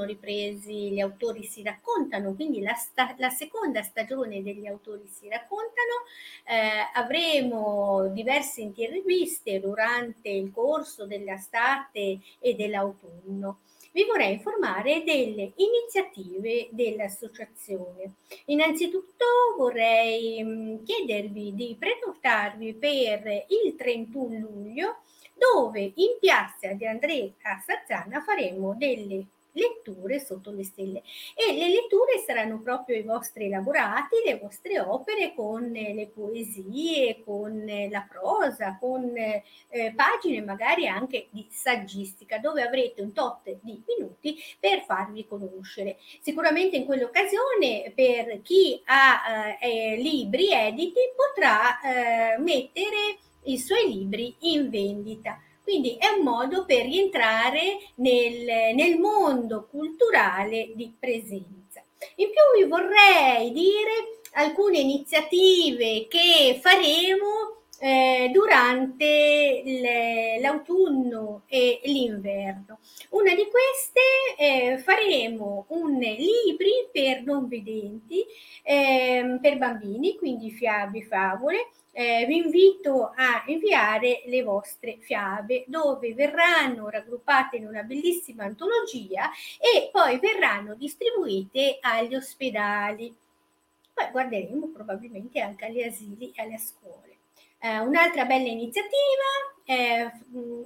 [0.00, 5.28] sono ripresi Gli autori si raccontano, quindi la, sta- la seconda stagione degli autori si
[5.28, 6.04] raccontano,
[6.44, 13.60] eh, avremo diverse interviste durante il corso dell'estate e dell'autunno
[13.92, 18.12] vi vorrei informare delle iniziative dell'associazione.
[18.44, 19.24] Innanzitutto
[19.56, 24.98] vorrei mm, chiedervi di prenotarvi per il 31 luglio
[25.40, 27.32] dove in piazza di Andrea
[27.66, 29.24] Sazzana faremo delle
[29.60, 31.02] letture sotto le stelle
[31.34, 37.64] e le letture saranno proprio i vostri elaborati, le vostre opere con le poesie, con
[37.90, 44.36] la prosa, con eh, pagine magari anche di saggistica dove avrete un tot di minuti
[44.58, 45.98] per farvi conoscere.
[46.20, 54.34] Sicuramente in quell'occasione per chi ha eh, libri editi potrà eh, mettere i suoi libri
[54.40, 55.40] in vendita
[55.70, 61.80] quindi è un modo per rientrare nel, nel mondo culturale di presenza.
[62.16, 69.62] In più vi vorrei dire alcune iniziative che faremo eh, durante
[70.40, 72.78] l'autunno e l'inverno.
[73.10, 74.00] Una di queste
[74.38, 78.22] eh, faremo un libri per non vedenti,
[78.62, 86.14] eh, per bambini, quindi fiabe, favole, eh, vi invito a inviare le vostre fiabe dove
[86.14, 93.14] verranno raggruppate in una bellissima antologia e poi verranno distribuite agli ospedali.
[93.92, 97.09] Poi guarderemo probabilmente anche agli asili e alle scuole.
[97.62, 100.10] Eh, un'altra bella iniziativa, eh,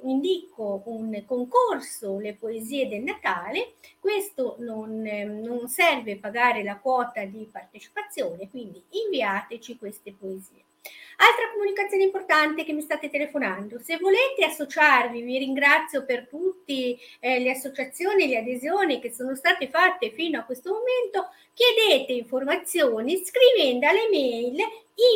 [0.05, 7.25] indico un concorso Le poesie del Natale, questo non, eh, non serve pagare la quota
[7.25, 10.63] di partecipazione, quindi inviateci queste poesie.
[11.17, 17.41] Altra comunicazione importante che mi state telefonando, se volete associarvi, vi ringrazio per tutte eh,
[17.41, 23.89] le associazioni, le adesioni che sono state fatte fino a questo momento, chiedete informazioni scrivendo
[23.89, 24.59] alle mail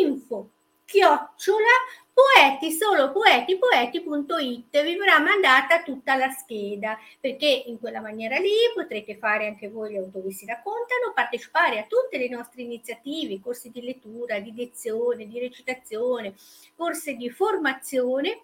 [0.01, 0.51] info
[0.89, 1.67] chiocciola
[2.15, 8.55] poeti, solo poeti, poeti.it vi verrà mandata tutta la scheda perché in quella maniera lì
[8.75, 13.71] potrete fare anche voi gli autori si raccontano, partecipare a tutte le nostre iniziative, corsi
[13.71, 16.35] di lettura, di lezione, di recitazione,
[16.75, 18.41] corsi di formazione.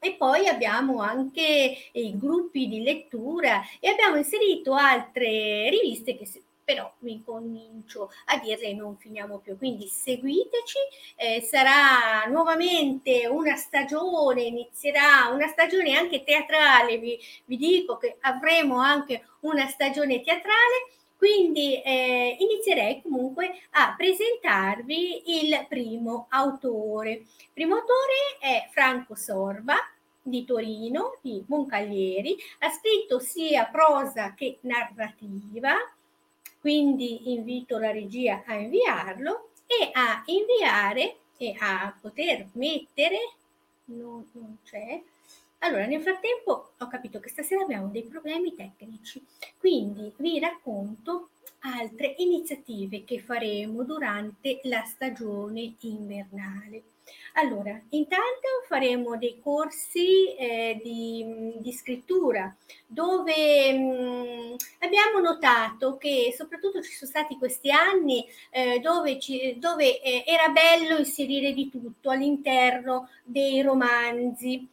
[0.00, 6.26] E poi abbiamo anche i gruppi di lettura e abbiamo inserito altre riviste che
[6.72, 9.58] però mi comincio a dirle non finiamo più.
[9.58, 10.78] Quindi seguiteci,
[11.16, 18.78] eh, sarà nuovamente una stagione, inizierà una stagione anche teatrale, vi, vi dico che avremo
[18.78, 20.86] anche una stagione teatrale.
[21.16, 27.10] Quindi eh, inizierei comunque a presentarvi il primo autore.
[27.10, 29.74] Il primo autore è Franco Sorba,
[30.22, 35.74] di Torino, di Moncaglieri, ha scritto sia prosa che narrativa,
[36.60, 43.18] quindi invito la regia a inviarlo e a inviare e a poter mettere,
[43.86, 45.02] non, non c'è,
[45.62, 49.22] allora, nel frattempo ho capito che stasera abbiamo dei problemi tecnici,
[49.58, 51.30] quindi vi racconto
[51.60, 56.82] altre iniziative che faremo durante la stagione invernale.
[57.34, 62.54] Allora, intanto faremo dei corsi eh, di, di, scrittura
[62.86, 70.00] dove mh, abbiamo notato che soprattutto ci sono stati questi anni eh, dove, ci, dove
[70.00, 74.68] eh, era bello inserire di tutto all'interno dei romanzi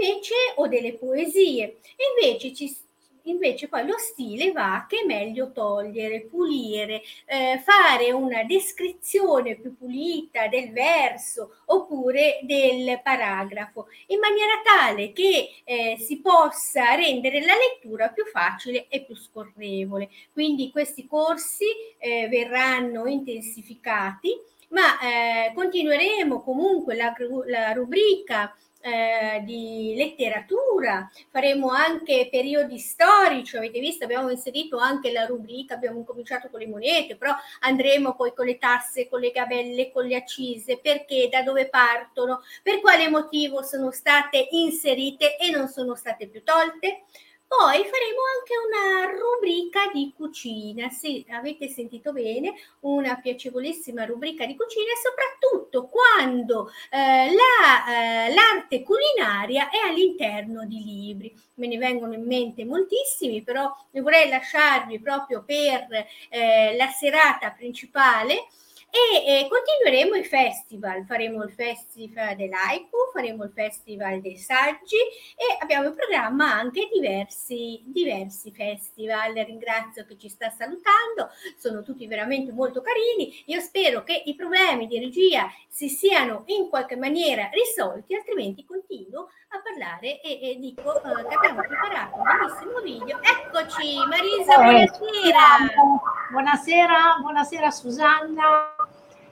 [0.00, 1.78] invece, o delle poesie.
[2.20, 2.76] Invece ci,
[3.24, 9.76] invece poi lo stile va che è meglio togliere, pulire, eh, fare una descrizione più
[9.76, 17.54] pulita del verso oppure del paragrafo, in maniera tale che eh, si possa rendere la
[17.54, 20.08] lettura più facile e più scorrevole.
[20.32, 21.64] Quindi questi corsi
[21.98, 24.38] eh, verranno intensificati,
[24.68, 27.14] ma eh, continueremo comunque la,
[27.46, 35.24] la rubrica eh, di letteratura, faremo anche periodi storici, avete visto abbiamo inserito anche la
[35.24, 39.90] rubrica, abbiamo cominciato con le monete, però andremo poi con le tasse, con le gabelle,
[39.92, 45.68] con le accise, perché, da dove partono, per quale motivo sono state inserite e non
[45.68, 47.04] sono state più tolte.
[47.54, 54.56] Poi faremo anche una rubrica di cucina, sì, avete sentito bene, una piacevolissima rubrica di
[54.56, 61.34] cucina soprattutto quando eh, la, eh, l'arte culinaria è all'interno di libri.
[61.56, 67.50] Me ne vengono in mente moltissimi, però ne vorrei lasciarvi proprio per eh, la serata
[67.50, 68.46] principale
[68.92, 74.98] e eh, continueremo i festival, faremo il festival dell'Aiku, faremo il festival dei saggi
[75.34, 79.32] e abbiamo in programma anche diversi, diversi festival.
[79.32, 83.42] Ringrazio chi ci sta salutando, sono tutti veramente molto carini.
[83.46, 89.30] Io spero che i problemi di regia si siano in qualche maniera risolti, altrimenti continuo
[89.48, 93.20] a parlare e, e dico uh, che abbiamo preparato un bellissimo video.
[93.22, 96.00] Eccoci, Marisa, eh, buonasera.
[96.30, 98.81] Buonasera, buonasera Susanna.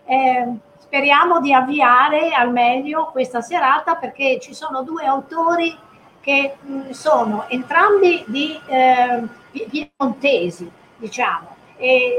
[0.04, 0.46] Eh,
[0.78, 5.76] speriamo di avviare al meglio questa serata perché ci sono due autori
[6.20, 9.22] che mh, mm, sono entrambi di eh,
[9.68, 11.56] piemontesi, diciamo,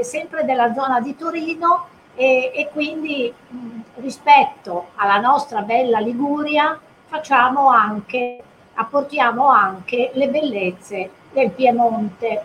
[0.02, 6.78] sempre della zona di Torino e, e quindi mh, mm, rispetto alla nostra bella Liguria
[7.06, 8.42] facciamo anche,
[8.74, 12.44] apportiamo anche le bellezze del Piemonte,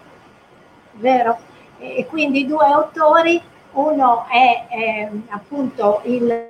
[0.93, 1.37] vero?
[1.79, 3.41] E quindi due autori,
[3.77, 6.49] uno è eh, appunto il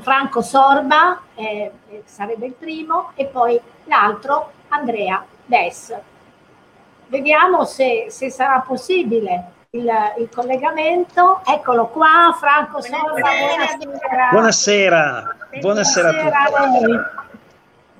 [0.00, 1.70] Franco Sorba, eh,
[2.04, 5.94] sarebbe il primo, e poi l'altro Andrea Dess.
[7.08, 11.42] Vediamo se, se sarà possibile il, il, collegamento.
[11.44, 13.10] Eccolo qua, Franco Sorba.
[13.10, 14.28] Buonasera.
[14.30, 16.72] Buonasera, buonasera, buonasera a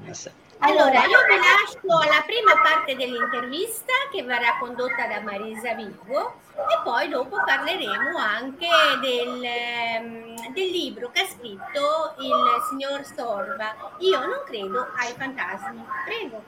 [0.05, 0.43] tutti.
[0.67, 6.81] Allora, io vi lascio alla prima parte dell'intervista che verrà condotta da Marisa Vivo e
[6.83, 8.67] poi dopo parleremo anche
[9.03, 13.75] del, ehm, del libro che ha scritto il signor Sorba.
[13.99, 15.85] Io non credo ai fantasmi.
[16.07, 16.43] Prego.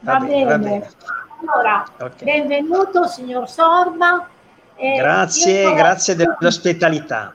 [0.00, 0.44] Va, va bene.
[0.44, 0.90] Va bene.
[1.40, 2.24] Allora, okay.
[2.24, 4.28] benvenuto signor Sorba.
[4.76, 7.34] Eh, grazie, grazie dell'ospitalità.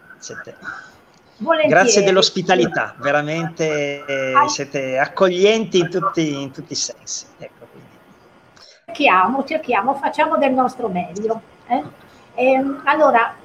[1.43, 1.69] Volentieri.
[1.69, 7.25] Grazie dell'ospitalità, veramente eh, siete accoglienti in tutti, in tutti i sensi.
[7.37, 7.67] Ecco,
[8.85, 11.41] cerchiamo, cerchiamo, facciamo del nostro meglio.
[11.67, 11.83] Eh?
[12.35, 13.35] E, ehm, allora,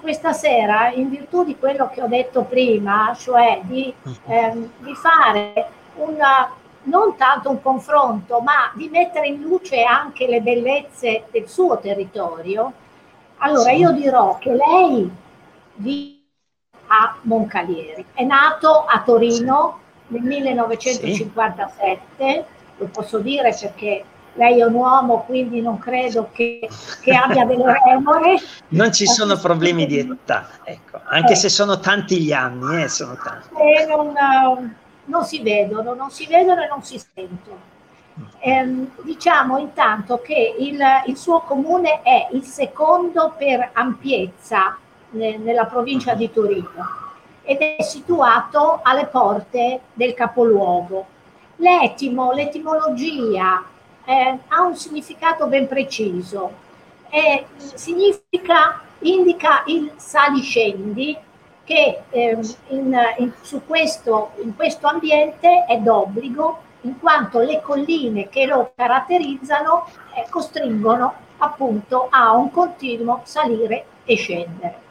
[0.00, 4.14] questa sera, in virtù di quello che ho detto prima, cioè di, mhm.
[4.26, 6.50] ehm, di fare una,
[6.84, 12.72] non tanto un confronto, ma di mettere in luce anche le bellezze del suo territorio,
[13.38, 13.76] allora sì.
[13.76, 15.10] io dirò che lei
[15.74, 16.17] vi
[16.88, 18.04] a Moncalieri.
[18.12, 19.78] È nato a Torino
[20.08, 22.42] nel 1957, sì.
[22.78, 24.04] lo posso dire perché
[24.34, 26.68] lei è un uomo, quindi non credo che,
[27.02, 28.36] che abbia delle remore.
[28.68, 31.00] Non ci sono problemi di età, ecco.
[31.04, 31.36] anche eh.
[31.36, 33.48] se sono tanti gli anni, eh, sono tanti.
[33.54, 37.76] Eh, non, non, si vedono, non si vedono e non si sentono.
[38.40, 44.76] Eh, diciamo intanto che il, il suo comune è il secondo per ampiezza
[45.10, 47.06] nella provincia di Torino
[47.42, 51.06] ed è situato alle porte del capoluogo.
[51.56, 53.64] L'etimo, l'etimologia
[54.04, 56.66] eh, ha un significato ben preciso.
[57.08, 61.16] Eh, significa, indica il saliscendi
[61.64, 62.38] che eh,
[62.68, 68.72] in, in, su questo, in questo ambiente è d'obbligo in quanto le colline che lo
[68.74, 74.87] caratterizzano eh, costringono appunto a un continuo salire e scendere.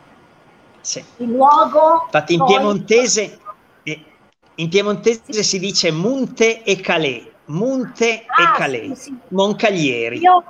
[0.87, 1.03] Sì.
[1.17, 2.03] Il luogo...
[2.05, 2.47] Infatti in poi...
[2.47, 3.39] piemontese,
[3.83, 4.05] eh,
[4.55, 5.43] in piemontese sì.
[5.43, 9.17] si dice Monte e Calais, Monte ah, e Calais, sì.
[9.27, 10.19] Moncaglieri.
[10.19, 10.41] Io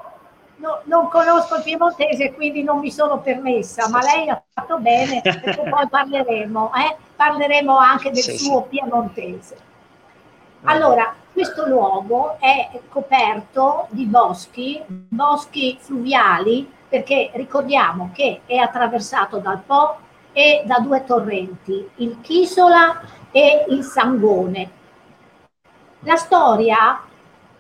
[0.58, 5.22] no, non conosco il piemontese, quindi non mi sono permessa, ma lei ha fatto bene,
[5.22, 6.96] perché poi parleremo, eh?
[7.16, 9.58] parleremo anche del suo piemontese.
[10.66, 19.62] Allora, questo luogo è coperto di boschi, boschi fluviali, perché ricordiamo che è attraversato dal
[19.66, 20.06] Po,
[20.38, 23.02] e da due torrenti, il Chisola
[23.32, 24.70] e il Sangone.
[26.02, 27.02] La storia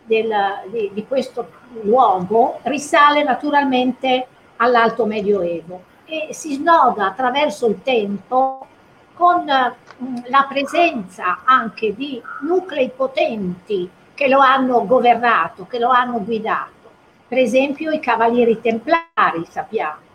[0.03, 0.31] del,
[0.67, 1.49] di, di questo
[1.81, 8.67] luogo risale naturalmente all'Alto Medioevo e si snoda attraverso il tempo
[9.15, 16.23] con mm, la presenza anche di nuclei potenti che lo hanno governato, che lo hanno
[16.23, 16.91] guidato.
[17.27, 20.05] Per esempio i Cavalieri Templari, sappiamo,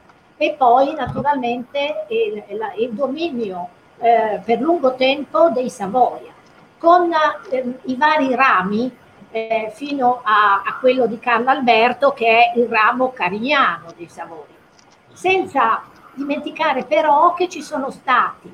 [0.43, 2.43] e poi naturalmente il,
[2.79, 3.69] il dominio
[4.01, 6.33] eh, per lungo tempo dei Savoia,
[6.79, 7.13] con
[7.51, 8.91] eh, i vari rami
[9.31, 14.59] eh, fino a, a, quello di Carlo Alberto che è il ramo carignano dei Savoia.
[15.13, 15.83] Senza
[16.15, 18.53] dimenticare però che ci sono stati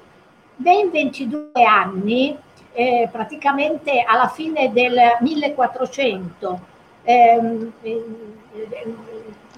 [0.56, 2.36] ben 22 anni,
[2.74, 6.60] eh, praticamente alla fine del 1400,
[7.02, 7.72] ehm,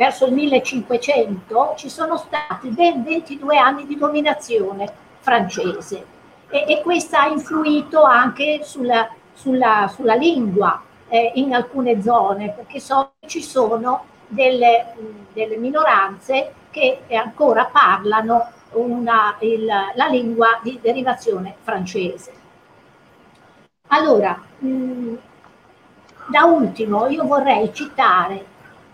[0.00, 6.02] verso il 1500 ci sono stati ben 22 anni di dominazione francese
[6.49, 12.80] e, e questo ha influito anche sulla, sulla, sulla lingua eh, in alcune zone perché
[12.80, 14.95] so che ci sono delle,
[15.35, 22.33] delle minoranze che ancora parlano una, il, la lingua di derivazione francese.
[23.88, 25.14] Allora, mh,
[26.28, 28.47] da ultimo io vorrei citare,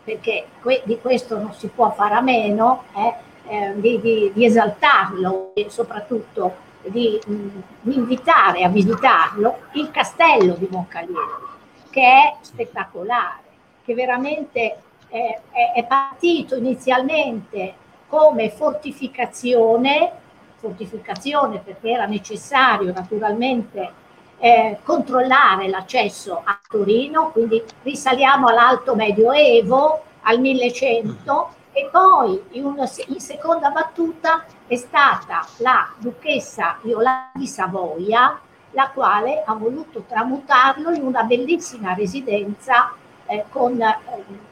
[0.07, 0.47] perché
[0.85, 3.15] di questo non si può fare a meno, eh,
[3.49, 10.69] eh, di, di, di, esaltarlo e soprattutto di, mh, invitare a visitarlo, il castello di
[10.71, 11.43] Moncalieri,
[11.91, 13.43] che è spettacolare,
[13.85, 14.77] che veramente
[15.09, 17.75] è, è, è partito inizialmente
[18.07, 20.13] come fortificazione,
[20.59, 24.05] fortificazione perché era necessario naturalmente
[24.39, 32.89] eh, controllare l'accesso a Torino, quindi risaliamo all'alto medioevo, al 1100, e poi in, una,
[33.09, 38.41] in seconda battuta è stata la duchessa Iolanda di Savoia,
[38.71, 42.93] la quale ha voluto tramutarlo in una bellissima residenza
[43.27, 43.99] eh, con eh,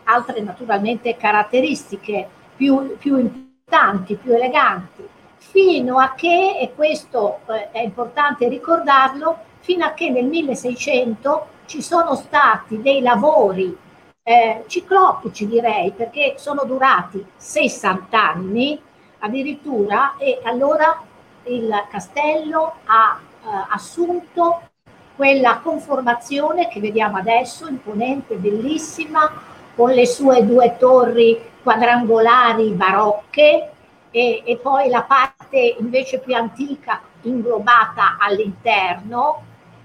[0.04, 5.06] altre naturalmente caratteristiche più, più importanti, più eleganti,
[5.38, 11.80] fino a che, e questo eh, è importante ricordarlo, fino a che nel 1600 ci
[11.80, 13.74] sono stati dei lavori
[14.22, 18.78] eh, ciclopici direi perché sono durati 60 anni
[19.20, 21.02] addirittura e allora
[21.44, 24.68] il castello ha eh, assunto
[25.16, 29.30] quella conformazione che vediamo adesso, imponente, bellissima,
[29.74, 33.70] con le sue due torri quadrangolari barocche
[34.10, 39.43] e, e poi la parte invece più antica inglobata all'interno,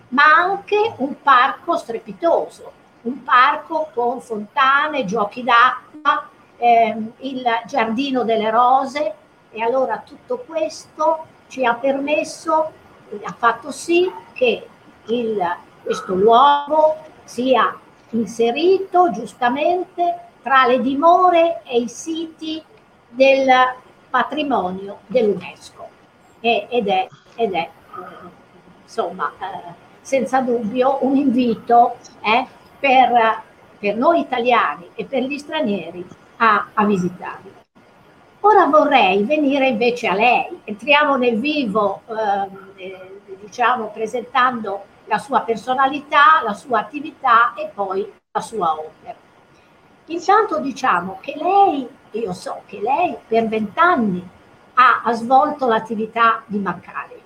[0.09, 8.49] ma anche un parco strepitoso, un parco con fontane, giochi d'acqua, ehm, il giardino delle
[8.49, 9.13] rose.
[9.51, 12.71] E allora tutto questo ci ha permesso,
[13.23, 14.67] ha fatto sì che
[15.07, 17.77] il, questo luogo sia
[18.11, 22.63] inserito giustamente tra le dimore e i siti
[23.07, 23.47] del
[24.09, 25.87] patrimonio dell'UNESCO.
[26.41, 27.69] Ed è, ed è
[28.83, 32.47] insomma eh, senza dubbio un invito eh,
[32.79, 33.43] per,
[33.77, 36.03] per, noi italiani e per gli stranieri
[36.37, 37.53] a, a visitarli.
[38.39, 45.41] Ora vorrei venire invece a lei, entriamo nel vivo, ehm, eh, diciamo, presentando la sua
[45.41, 49.15] personalità, la sua attività e poi la sua opera.
[50.05, 54.27] Intanto diciamo che lei, io so che lei per vent'anni
[54.73, 57.21] ha, ha, svolto l'attività di Maccari,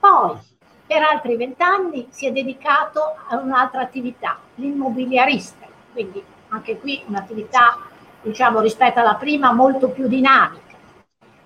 [0.00, 0.38] poi
[0.86, 7.78] per altri vent'anni si è dedicato a un'altra attività, l'immobiliarista, quindi anche qui un'attività
[8.22, 10.74] diciamo rispetto alla prima molto più dinamica.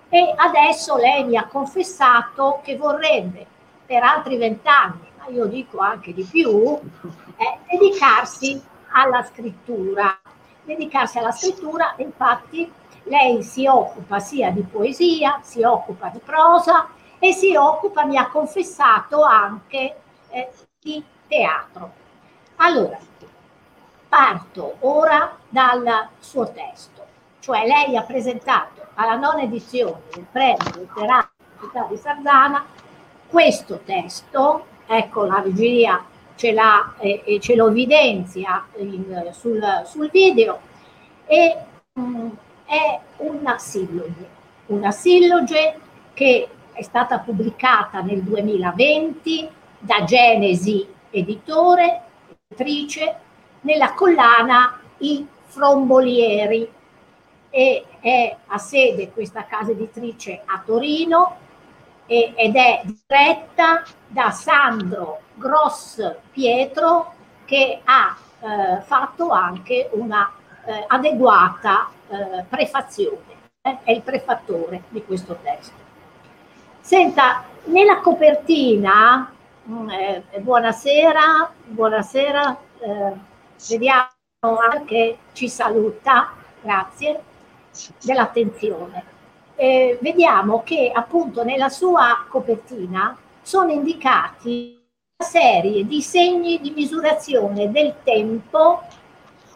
[0.09, 3.45] E adesso lei mi ha confessato che vorrebbe
[3.85, 6.79] per altri vent'anni ma io dico anche di più,
[7.35, 10.19] è dedicarsi alla scrittura.
[10.63, 12.71] Dedicarsi alla scrittura, infatti,
[13.03, 16.87] lei si occupa sia di poesia, si occupa di prosa
[17.23, 19.95] e si occupa, mi ha confessato, anche
[20.29, 20.49] eh,
[20.79, 21.93] di teatro.
[22.55, 22.97] Allora,
[24.09, 27.05] parto ora dal suo testo,
[27.39, 32.65] cioè lei ha presentato alla nona edizione del premio letterario città di Sarzana
[33.27, 34.65] questo testo.
[34.87, 36.03] Ecco la regia
[36.35, 40.59] ce, l'ha, eh, e ce lo evidenzia in, sul, sul, video,
[41.27, 41.55] e
[41.93, 42.29] mh, mm,
[42.65, 44.27] è una silloge,
[44.65, 45.79] una silloge
[46.13, 49.49] che è stata pubblicata nel 2020
[49.79, 52.01] da Genesi Editore,
[52.47, 53.15] editrice,
[53.61, 56.69] nella collana I Frombolieri
[57.49, 61.37] e è a sede questa casa editrice a Torino
[62.05, 67.13] ed è diretta da Sandro Gross Pietro
[67.45, 70.29] che ha eh, fatto anche una
[70.65, 75.80] eh, adeguata eh, prefazione, eh, è il prefattore di questo testo.
[76.81, 79.31] Senta, nella copertina,
[79.69, 83.13] mm, eh, buonasera, buonasera, eh,
[83.69, 84.09] vediamo
[84.71, 87.23] anche ci saluta, grazie
[88.03, 89.11] dell'attenzione
[89.61, 94.75] eh, vediamo che appunto nella sua copertina sono indicati
[95.17, 98.81] una serie di segni di misurazione del tempo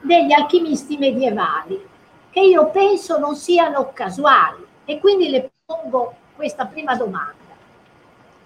[0.04, 1.84] degli alchimisti medievali,
[2.30, 4.64] che io penso non siano casuali.
[4.86, 7.34] E quindi le pongo questa prima domanda.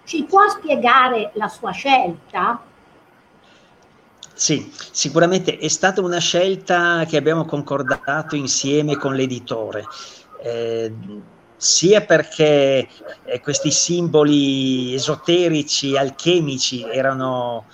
[0.04, 2.60] Ci può spiegare la sua scelta?
[4.32, 9.84] Sì, sicuramente è stata una scelta che abbiamo concordato insieme con l'editore.
[10.42, 10.92] Eh,
[11.56, 12.88] sia perché
[13.24, 17.66] eh, questi simboli esoterici, alchemici erano,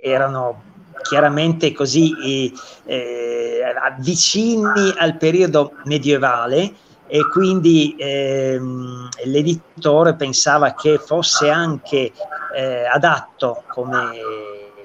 [0.00, 0.62] erano
[1.02, 2.54] chiaramente così
[2.86, 3.62] eh,
[3.98, 6.72] vicini al periodo medievale
[7.08, 12.12] e quindi ehm, l'editore pensava che fosse anche
[12.54, 14.18] eh, adatto come,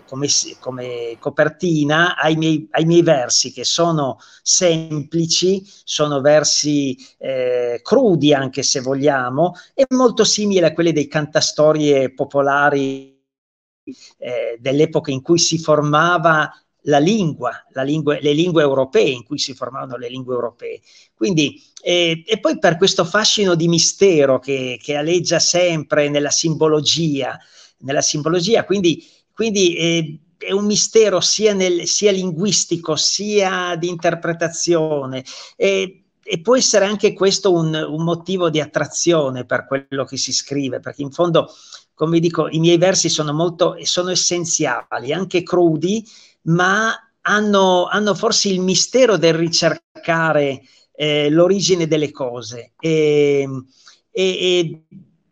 [0.07, 0.27] come,
[0.59, 8.63] come copertina ai miei, ai miei, versi che sono semplici, sono versi eh, crudi anche
[8.63, 13.21] se vogliamo e molto simili a quelli dei cantastorie popolari
[14.17, 16.49] eh, dell'epoca in cui si formava
[16.83, 20.81] la lingua, la lingua, le lingue europee, in cui si formavano le lingue europee.
[21.13, 27.37] Quindi, eh, e poi per questo fascino di mistero che, che aleggia sempre nella simbologia,
[27.79, 35.23] nella simbologia quindi, quindi eh, è un mistero sia, nel, sia, linguistico sia di interpretazione.
[35.55, 40.31] E, e può essere anche questo un, un, motivo di attrazione per quello che si
[40.31, 41.53] scrive, perché in fondo,
[41.93, 46.05] come dico, i miei versi sono molto sono essenziali, anche crudi,
[46.43, 50.61] ma hanno, hanno forse il mistero del ricercare
[50.95, 52.73] eh, l'origine delle cose.
[52.79, 53.47] E,
[54.11, 54.83] e,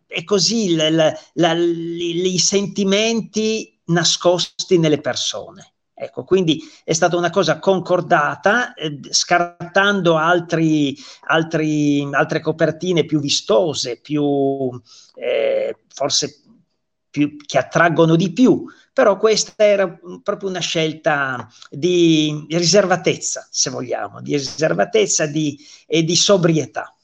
[0.08, 5.74] e, così la, la, la, i sentimenti nascosti nelle persone.
[5.93, 10.97] Ecco, quindi è stata una cosa concordata, eh, scartando altri,
[11.28, 14.71] altri, altre copertine più vistose, più,
[15.13, 16.41] eh, forse
[17.12, 24.21] più, che attraggono di più, però questa era proprio una scelta di riservatezza, se vogliamo,
[24.21, 26.95] di riservatezza di, e di sobrietà.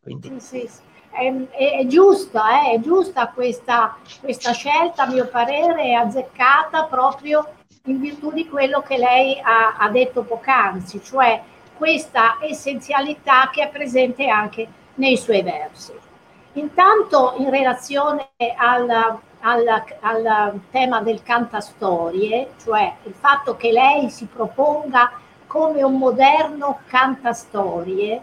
[0.00, 0.32] Quindi.
[0.40, 0.90] Sì, sì.
[1.10, 2.76] È, è, è, giusta, eh?
[2.76, 8.80] è giusta questa, questa scelta, a mio parere, è azzeccata proprio in virtù di quello
[8.80, 11.42] che lei ha, ha detto poc'anzi, cioè
[11.76, 15.92] questa essenzialità che è presente anche nei suoi versi.
[16.54, 19.66] Intanto in relazione al, al,
[20.00, 25.12] al tema del cantastorie, cioè il fatto che lei si proponga
[25.46, 28.20] come un moderno cantastorie,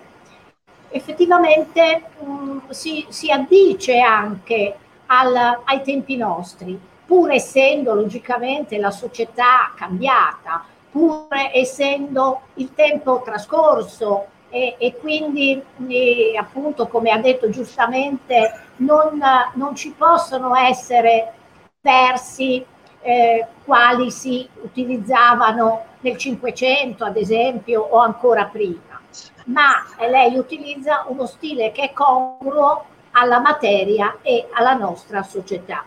[0.90, 4.76] effettivamente mh, mm, si, si, addice anche
[5.08, 14.28] al, ai tempi nostri, pur essendo logicamente la società cambiata, pur essendo il tempo trascorso
[14.50, 19.22] e, e quindi e appunto come ha detto giustamente non,
[19.54, 21.34] non ci possono essere
[21.82, 22.66] versi
[23.02, 29.00] eh, quali si utilizzavano nel Cinquecento ad esempio o ancora prima,
[29.46, 35.84] ma lei utilizza uno stile che è congruo alla materia e alla nostra società.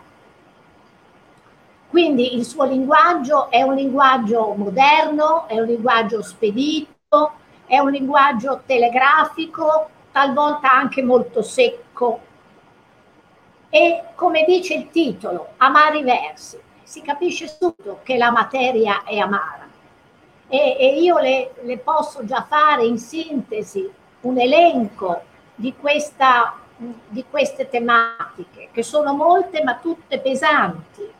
[1.89, 7.33] Quindi il suo linguaggio è un linguaggio moderno, è un linguaggio spedito,
[7.73, 12.19] è un linguaggio telegrafico, talvolta anche molto secco.
[13.67, 19.67] E come dice il titolo, amari versi, si capisce subito che la materia è amara.
[20.47, 25.23] E, e io le, le, posso già fare in sintesi un elenco
[25.55, 31.11] di, questa, di queste tematiche, che sono molte ma tutte pesanti,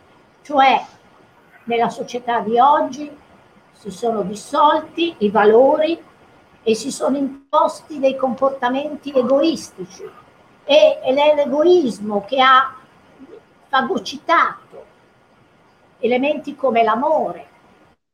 [0.43, 0.85] cioè
[1.63, 3.09] nella società di oggi
[3.71, 6.11] si sono dissolti i valori
[6.63, 10.09] e si sono imposti dei comportamenti egoistici.
[10.63, 12.73] E, è l'egoismo che ha
[13.67, 14.85] fagocitato
[15.99, 17.47] elementi come l'amore,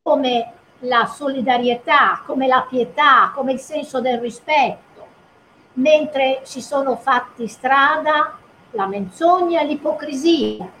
[0.02, 5.06] come la solidarietà, come la pietà, come il senso del rispetto,
[5.74, 8.38] mentre si sono fatti strada
[8.72, 10.78] la menzogna e l'ipocrisia.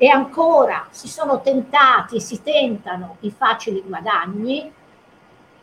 [0.00, 4.72] E ancora si sono tentati e si tentano i facili guadagni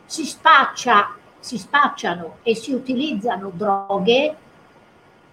[0.06, 4.36] si, spaccia, si spacciano e si utilizzano droghe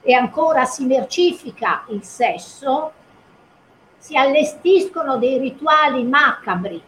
[0.01, 2.93] e ancora si mercifica il sesso,
[3.99, 6.83] si allestiscono dei rituali macabri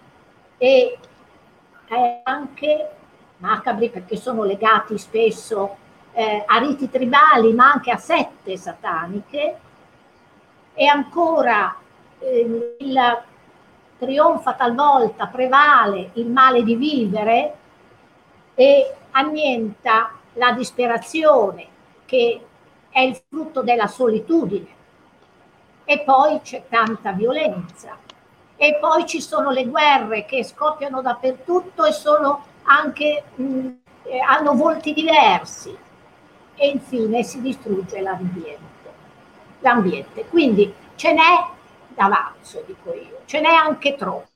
[0.59, 0.99] e
[2.25, 2.91] anche
[3.39, 5.77] macabri perché sono legati spesso
[6.13, 9.59] eh, a riti tribali ma anche a sette sataniche.
[10.77, 11.77] E ancora
[12.19, 13.23] eh, il
[13.97, 17.59] trionfa talvolta, prevale il male di vivere
[18.55, 21.67] e annienta la disperazione
[22.05, 22.41] che
[22.91, 24.83] è il frutto della solitudine.
[25.85, 27.99] E poi c'è tanta violenza.
[28.57, 33.69] E poi ci sono le guerre che scoppiano dappertutto e sono anche, mh,
[34.05, 35.77] eh, hanno volti diversi.
[36.55, 38.73] E infine si distrugge l'ambiente.
[39.61, 40.27] l'ambiente.
[40.27, 41.47] Quindi ce n'è
[41.89, 44.29] d'avanzo, dico io, ce n'è anche troppo.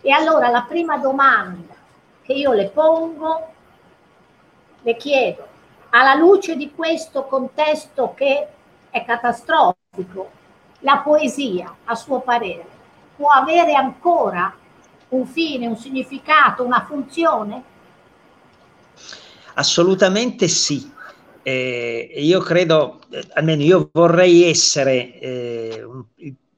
[0.00, 1.74] E allora la prima domanda
[2.24, 3.48] che io le pongo,
[4.82, 5.46] le chiedo,
[5.90, 8.48] alla luce di questo contesto che
[8.90, 10.30] è catastrofico,
[10.80, 12.66] la poesia, a suo parere,
[13.16, 14.56] può avere ancora
[15.10, 17.62] un fine, un significato, una funzione?
[19.54, 20.90] Assolutamente sì.
[21.42, 26.04] eh, io credo, eh, almeno io vorrei essere eh, un,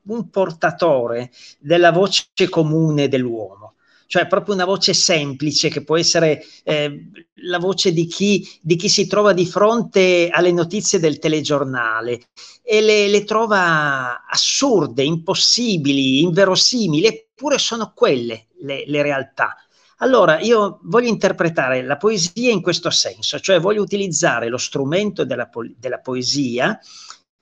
[0.04, 3.75] un portatore della voce comune dell'uomo
[4.06, 7.10] cioè proprio una voce semplice che può essere eh,
[7.42, 12.28] la voce di chi, di chi, si trova di fronte alle notizie del telegiornale
[12.62, 19.56] e le, le trova assurde, impossibili, inverosimili, eppure sono quelle le, le realtà.
[19.98, 25.48] Allora, io voglio interpretare la poesia in questo senso, cioè voglio utilizzare lo strumento della,
[25.48, 26.78] po- della poesia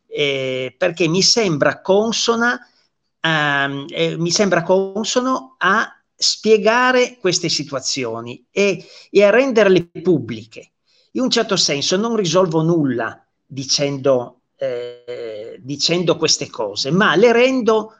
[0.07, 8.85] eh, perché mi sembra consona, uh, eh, mi sembra consono a spiegare queste situazioni e,
[9.11, 10.73] e a renderle pubbliche.
[11.13, 17.93] In un certo senso non risolvo nulla dicendo, eh, dicendo queste cose, ma le rendo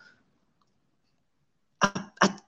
[1.79, 2.45] a, a,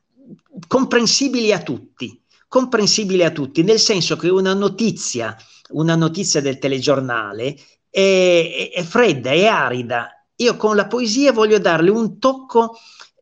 [0.67, 5.37] comprensibili a tutti, comprensibili a tutti, nel senso che una notizia,
[5.71, 7.55] una notizia del telegiornale
[7.91, 10.11] è, è, è fredda, è arida.
[10.37, 12.77] Io con la poesia voglio darle un tocco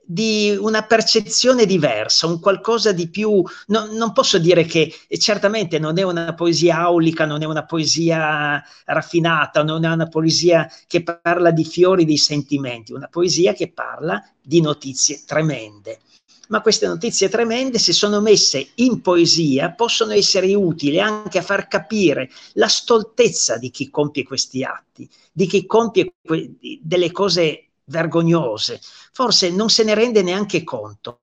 [0.07, 5.99] di una percezione diversa, un qualcosa di più, no, non posso dire che certamente non
[5.99, 11.51] è una poesia aulica, non è una poesia raffinata, non è una poesia che parla
[11.51, 16.01] di fiori, di sentimenti, una poesia che parla di notizie tremende.
[16.49, 21.69] Ma queste notizie tremende, se sono messe in poesia, possono essere utili anche a far
[21.69, 28.81] capire la stoltezza di chi compie questi atti, di chi compie que- delle cose vergognose,
[29.13, 31.21] forse non se ne rende neanche conto.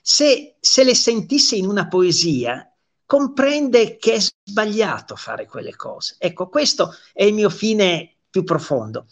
[0.00, 2.70] Se, se le sentisse in una poesia,
[3.04, 6.16] comprende che è sbagliato fare quelle cose.
[6.18, 9.06] Ecco, questo è il mio fine più profondo.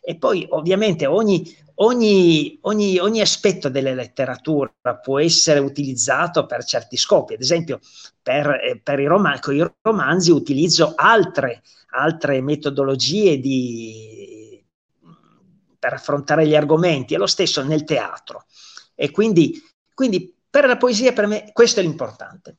[0.00, 6.96] E poi ovviamente ogni, ogni, ogni, ogni aspetto della letteratura può essere utilizzato per certi
[6.96, 7.34] scopi.
[7.34, 7.80] Ad esempio,
[8.22, 14.13] per, eh, per i, rom- i romanzi utilizzo altre, altre metodologie di,
[15.84, 18.44] per affrontare gli argomenti, è lo stesso nel teatro.
[18.94, 22.56] E quindi, quindi per la poesia, per me, questo è l'importante.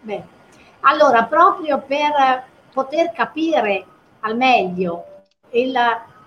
[0.00, 0.20] Beh,
[0.80, 3.86] allora, proprio per poter capire
[4.18, 5.04] al meglio
[5.50, 5.78] il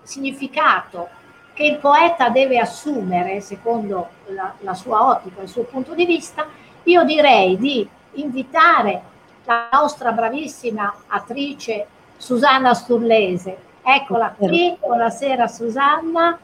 [0.04, 1.10] significato
[1.54, 6.48] che il poeta deve assumere secondo la, la sua ottica, il suo punto di vista,
[6.84, 9.02] io direi di invitare
[9.44, 16.38] la nostra bravissima attrice Susanna Sturlese Eccola qui, buonasera Susanna.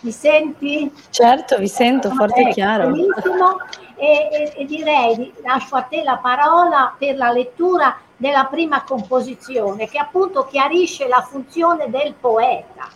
[0.00, 0.92] Mi senti?
[1.10, 2.90] Certo, vi sento forte e chiaro.
[2.90, 3.58] Benissimo.
[3.96, 9.88] E, e, e, direi, lascio a te la parola per la lettura della prima composizione,
[9.88, 12.88] che appunto chiarisce la funzione del poeta.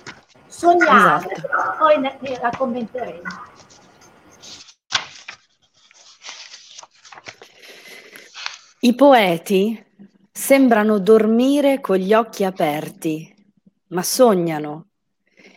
[0.46, 1.76] Sognare, esatto.
[1.78, 3.46] poi ne, ne la commenteremo.
[8.80, 9.86] I poeti
[10.40, 13.34] Sembrano dormire con gli occhi aperti,
[13.88, 14.86] ma sognano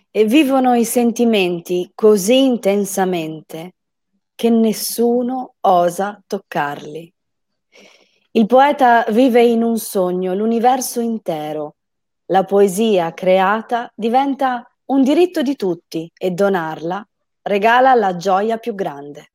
[0.10, 3.76] e vivono i sentimenti così intensamente
[4.36, 7.14] che nessuno osa toccarli.
[8.32, 11.76] Il poeta vive in un sogno l'universo intero.
[12.26, 17.08] La poesia creata diventa un diritto di tutti e donarla
[17.44, 19.32] regala la gioia più grande.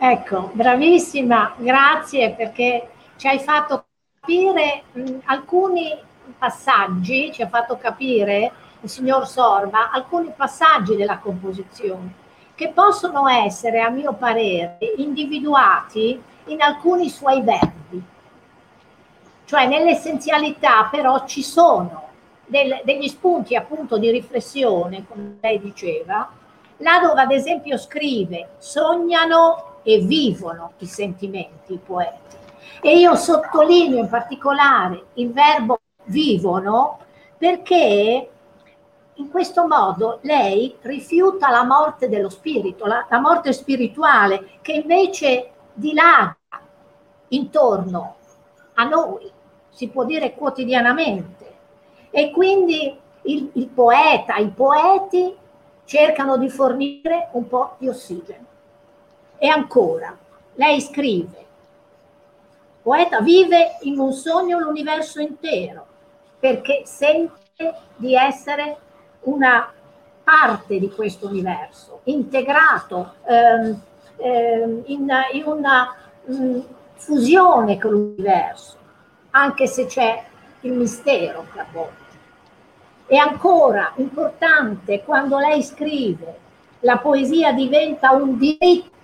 [0.00, 3.86] Ecco, bravissima, grazie perché ci hai fatto
[4.20, 5.92] capire mh, alcuni
[6.38, 13.80] passaggi, ci ha fatto capire il signor Sorba alcuni passaggi della composizione che possono essere,
[13.80, 18.00] a mio parere, individuati in alcuni suoi verbi.
[19.44, 22.08] Cioè nell'essenzialità però ci sono
[22.46, 26.30] del, degli spunti appunto di riflessione, come lei diceva,
[26.78, 32.36] là dove ad esempio scrive sognano e vivono i sentimenti i poeti.
[32.82, 36.98] E io sottolineo in particolare il verbo vivono
[37.38, 38.28] perché
[39.14, 45.52] in questo modo lei rifiuta la morte dello spirito, la, la morte spirituale che invece
[45.72, 46.36] dilaga
[47.28, 48.16] intorno
[48.74, 49.32] a noi,
[49.70, 51.56] si può dire quotidianamente.
[52.10, 55.34] E quindi il, il poeta, i poeti
[55.86, 58.47] cercano di fornire un po' di ossigeno.
[59.38, 60.16] E ancora,
[60.54, 61.46] lei scrive,
[62.82, 65.86] poeta vive in un sogno l'universo intero
[66.40, 68.76] perché sente di essere
[69.22, 69.72] una
[70.24, 73.80] parte di questo universo, integrato ehm,
[74.16, 76.60] ehm, in, in, una mh, mm,
[76.94, 78.76] fusione con l'universo,
[79.30, 80.24] anche se c'è
[80.62, 82.06] il mistero a volte.
[83.06, 86.46] E ancora importante, quando lei scrive,
[86.80, 88.96] la poesia diventa un diritto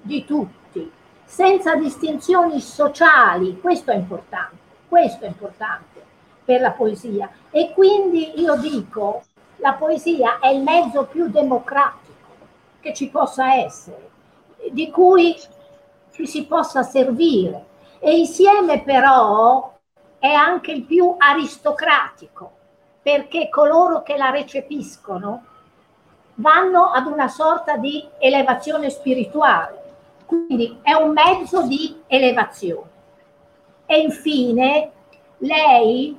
[0.00, 0.90] di tutti
[1.24, 4.56] senza distinzioni sociali, questo è importante,
[4.88, 6.04] questo è importante
[6.44, 7.28] per la poesia.
[7.50, 9.24] E quindi io dico,
[9.56, 12.14] la poesia è il mezzo più democratico
[12.80, 14.10] che ci possa essere,
[14.70, 15.36] di cui
[16.12, 17.64] ci si possa servire.
[17.98, 19.76] E insieme però
[20.18, 22.52] è anche il più aristocratico,
[23.02, 25.44] perché coloro che la recepiscono
[26.36, 29.82] vanno ad una sorta di elevazione spirituale.
[30.24, 32.90] Quindi è un mezzo di elevazione.
[33.86, 34.90] E infine
[35.38, 36.18] lei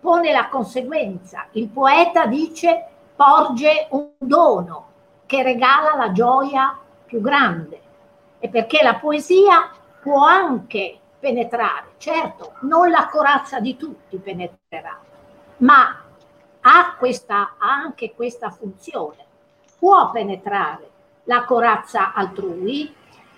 [0.00, 1.46] pone la conseguenza.
[1.52, 4.84] Il poeta dice porge un dono
[5.26, 7.80] che regala la gioia più grande.
[8.38, 14.96] E perché la poesia può anche penetrare, certo, non la corazza di tutti penetrerà,
[15.58, 16.02] ma
[16.60, 19.25] ha, questa, ha anche questa funzione,
[19.78, 20.90] può penetrare
[21.24, 22.92] la corazza altrui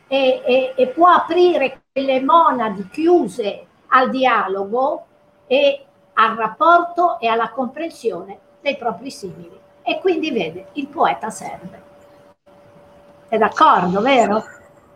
[0.07, 5.07] e, e, e può aprire quelle monadi chiuse al dialogo
[5.47, 9.59] e al rapporto e alla comprensione dei propri simili.
[9.83, 11.83] E quindi vede, il poeta serve.
[13.29, 14.45] È d'accordo, vero?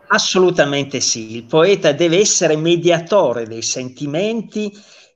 [0.07, 4.71] Assolutamente sì, il poeta deve essere mediatore dei sentimenti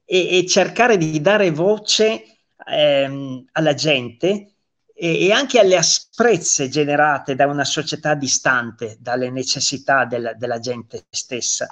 [0.06, 2.24] e, e cercare di dare voce
[2.66, 4.54] ehm, alla gente
[5.00, 11.68] e, anche alle asprezze generate da una società distante dalle necessità della, della gente stessa.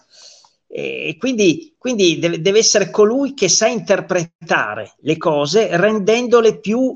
[0.67, 6.95] E quindi, quindi deve, deve, essere colui che sa interpretare le cose rendendole più,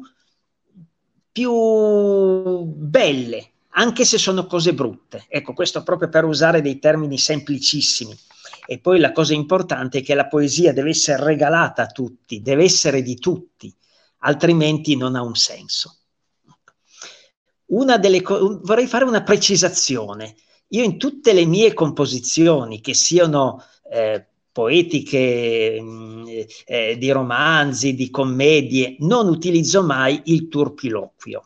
[1.31, 5.25] più belle, anche se sono cose brutte.
[5.29, 8.15] Ecco, questo proprio per usare dei termini semplicissimi.
[8.67, 12.65] E poi la cosa importante è che la poesia deve essere regalata a tutti, deve
[12.65, 13.73] essere di tutti,
[14.19, 15.98] altrimenti non ha un senso.
[17.69, 20.35] Una delle co- vorrei fare una precisazione.
[20.69, 26.27] Io in tutte le mie composizioni, che siano eh, poetiche, mh, mm,
[26.65, 31.43] eh, di romanzi, di commedie, non utilizzo mai il turpiloquio.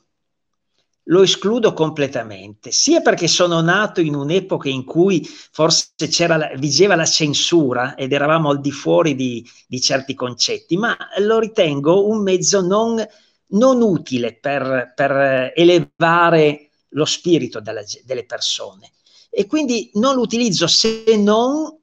[1.08, 7.06] Lo escludo completamente, sia perché sono nato in un'epoca in cui forse c'era, vigeva la
[7.06, 12.62] censura ed eravamo al di fuori di, di certi concetti, ma lo ritengo un mezzo
[12.62, 13.06] non,
[13.54, 18.92] non utile per, per elevare lo spirito della, delle persone
[19.30, 21.80] e quindi non lo utilizzo se non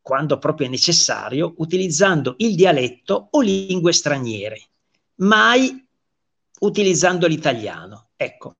[0.00, 4.68] quando proprio è necessario, utilizzando il dialetto o lingue straniere,
[5.16, 5.86] mai
[6.60, 8.10] utilizzando l'italiano.
[8.16, 8.56] Ecco,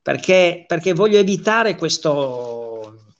[0.00, 3.14] perché, perché voglio evitare questo,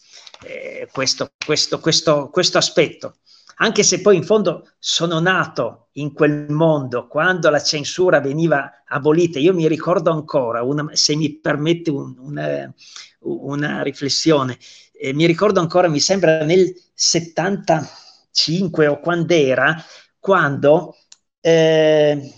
[0.45, 3.17] eh, questo, questo, questo aspetto.
[3.57, 9.39] Anche se poi in fondo sono nato in quel mondo quando la censura veniva abolita,
[9.39, 12.73] io mi ricordo ancora, una, se mi permette un, una,
[13.21, 14.59] una riflessione,
[14.93, 19.77] eh, mi ricordo ancora, mi sembra nel 75 o quando era,
[20.19, 20.97] quando
[21.41, 22.33] eh,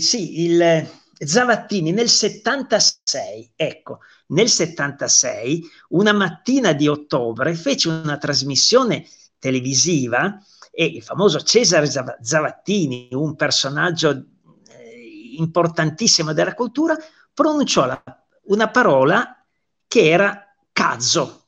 [0.00, 9.06] sì, il Zavattini nel 76, ecco, nel 76, una mattina di ottobre, fece una trasmissione
[9.38, 10.38] televisiva
[10.70, 11.88] e il famoso Cesare
[12.20, 16.96] Zavattini, un personaggio eh, importantissimo della cultura,
[17.32, 18.02] pronunciò la,
[18.44, 19.44] una parola
[19.86, 21.46] che era cazzo,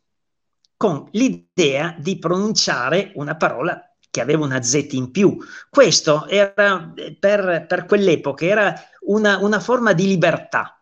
[0.76, 5.36] con l'idea di pronunciare una parola che aveva una Z in più.
[5.68, 10.80] Questo era per, per quell'epoca era una, una, forma di libertà,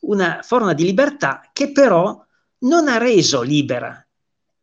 [0.00, 2.24] una forma di libertà che però
[2.58, 4.05] non ha reso libera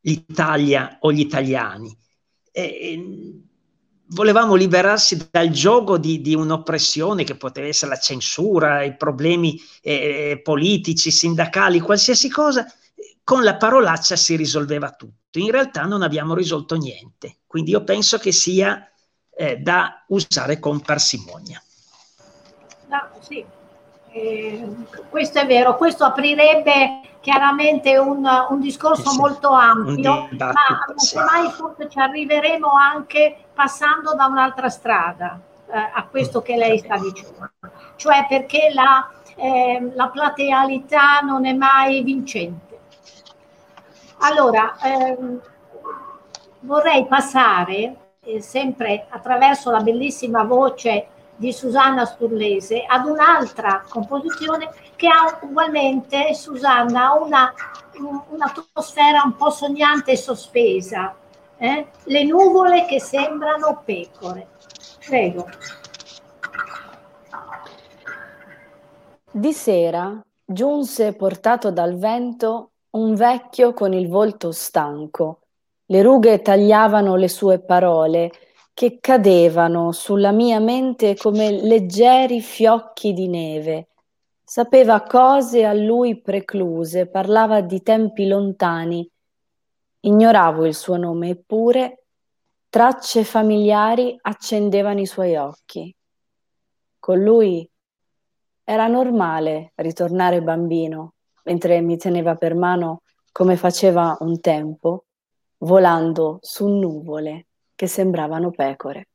[0.03, 1.95] l'Italia o gli italiani.
[2.51, 3.41] E,
[4.07, 10.39] volevamo liberarsi dal gioco di, di, un'oppressione che poteva essere la censura, i problemi eh,
[10.43, 12.65] politici, sindacali, qualsiasi cosa,
[13.23, 15.39] con la parolaccia si risolveva tutto.
[15.39, 18.87] In realtà non abbiamo risolto niente, quindi io penso che sia
[19.35, 21.61] eh, da usare con parsimonia.
[22.87, 23.43] No, sì,
[24.11, 24.67] eh,
[25.09, 30.53] questo è vero, questo aprirebbe chiaramente un, un discorso sì, molto ampio, ma
[30.95, 35.39] semmai forse ci arriveremo anche passando da un'altra strada
[35.71, 37.49] eh, a questo che lei sta dicendo,
[37.95, 42.79] cioè perché la, eh, la platealità non è mai vincente.
[44.17, 45.39] Allora, ehm,
[46.59, 51.07] vorrei passare, eh, sempre attraverso la bellissima voce
[51.43, 57.53] di Susanna Sturlese, ad un'altra composizione che ha ugualmente, Susanna, una,
[58.29, 61.13] un'atmosfera un po' sognante e sospesa.
[61.57, 61.87] Eh?
[62.05, 64.47] Le nuvole che sembrano pecore.
[65.05, 65.49] Prego.
[69.29, 75.39] Di sera giunse portato dal vento un vecchio con il volto stanco.
[75.87, 78.31] Le rughe tagliavano le sue parole
[78.73, 83.89] che cadevano sulla mia mente come leggeri fiocchi di neve.
[84.43, 89.07] Sapeva cose a lui precluse, parlava di tempi lontani.
[90.01, 92.05] Ignoravo il suo nome, eppure
[92.67, 95.95] tracce familiari accendevano i suoi occhi.
[96.97, 97.69] Con lui
[98.63, 105.05] era normale ritornare bambino, mentre mi teneva per mano come faceva un tempo,
[105.59, 109.07] volando su nuvole che sembravano pecore.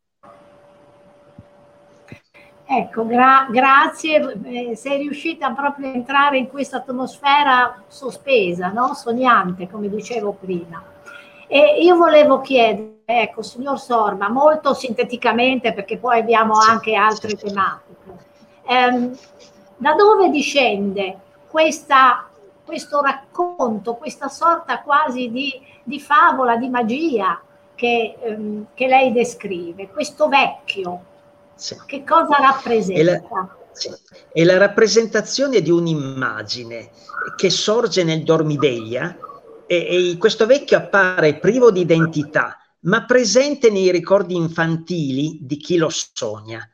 [2.71, 8.93] Ecco, gra- grazie, eh, sei riuscita proprio a entrare in questa atmosfera sospesa, no?
[8.93, 10.85] sognante, come dicevo prima.
[11.47, 18.27] E io volevo chiedere, ecco, signor Sorma, molto sinteticamente, perché poi abbiamo anche altre tematiche,
[18.67, 19.17] ehm,
[19.79, 22.29] da dove discende questa,
[22.67, 25.51] questo racconto, questa sorta quasi di,
[25.83, 27.41] di favola, di magia
[27.79, 31.05] che, ehm, che, lei descrive, questo vecchio,
[31.55, 31.77] sì.
[31.87, 33.01] che cosa rappresenta?
[33.01, 33.91] È la, sì.
[34.33, 36.91] è la rappresentazione di un'immagine
[37.37, 39.17] che sorge nel dormiveglia
[39.65, 45.77] e, e questo vecchio appare privo di identità, ma presente nei ricordi infantili di chi
[45.77, 46.69] lo sogna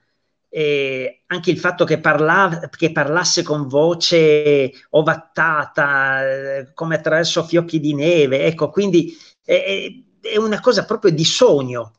[0.48, 7.80] eh, anche il fatto che, parla, che, parlasse con voce ovattata, eh, come attraverso fiocchi
[7.80, 9.92] di neve, ecco, quindi è,
[10.24, 11.94] è una cosa proprio di sogno.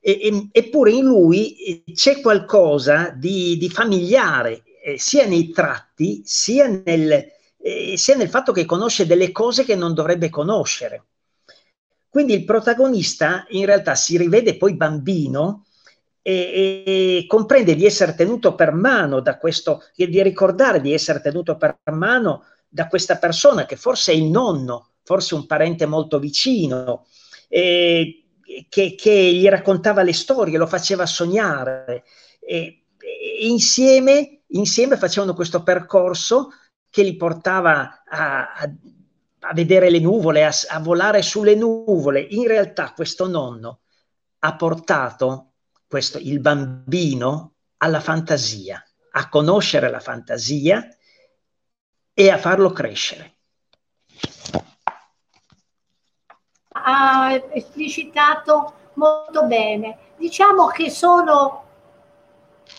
[0.00, 6.66] E, eppure in lui eh, c'è qualcosa di, di familiare, eh, sia nei tratti, sia
[6.66, 7.26] nel,
[7.58, 11.04] eh, sia nel fatto che conosce delle cose che non dovrebbe conoscere.
[12.08, 15.66] Quindi il protagonista in realtà si rivede poi bambino
[16.22, 21.56] e, e, comprende di essere tenuto per mano da questo, di ricordare di essere tenuto
[21.56, 27.06] per mano da questa persona che forse è il nonno, forse un parente molto vicino,
[27.48, 28.24] eh,
[28.68, 32.04] che, che, gli raccontava le storie, lo faceva sognare.
[32.40, 36.50] E, e insieme, insieme facevano questo percorso
[36.90, 38.72] che li portava a, a,
[39.40, 42.20] a vedere le nuvole, a, a volare sulle nuvole.
[42.20, 43.80] In realtà questo nonno
[44.40, 45.52] ha portato
[45.86, 48.82] questo, il bambino alla fantasia,
[49.12, 50.86] a conoscere la fantasia
[52.12, 53.36] e a farlo crescere.
[56.84, 59.96] Ha esplicitato molto bene.
[60.16, 61.64] Diciamo che sono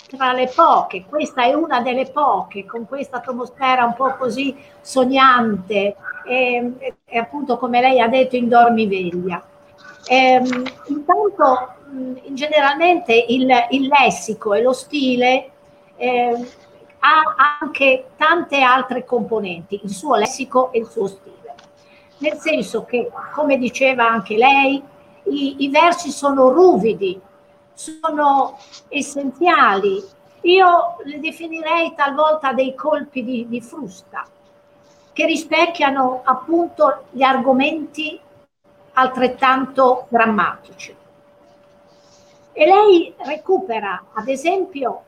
[0.08, 5.96] tra le poche, questa è una delle poche, con questa atmosfera un po' così sognante
[6.28, 6.74] e,
[7.06, 9.44] e appunto come lei ha detto in dormiveglia.
[10.06, 10.42] E,
[10.88, 11.74] intanto
[12.28, 15.50] generalmente il, il, lessico e lo stile
[15.96, 16.48] eh,
[17.00, 21.38] ha anche tante altre componenti, il suo lessico e il suo stile.
[22.20, 24.82] Nel senso che, come diceva anche lei,
[25.24, 27.20] i, i versi sono ruvidi,
[27.74, 28.58] sono
[28.90, 30.04] essenziali.
[30.42, 34.26] Io le definirei talvolta dei colpi di, di frusta,
[35.14, 38.20] che rispecchiano appunto gli argomenti
[38.94, 40.96] altrettanto drammatici.
[42.52, 45.04] E lei recupera, ad esempio,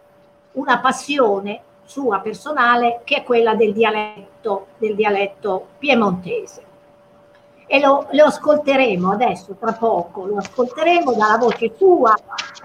[0.54, 6.70] una passione sua personale che è quella del dialetto, del dialetto piemontese.
[7.74, 12.14] E lo, lo ascolteremo adesso, tra poco, lo ascolteremo dalla voce sua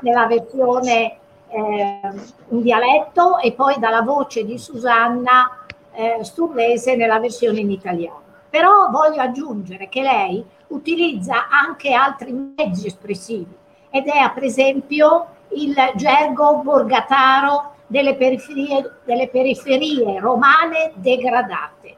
[0.00, 2.00] nella versione eh,
[2.48, 8.20] in dialetto e poi dalla voce di Susanna eh, Sturlese nella versione in italiano.
[8.50, 13.56] Però voglio aggiungere che lei utilizza anche altri mezzi espressivi
[13.90, 21.95] ed è per esempio il gergo borgataro delle periferie, delle periferie romane degradate.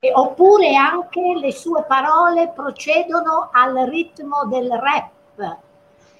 [0.00, 5.56] E, oppure anche le sue parole procedono al ritmo del rap,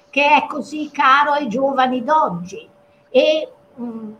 [0.09, 2.67] che è così caro ai giovani d'oggi.
[3.09, 4.13] E mh, mm,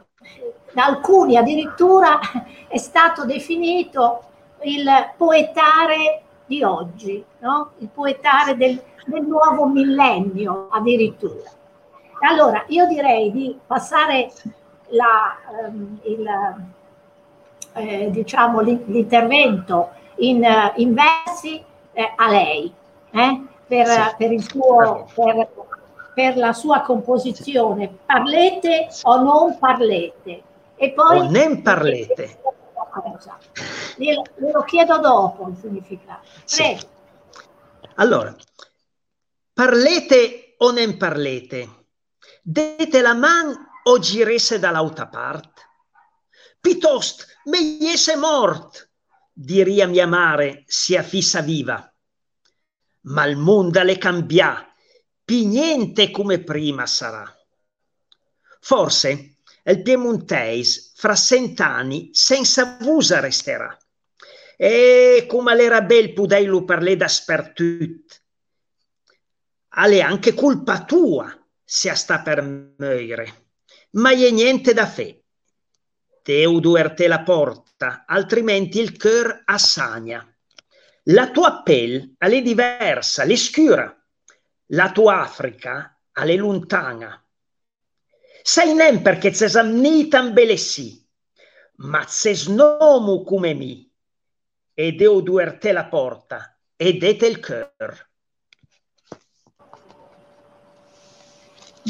[0.74, 2.20] da alcuni addirittura
[2.68, 4.24] è stato definito
[4.62, 4.88] il
[5.18, 7.72] poetare di oggi, no?
[7.78, 11.50] il poetare del, del nuovo millennio addirittura.
[12.22, 14.32] Allora, io direi di passare
[14.90, 16.28] la, ehm, il,
[17.74, 20.46] eh, diciamo, l'intervento in,
[20.76, 21.64] in versi
[21.94, 22.72] eh, a lei,
[23.12, 24.02] eh, per, sì.
[24.18, 25.50] per, il suo, per,
[26.14, 27.90] per, la sua composizione.
[28.06, 30.44] Parlete o non parlete?
[30.76, 32.42] E poi, o non parlete.
[33.96, 36.22] Glielo, glielo chiedo dopo il significato.
[36.44, 36.78] Sì.
[37.96, 38.34] Allora,
[39.60, 41.88] Parlete o non parlete?
[42.42, 43.54] Dete la man
[43.84, 45.62] o giresse dall'altra parte?
[46.62, 48.90] Piuttosto, me jesse mort,
[49.34, 51.92] diria mia mare, sia fissa viva.
[53.02, 54.72] Ma il mondo le cambia,
[55.26, 57.26] pi niente come prima sarà.
[58.62, 63.76] Forse il piemontese fra cent'anni senza vusa resterà.
[64.56, 68.22] E come l'era bel pudeilu per le da spertut.
[69.70, 71.34] Ale anche colpa tua
[71.64, 72.42] se sta per
[72.78, 73.48] moire.
[73.92, 75.19] Ma è niente da fe.
[76.30, 80.24] Teu duerte la porta, altrimenti il cœur assagna.
[81.06, 83.92] La tua pelle è diversa, è scura.
[84.68, 87.20] La tua Africa è lontana
[88.44, 91.04] Sai nem perché cesamnitan belessi,
[91.78, 93.92] ma cesnomu come mi,
[94.76, 98.09] e deo duerte la porta, e dete il cœur.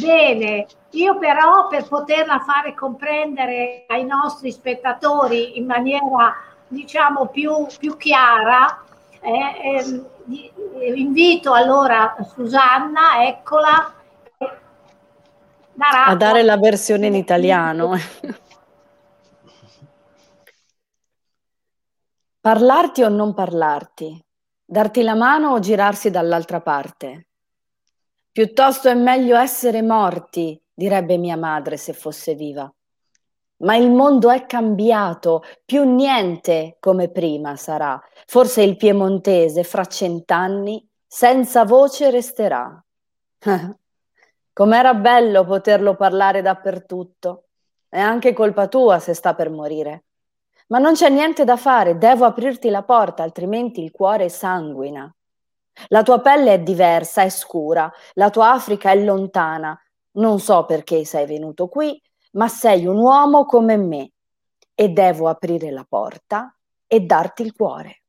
[0.02, 6.36] Bene, io però per poterla fare comprendere ai nostri spettatori in maniera
[6.68, 8.84] diciamo più, più chiara,
[9.22, 13.94] eh, eh, invito allora Susanna, eccola,
[16.06, 17.94] a dare la versione in italiano.
[22.42, 24.20] Parlarti o non parlarti,
[24.66, 27.29] darti la mano o girarsi dall'altra parte.
[28.32, 32.72] Piuttosto è meglio essere morti, direbbe mia madre se fosse viva.
[33.58, 38.02] Ma il mondo è cambiato, più niente come prima sarà.
[38.26, 42.82] Forse il piemontese fra cent'anni senza voce resterà.
[44.54, 47.46] Com'era bello poterlo parlare dappertutto.
[47.90, 50.04] È anche colpa tua se sta per morire.
[50.68, 55.12] Ma non c'è niente da fare, devo aprirti la porta, altrimenti il cuore sanguina.
[55.88, 59.80] La tua pelle è diversa, è scura, la tua Africa è lontana.
[60.12, 62.00] Non so perché sei venuto qui,
[62.34, 64.12] ma sei un uomo come me
[64.76, 66.56] e devo aprire la porta
[66.88, 68.02] e darti il cuore.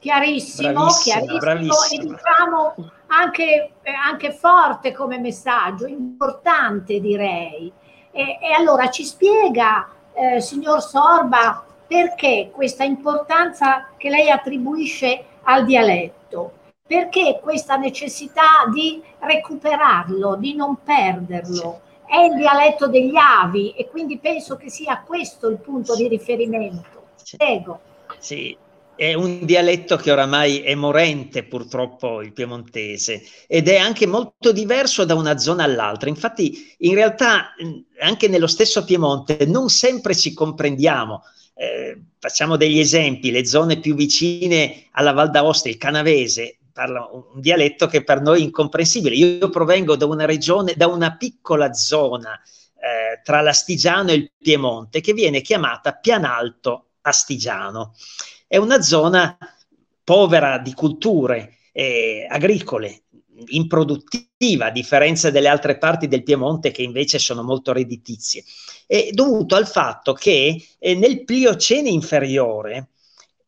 [0.00, 2.02] Chiarissimo, bravissima, chiarissimo bravissima.
[2.02, 2.74] e diciamo
[3.08, 7.72] anche, eh, anche, forte come messaggio, importante direi.
[8.10, 15.64] E, e allora ci spiega, eh, signor Sorba, perché questa importanza che lei attribuisce al
[15.64, 16.52] dialetto?
[16.86, 21.80] Perché questa necessità di recuperarlo, di non perderlo?
[22.06, 27.08] È il dialetto degli avi e quindi penso che sia questo il punto di riferimento.
[27.36, 27.80] Prego.
[28.18, 28.56] Sì,
[28.98, 35.04] è un dialetto che oramai è morente purtroppo il piemontese ed è anche molto diverso
[35.04, 36.08] da una zona all'altra.
[36.08, 37.54] Infatti in realtà
[38.00, 41.22] anche nello stesso Piemonte non sempre ci comprendiamo.
[41.60, 47.40] Eh, facciamo degli esempi, le zone più vicine alla Val d'Aosta, il canavese, parla un
[47.40, 49.16] dialetto che per noi è incomprensibile.
[49.16, 52.40] Io provengo da una regione, da una piccola zona
[52.80, 57.94] eh, tra l'Astigiano e il Piemonte che viene chiamata Pianalto Astigiano
[58.46, 59.36] è una zona
[60.04, 63.02] povera di culture eh, agricole,
[63.46, 68.44] improduttiva, a differenza delle altre parti del Piemonte che invece sono molto redditizie,
[68.86, 72.88] è dovuto al fatto che eh, nel Pliocene inferiore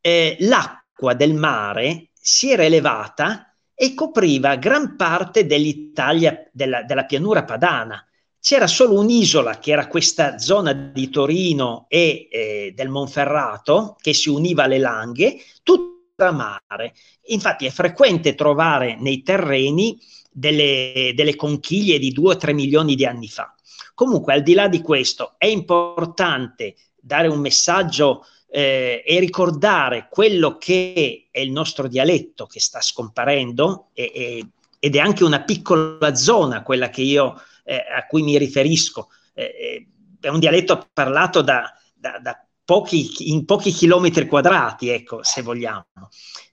[0.00, 7.44] eh, l'acqua del mare si era elevata e copriva gran parte dell'Italia, della, della pianura
[7.44, 8.04] padana.
[8.38, 14.28] C'era solo un'isola che era questa zona di Torino e eh, del Monferrato che si
[14.28, 15.98] univa alle Langhe, tutta
[16.30, 16.94] mare.
[17.26, 19.98] Infatti è frequente trovare nei terreni
[20.30, 23.54] delle, delle conchiglie di 2-3 milioni di anni fa.
[23.94, 30.56] Comunque, al di là di questo, è importante dare un messaggio eh, e ricordare quello
[30.58, 34.46] che è il nostro dialetto che sta scomparendo e, e,
[34.78, 39.08] ed è anche una piccola zona, quella che io eh, a cui mi riferisco.
[39.34, 39.88] Eh, eh,
[40.20, 45.86] è un dialetto parlato da, da, da pochi, in pochi chilometri quadrati, ecco, se vogliamo.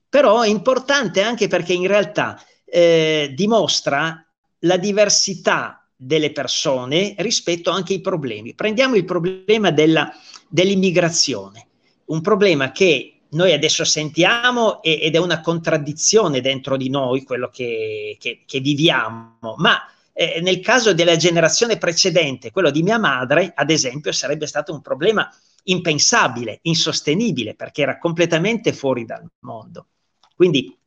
[0.10, 4.26] Però è importante anche perché in realtà eh, dimostra
[4.60, 8.54] la diversità delle persone rispetto anche ai problemi.
[8.54, 10.12] Prendiamo il problema della,
[10.48, 11.68] dell'immigrazione,
[12.06, 18.16] un problema che noi adesso sentiamo ed è una contraddizione dentro di noi, quello che,
[18.20, 19.82] che, che viviamo, ma
[20.14, 24.82] eh, nel caso della generazione precedente, quello di mia madre, ad esempio, sarebbe stato un
[24.82, 25.30] problema
[25.68, 29.88] impensabile, insostenibile, perché era completamente fuori dal mondo.
[30.36, 30.78] Quindi,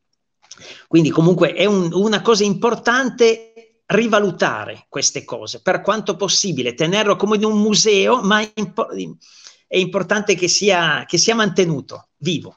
[0.87, 7.37] quindi comunque è un, una cosa importante rivalutare queste cose, per quanto possibile, tenerlo come
[7.37, 12.57] in un museo, ma è importante che sia, che sia mantenuto vivo.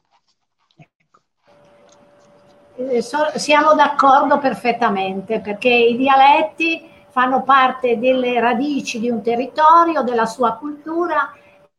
[2.76, 3.02] Eh,
[3.36, 10.54] siamo d'accordo perfettamente perché i dialetti fanno parte delle radici di un territorio, della sua
[10.54, 11.32] cultura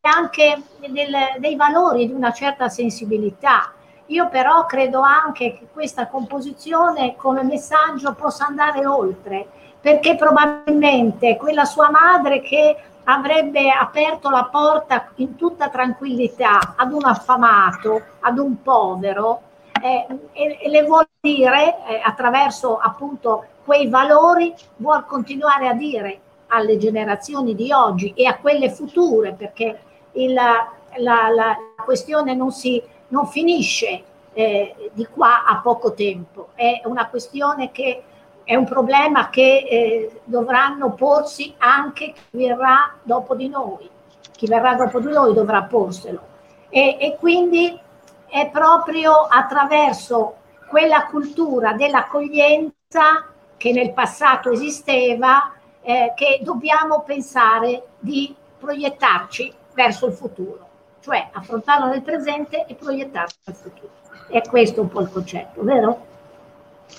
[0.08, 3.72] anche del, dei valori di una certa sensibilità.
[4.08, 9.48] Io però credo anche che questa composizione come messaggio possa andare oltre,
[9.82, 17.06] perché probabilmente quella sua madre che avrebbe aperto la porta in tutta tranquillità ad un
[17.06, 19.42] affamato, ad un povero,
[19.82, 26.20] eh, e, e, le vuol dire, eh, attraverso appunto quei valori, vuol continuare a dire
[26.48, 29.80] alle generazioni di oggi e a quelle future, perché
[30.16, 34.04] il, la, la, questione non, si, non finisce
[34.34, 38.04] eh, di qua a poco tempo, è una questione che
[38.44, 43.90] è un problema che eh, dovranno porsi anche chi verrà dopo di noi.
[44.32, 46.34] Chi verrà dopo di noi dovrà porselo.
[46.70, 47.80] E, e quindi
[48.28, 50.36] è proprio attraverso
[50.68, 53.26] quella cultura dell'accoglienza
[53.58, 60.68] che nel passato esisteva eh, che dobbiamo pensare di proiettarci verso il futuro,
[61.02, 63.92] cioè affrontarlo nel presente e proiettarci nel futuro.
[64.28, 66.14] È questo un po' il concetto, vero?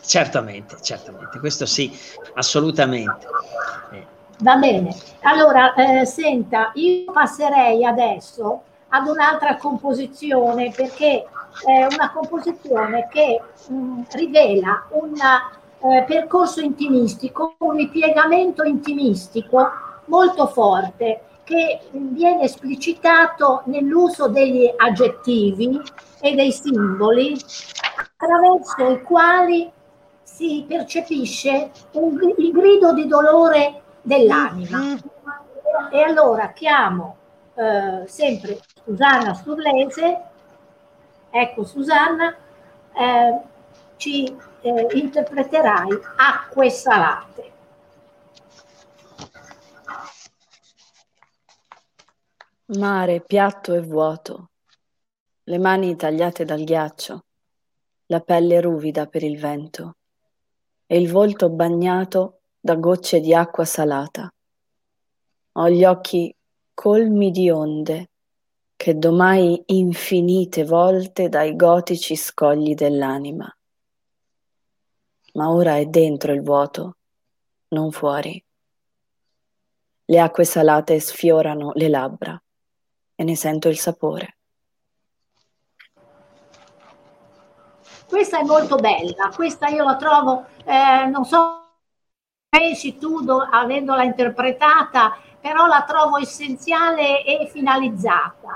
[0.03, 1.91] Certamente, certamente, questo sì,
[2.35, 3.27] assolutamente.
[4.41, 11.27] Va bene, allora eh, senta, io passerei adesso ad un'altra composizione perché
[11.65, 19.71] è una composizione che mh, mm, rivela un eh, percorso intimistico, un ripiegamento intimistico
[20.05, 25.81] molto forte che viene esplicitato nell'uso degli aggettivi
[26.21, 27.39] e dei simboli
[27.97, 29.71] attraverso i quali
[30.25, 34.99] si percepisce un, il grido di dolore dell'anima.
[35.93, 37.17] E allora chiamo
[37.55, 40.21] eh, sempre Susanna Sturlese,
[41.31, 42.35] ecco Susanna,
[42.93, 43.41] eh,
[43.99, 47.53] ci eh, interpreterai acque salate.
[52.69, 54.51] Mare piatto e vuoto,
[55.45, 57.25] le mani tagliate dal ghiaccio,
[58.07, 59.99] la pelle ruvida per il vento
[60.85, 64.29] e il volto bagnato da gocce di acqua salata.
[65.53, 66.35] Ho gli occhi
[66.75, 68.11] colmi di onde
[68.75, 73.49] che domai infinite volte dai gotici scogli dell'anima.
[75.35, 76.97] Ma ora è dentro il vuoto,
[77.69, 78.45] non fuori.
[80.07, 82.41] Le acque salate sfiorano le labbra
[83.17, 84.37] e ne sento il sapore.
[88.09, 91.65] Questa è molto bella, questa io la trovo, eh, non so,
[92.49, 98.49] pensi tu do, avendola interpretata, però la trovo essenziale e finalizzata.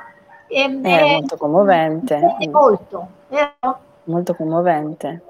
[0.47, 2.21] E, è eh, molto commovente.
[2.51, 3.81] Molto, vero?
[4.05, 5.23] Molto commovente.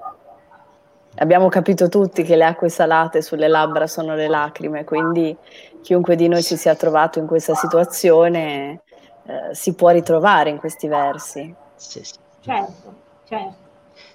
[1.15, 5.35] Abbiamo capito tutti che le acque salate sulle labbra sono le lacrime, quindi
[5.81, 8.83] chiunque di noi si sia trovato in questa situazione
[9.25, 11.53] eh, si può ritrovare in questi versi.
[11.75, 12.13] Sì, sì.
[12.41, 12.95] Certo,
[13.27, 13.55] certo.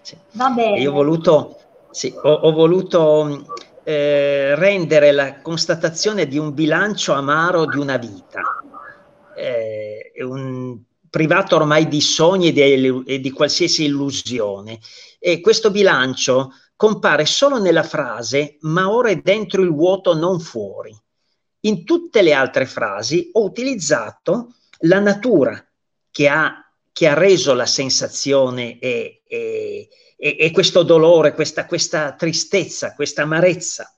[0.01, 0.17] Sì.
[0.33, 0.79] Va bene.
[0.81, 1.59] Io ho voluto,
[1.91, 3.47] sì, ho, ho voluto
[3.85, 8.41] eh, rendere la constatazione di un bilancio amaro di una vita,
[9.37, 10.79] eh, un
[11.09, 14.81] privato ormai di sogni e di, e di qualsiasi illusione.
[15.19, 20.95] E questo bilancio compare solo nella frase ma ora è dentro il vuoto non fuori.
[21.61, 25.65] In tutte le altre frasi ho utilizzato la natura
[26.11, 32.95] che ha, che ha reso la sensazione e, e, e questo dolore, questa, questa tristezza,
[32.95, 33.91] questa amarezza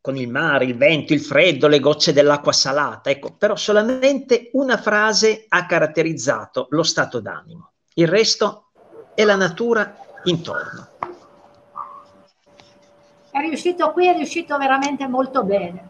[0.00, 3.08] con il mare, il vento, il freddo, le gocce dell'acqua salata.
[3.08, 7.72] Ecco, però solamente una frase ha caratterizzato lo stato d'animo.
[7.94, 8.70] Il resto
[9.14, 10.88] è la natura intorno.
[13.30, 15.88] È riuscito qui, è riuscito veramente molto bene.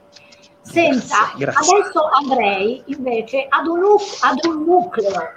[0.64, 1.76] Senta, grazie, grazie.
[1.76, 3.80] adesso andrei invece ad un,
[4.20, 5.32] ad un nucleo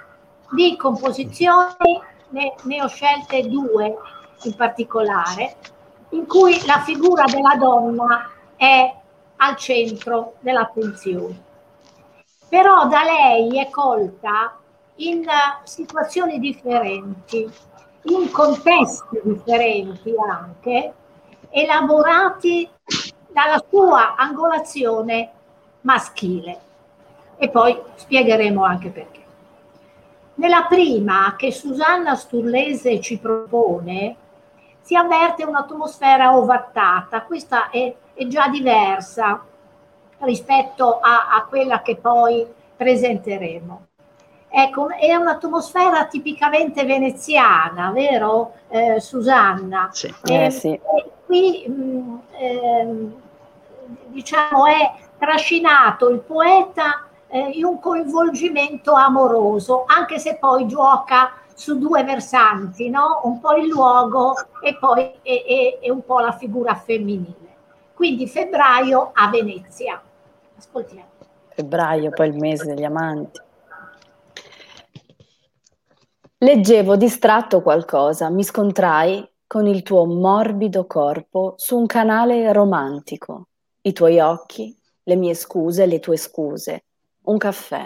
[0.50, 2.00] di composizioni,
[2.30, 3.94] ne, ne ho scelte due
[4.44, 5.56] in particolare,
[6.10, 8.94] in cui la figura della donna è
[9.36, 11.44] al centro dell'attenzione.
[12.48, 14.56] Però da lei è colta
[14.96, 15.26] in
[15.64, 17.48] situazioni differenti,
[18.04, 20.94] in contesti differenti anche,
[21.50, 22.68] elaborati
[23.28, 25.30] dalla sua angolazione
[25.82, 26.60] maschile.
[27.36, 29.18] E poi spiegheremo anche perché.
[30.34, 34.16] Nella prima che Susanna Sturlese ci propone
[34.80, 39.44] si avverte un'atmosfera ovattata, questa è, è già diversa
[40.20, 43.86] rispetto a, a, quella che poi presenteremo.
[44.48, 49.90] Ecco, è un'atmosfera tipicamente veneziana, vero eh, Susanna?
[49.92, 50.12] Sì.
[50.24, 50.80] Eh, eh, sì.
[51.28, 53.10] Qui mh, eh,
[54.06, 61.76] diciamo è trascinato il poeta eh, in un coinvolgimento amoroso, anche se poi gioca su
[61.76, 63.20] due versanti, no?
[63.24, 67.56] un po' il luogo e poi e, e, e un po' la figura femminile.
[67.92, 70.00] Quindi febbraio a Venezia.
[70.56, 71.08] Ascoltiamo.
[71.50, 73.38] Febbraio, poi il mese degli amanti.
[76.38, 83.48] Leggevo distratto qualcosa, mi scontrai con il tuo morbido corpo su un canale romantico,
[83.80, 86.84] i tuoi occhi, le mie scuse, le tue scuse,
[87.22, 87.82] un caffè.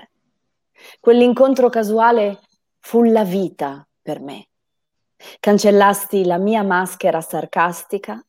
[0.98, 2.40] Quell'incontro casuale
[2.80, 4.48] fu la vita per me.
[5.38, 8.20] Cancellasti la mia maschera sarcastica,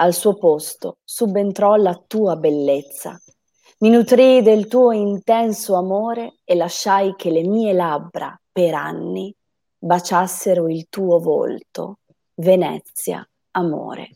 [0.00, 3.20] al suo posto subentrò la tua bellezza.
[3.80, 9.32] Mi nutrii del tuo intenso amore e lasciai che le mie labbra per anni
[9.78, 11.97] baciassero il tuo volto,
[12.40, 14.10] Venezia, amore.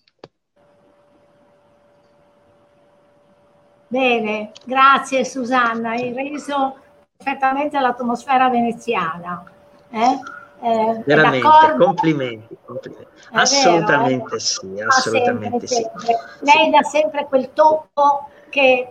[3.89, 6.77] Bene, grazie Susanna, hai reso
[7.17, 9.45] perfettamente l'atmosfera veneziana.
[9.91, 10.19] Eh?
[10.63, 13.09] Eh, Veramente, complimenti, complimenti.
[13.33, 14.41] Assolutamente vero, eh?
[14.41, 16.07] sì, assolutamente sempre, sì.
[16.07, 16.53] Sempre.
[16.53, 18.89] Lei dà sempre quel tocco che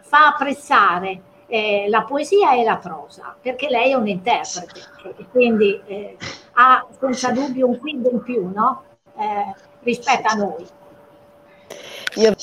[0.00, 1.20] fa apprezzare
[1.54, 4.80] eh, la poesia e la prosa, perché lei è un interprete
[5.16, 6.16] e quindi eh,
[6.54, 8.82] ha senza dubbio un quid in più no?
[9.16, 10.66] eh, rispetto a noi.
[12.16, 12.34] Io...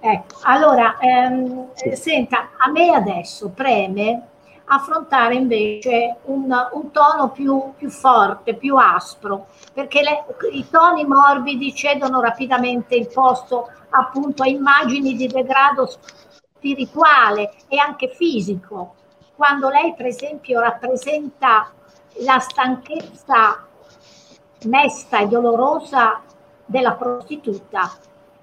[0.00, 4.28] Ecco, allora, ehm, senta, a me adesso preme
[4.64, 11.74] affrontare invece un, un tono più, più, forte, più aspro, perché le, i toni morbidi
[11.74, 15.86] cedono rapidamente il posto appunto a immagini di degrado
[16.62, 18.94] spirituale e anche fisico.
[19.34, 21.72] Quando lei, per esempio, rappresenta
[22.24, 23.66] la stanchezza
[24.66, 26.22] mesta e dolorosa
[26.64, 27.90] della prostituta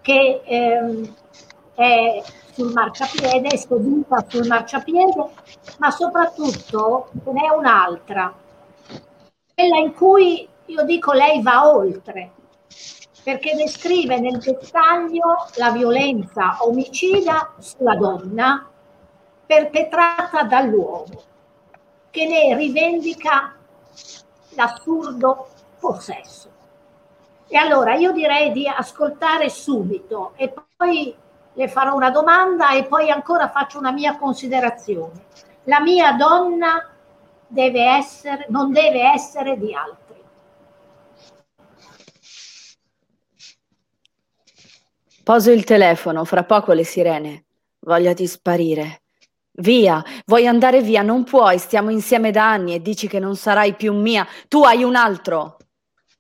[0.02, 1.16] che ehm,
[1.76, 5.26] è sul marciapiede, è seduta sul marciapiede,
[5.78, 8.34] ma soprattutto ce n'è un'altra,
[9.56, 12.32] quella in cui io dico lei va oltre,
[13.30, 18.68] perché descrive nel dettaglio la violenza omicida sulla donna
[19.46, 21.22] perpetrata dall'uomo,
[22.10, 23.54] che ne rivendica
[24.56, 25.48] l'assurdo
[25.80, 26.50] possesso.
[27.48, 31.16] E allora io direi di ascoltare subito e poi
[31.54, 35.26] le farò una domanda e poi ancora faccio una mia considerazione.
[35.66, 36.84] La mia donna
[37.46, 40.09] deve essere, non deve essere di altri.
[45.30, 47.44] Poso il telefono, fra poco le sirene.
[47.82, 49.04] Voglio di sparire.
[49.60, 51.04] Via, vuoi andare via?
[51.04, 54.26] Non puoi, stiamo insieme da anni e dici che non sarai più mia.
[54.48, 55.58] Tu hai un altro.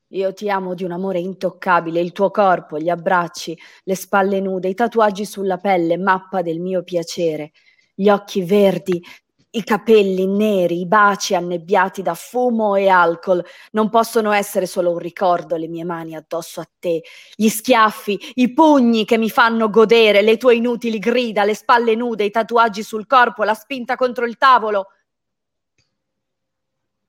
[0.09, 4.67] Io ti amo di un amore intoccabile, il tuo corpo, gli abbracci, le spalle nude,
[4.67, 7.49] i tatuaggi sulla pelle, mappa del mio piacere,
[7.95, 9.03] gli occhi verdi,
[9.51, 14.99] i capelli neri, i baci annebbiati da fumo e alcol non possono essere solo un
[14.99, 17.01] ricordo, le mie mani addosso a te,
[17.35, 22.25] gli schiaffi, i pugni che mi fanno godere, le tue inutili grida, le spalle nude,
[22.25, 24.89] i tatuaggi sul corpo, la spinta contro il tavolo.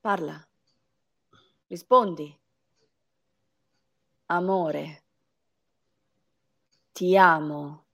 [0.01, 0.41] Parla.
[1.69, 2.35] Rispondi.
[4.29, 5.03] Amore.
[6.93, 7.85] Ti amo.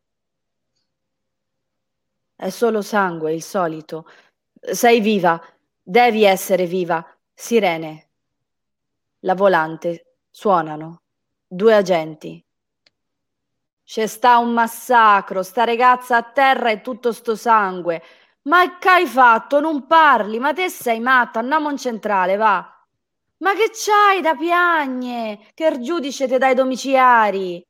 [2.38, 4.06] È solo sangue, il solito
[4.72, 5.40] sei viva,
[5.82, 7.04] devi essere viva.
[7.32, 8.08] Sirene.
[9.20, 10.16] La volante.
[10.30, 11.02] Suonano.
[11.46, 12.44] Due agenti.
[13.84, 18.02] C'è sta un massacro, sta ragazza a terra e tutto sto sangue.
[18.42, 19.60] Ma che hai fatto?
[19.60, 22.68] Non parli, ma te sei matta, andiamo in centrale, va.
[23.38, 25.50] Ma che c'hai da piagne?
[25.54, 27.64] Che il giudice te dai domiciliari?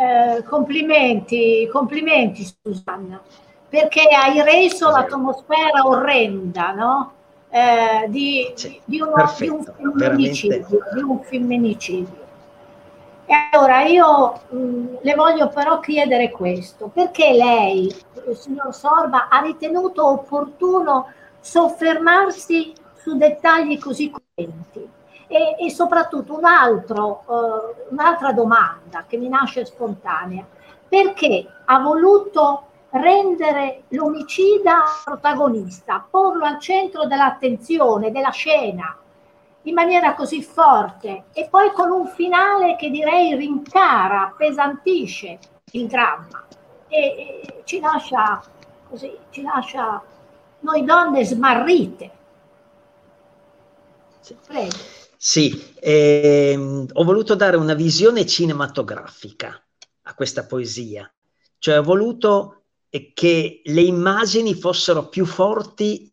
[0.00, 3.20] Eh, complimenti, complimenti Susanna,
[3.68, 7.12] perché hai reso l'atmosfera orrenda, no?
[7.50, 9.58] Eh, di, sì, di, uno, di, un
[10.16, 12.26] di, un femminicidio,
[13.26, 17.94] E allora io mh, le voglio però chiedere questo, perché lei,
[18.32, 21.08] signor Sorba, ha ritenuto opportuno
[21.40, 24.98] soffermarsi su dettagli così cruenti?
[25.32, 30.44] E, e soprattutto un altro, uh, un'altra domanda che mi nasce spontanea,
[30.88, 38.96] perché ha voluto rendere l'omicida protagonista, porlo al centro dell'attenzione, della scena,
[39.62, 45.38] in maniera così forte e poi con un finale che direi rincara, appesantisce
[45.72, 46.44] il dramma
[46.88, 48.42] e, e ci lascia
[48.88, 50.02] così, ci lascia
[50.60, 52.10] noi donne smarrite.
[54.46, 54.99] Prego.
[55.22, 59.62] Sì, ehm, ho voluto dare una visione cinematografica
[60.04, 61.12] a questa poesia,
[61.58, 62.62] cioè ho voluto
[63.12, 66.10] che le immagini fossero più forti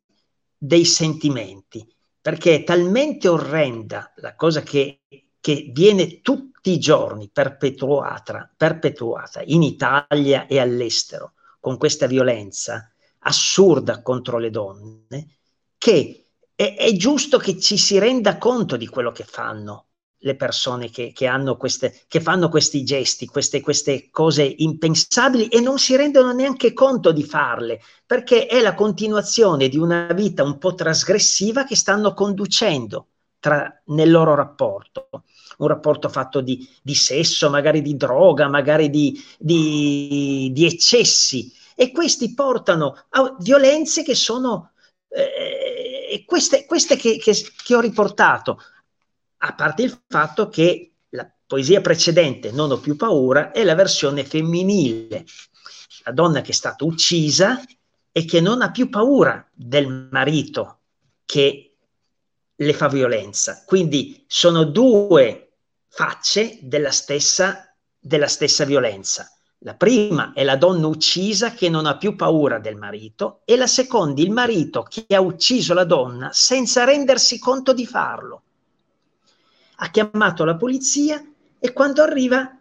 [0.57, 1.87] dei sentimenti,
[2.19, 5.03] perché è talmente orrenda la cosa che,
[5.39, 14.01] che viene tutti i giorni perpetuata, perpetuata in Italia e all'estero con questa violenza assurda
[14.01, 15.37] contro le donne,
[15.77, 16.26] che
[16.57, 19.85] è, è giusto che ci si renda conto di quello che fanno
[20.21, 25.77] le persone che, che, queste, che fanno questi gesti, queste, queste, cose impensabili e non
[25.77, 30.73] si rendono neanche conto di farle, perché è la continuazione di una vita un po'
[30.73, 35.09] trasgressiva che stanno conducendo tra, nel loro rapporto.
[35.59, 41.51] Un rapporto fatto di, di sesso, magari di droga, magari di, di, di, eccessi.
[41.75, 44.71] E questi portano a violenze che sono
[45.09, 45.66] eh,
[46.25, 47.33] queste, queste che, che,
[47.63, 48.61] che ho riportato
[49.37, 54.23] a parte il fatto che la poesia precedente, Non ho più paura, è la versione
[54.23, 55.25] femminile,
[56.03, 57.61] la donna che è stata uccisa
[58.11, 60.79] e che non ha più paura del marito
[61.25, 61.75] che
[62.55, 63.63] le fa violenza.
[63.65, 65.51] Quindi sono due
[65.87, 69.36] facce della stessa, della stessa violenza.
[69.59, 73.67] La prima è la donna uccisa che non ha più paura del marito e la
[73.67, 78.41] seconda il marito che ha ucciso la donna senza rendersi conto di farlo
[79.79, 81.23] ha chiamato la polizia
[81.59, 82.57] e quando arriva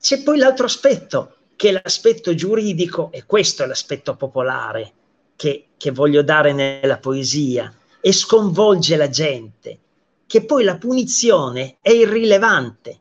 [0.00, 4.92] c'è poi l'altro aspetto, che è l'aspetto giuridico, e questo è l'aspetto popolare
[5.34, 9.78] che, che voglio dare nella poesia, e sconvolge la gente,
[10.26, 13.00] che poi la punizione è irrilevante.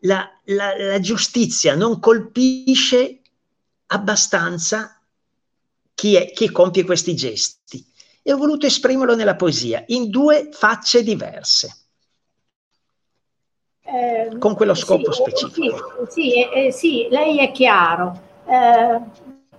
[0.00, 3.20] La, la, la giustizia non colpisce
[3.86, 5.00] abbastanza
[5.94, 7.84] chi, è, chi compie questi gesti.
[8.22, 11.76] E ho voluto esprimerlo nella poesia in due facce diverse.
[13.82, 16.06] Eh, con quello scopo sì, specifico.
[16.08, 19.00] Sì, sì, eh, sì, lei è chiaro, eh,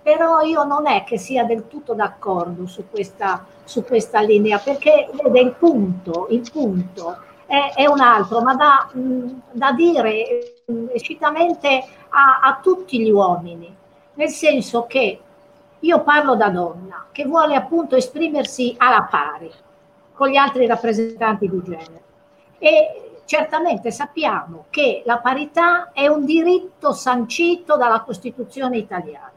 [0.02, 5.08] però io non è che sia del tutto d'accordo su questa, su questa linea, perché
[5.12, 10.86] vede il punto, il punto è, è un altro, ma da, mh, da dire mh,
[10.92, 13.74] escitamente a, a tutti gli uomini,
[14.14, 15.20] nel senso che
[15.80, 19.50] io parlo da donna che vuole appunto esprimersi alla pari
[20.12, 22.02] con gli altri rappresentanti di genere.
[22.58, 29.32] E certamente sappiamo che la parità è un diritto sancito dalla Costituzione italiana,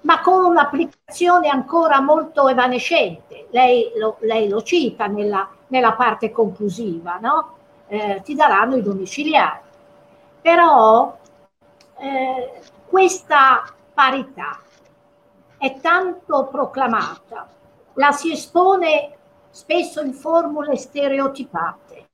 [0.00, 3.46] ma con un'applicazione ancora molto evanescente.
[3.50, 7.56] Lei lo, lei lo cita nella, nella, parte conclusiva, no?
[7.86, 9.63] eh, ti daranno i domiciliari.
[10.44, 11.18] Però
[12.00, 13.64] eh, questa
[13.94, 14.60] parità
[15.56, 17.48] è tanto proclamata,
[17.94, 19.16] la si espone
[19.48, 22.08] spesso in formule stereotipate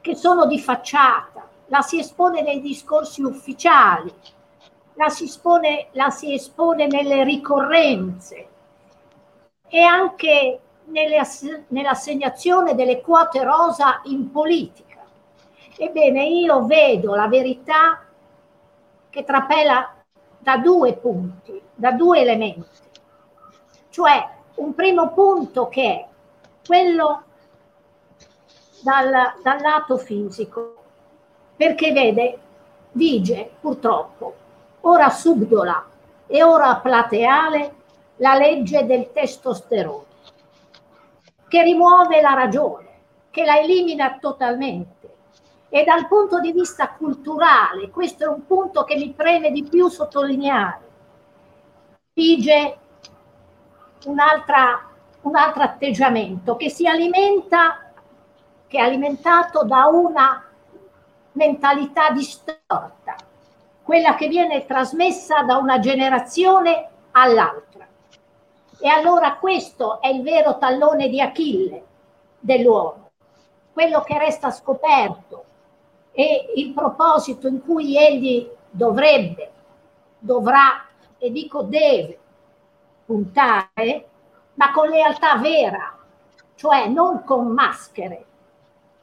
[0.00, 4.14] che sono di facciata, la si espone nei discorsi ufficiali,
[4.92, 8.48] la si, espone, la si espone nelle ricorrenze
[9.66, 14.93] e anche nell'assegnazione delle quote rosa in politica.
[15.76, 18.04] Ebbene, io vedo la verità
[19.10, 19.94] che trapela
[20.38, 22.82] da due punti, da due elementi.
[23.88, 26.06] Cioè, un primo punto che è
[26.66, 27.22] quello
[28.82, 29.10] dal,
[29.42, 30.76] dal lato fisico,
[31.56, 32.38] perché vede,
[32.92, 34.34] vige purtroppo,
[34.82, 35.86] ora subdola
[36.26, 37.74] e ora plateale,
[38.16, 40.04] la legge del testosterone,
[41.48, 42.88] che rimuove la ragione,
[43.30, 44.93] che la elimina totalmente.
[45.74, 49.88] E dal punto di vista culturale, questo è un punto che mi preme di più
[49.88, 50.80] sottolineare,
[52.12, 52.78] vige
[54.04, 57.90] un altro atteggiamento che si alimenta
[58.68, 60.44] che è alimentato da una
[61.32, 63.16] mentalità distorta,
[63.82, 67.84] quella che viene trasmessa da una generazione all'altra.
[68.78, 71.84] E allora questo è il vero tallone di Achille
[72.38, 73.10] dell'uomo,
[73.72, 75.43] quello che resta scoperto
[76.16, 79.50] e il proposito in cui egli dovrebbe,
[80.18, 80.86] dovrà
[81.18, 82.18] e dico deve
[83.04, 84.08] puntare,
[84.54, 85.98] ma con lealtà vera,
[86.54, 88.24] cioè non con maschere,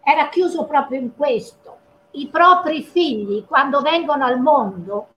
[0.04, 1.78] era chiuso proprio in questo.
[2.12, 5.10] I propri figli, quando vengono al mondo,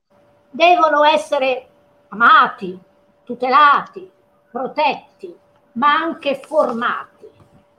[0.51, 1.69] devono essere
[2.09, 2.79] amati,
[3.25, 4.11] tutelati,
[4.51, 5.35] protetti,
[5.73, 7.13] ma anche formati.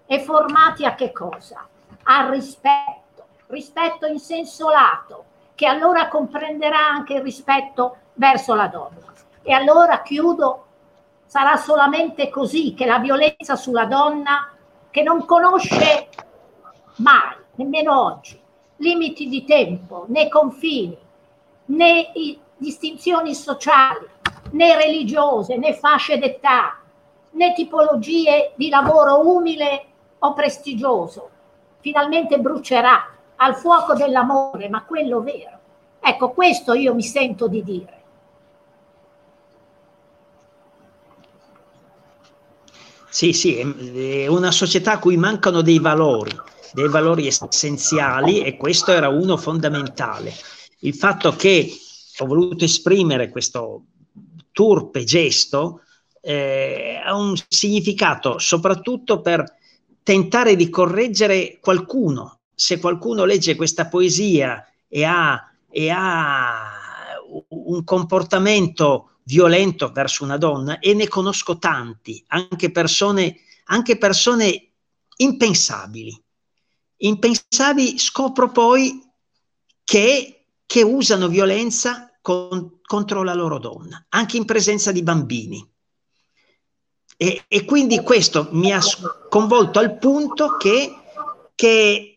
[0.08, 1.68] E formati a che cosa?
[2.04, 3.05] Al rispetto,
[3.48, 5.26] rispetto in senso lato,
[5.56, 9.14] che allora comprenderà anche il rispetto verso la donna.
[9.42, 10.66] E allora chiudo,
[11.26, 14.52] sarà solamente così che la violenza sulla donna,
[14.90, 16.08] che non conosce
[16.98, 18.40] mai, nemmeno oggi,
[18.78, 20.98] limiti di tempo né confini,
[21.66, 22.12] né
[22.58, 24.08] distinzioni sociali,
[24.52, 26.80] né religiose, né fasce d'età,
[27.32, 29.86] né tipologie di lavoro umile
[30.20, 31.30] o prestigioso.
[31.80, 35.60] Finalmente brucerà al fuoco dell'amore, ma quello vero.
[36.00, 38.04] Ecco, questo io mi sento di dire.
[43.10, 46.38] Sì, sì, è una società a cui mancano dei valori,
[46.74, 50.34] dei valori essenziali e questo era uno fondamentale.
[50.80, 51.72] Il fatto che
[52.18, 53.86] ho voluto esprimere questo
[54.52, 55.82] turpe gesto
[56.22, 59.46] eh, ha un significato soprattutto per
[60.04, 62.40] tentare di correggere qualcuno.
[62.56, 66.72] Se qualcuno legge questa poesia e ha, e ha
[67.50, 74.70] un comportamento violento verso una donna e ne conosco tanti, anche persone, anche persone
[75.18, 76.24] impensabili.
[76.98, 79.04] Impensabili scopro poi
[79.84, 85.68] che, che usano violenza con, contro la loro donna, anche in presenza di bambini.
[87.18, 90.94] E, e quindi questo mi ha sconvolto al punto che,
[91.56, 92.15] che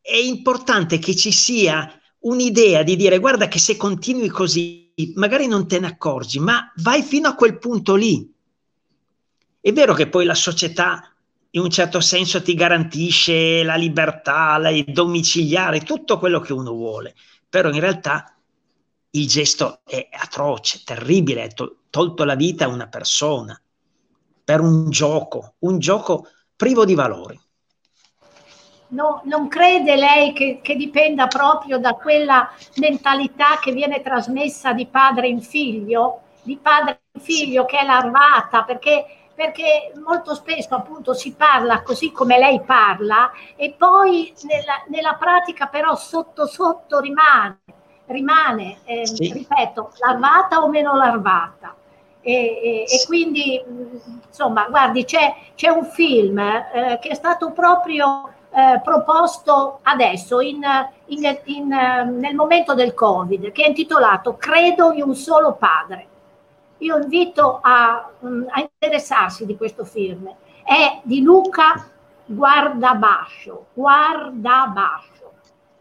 [0.00, 5.66] è importante che ci sia un'idea di dire guarda che se continui così magari non
[5.66, 8.30] te ne accorgi, ma vai fino a quel punto lì.
[9.60, 11.14] È vero che poi la società
[11.52, 17.14] in un certo senso ti garantisce la libertà, la domiciliare, tutto quello che uno vuole,
[17.48, 18.36] però in realtà
[19.12, 23.60] il gesto è atroce, terribile, è to- tolto la vita a una persona
[24.44, 27.40] per un gioco, un gioco privo di valori
[28.90, 34.86] no, non crede lei che, che, dipenda proprio da quella mentalità che viene trasmessa di
[34.86, 41.14] padre in figlio, di padre in figlio che è larvata, perché, perché molto spesso appunto
[41.14, 47.60] si parla così come lei parla e poi nella, nella pratica però sotto sotto rimane,
[48.06, 49.32] rimane eh, sì.
[49.32, 51.74] ripeto, larvata o meno larvata.
[52.22, 53.58] E, e, e, quindi
[54.26, 60.62] insomma guardi c'è, c'è un film eh, che è stato proprio eh, proposto adesso in,
[61.06, 66.06] in, in, nel momento del Covid, che è intitolato Credo in un solo padre.
[66.78, 70.34] Io invito a, mm, a interesarsi di questo film.
[70.64, 71.88] È di Luca
[72.24, 75.32] Guardabascio, Guardabascio,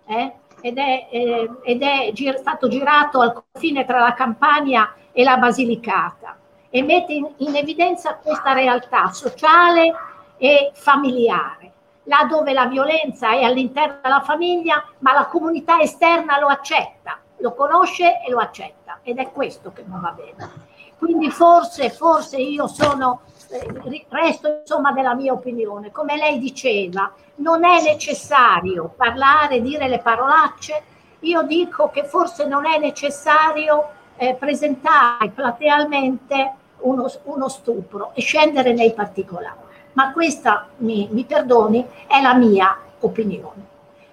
[0.05, 0.33] eh?
[0.61, 5.37] ed è, eh, ed è gir- stato girato al confine tra la Campania e la
[5.37, 6.37] Basilicata
[6.69, 9.91] e mette in, in evidenza questa realtà sociale
[10.37, 11.69] e familiare
[12.09, 17.53] là dove la violenza è all'interno della famiglia, ma la comunità esterna lo accetta, lo
[17.53, 18.99] conosce e lo accetta.
[19.03, 20.67] Ed è questo che non va bene.
[20.97, 27.63] Quindi forse, forse io sono, eh, resto insomma della mia opinione, come lei diceva, non
[27.63, 30.83] è necessario parlare, dire le parolacce,
[31.19, 38.73] io dico che forse non è necessario eh, presentare platealmente uno, uno stupro e scendere
[38.73, 39.67] nei particolari
[39.99, 43.67] ma questa, mi, mi perdoni, è la mia opinione.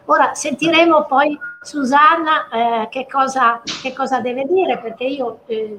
[0.07, 5.78] Ora sentiremo poi Susanna eh, che, cosa, che, cosa, deve dire, perché io eh,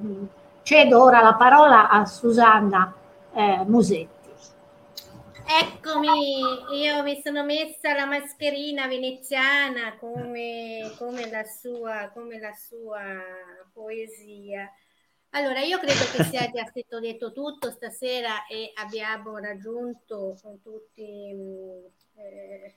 [0.63, 2.93] cedo ora la parola a Susanna
[3.33, 4.15] eh, Musetti.
[5.45, 13.01] Eccomi, io mi sono messa la mascherina veneziana come, come, la, sua, come la sua
[13.73, 14.71] poesia.
[15.31, 21.85] Allora, io credo che sia già stato detto tutto stasera e abbiamo raggiunto tutti, mm,
[22.15, 22.75] eh,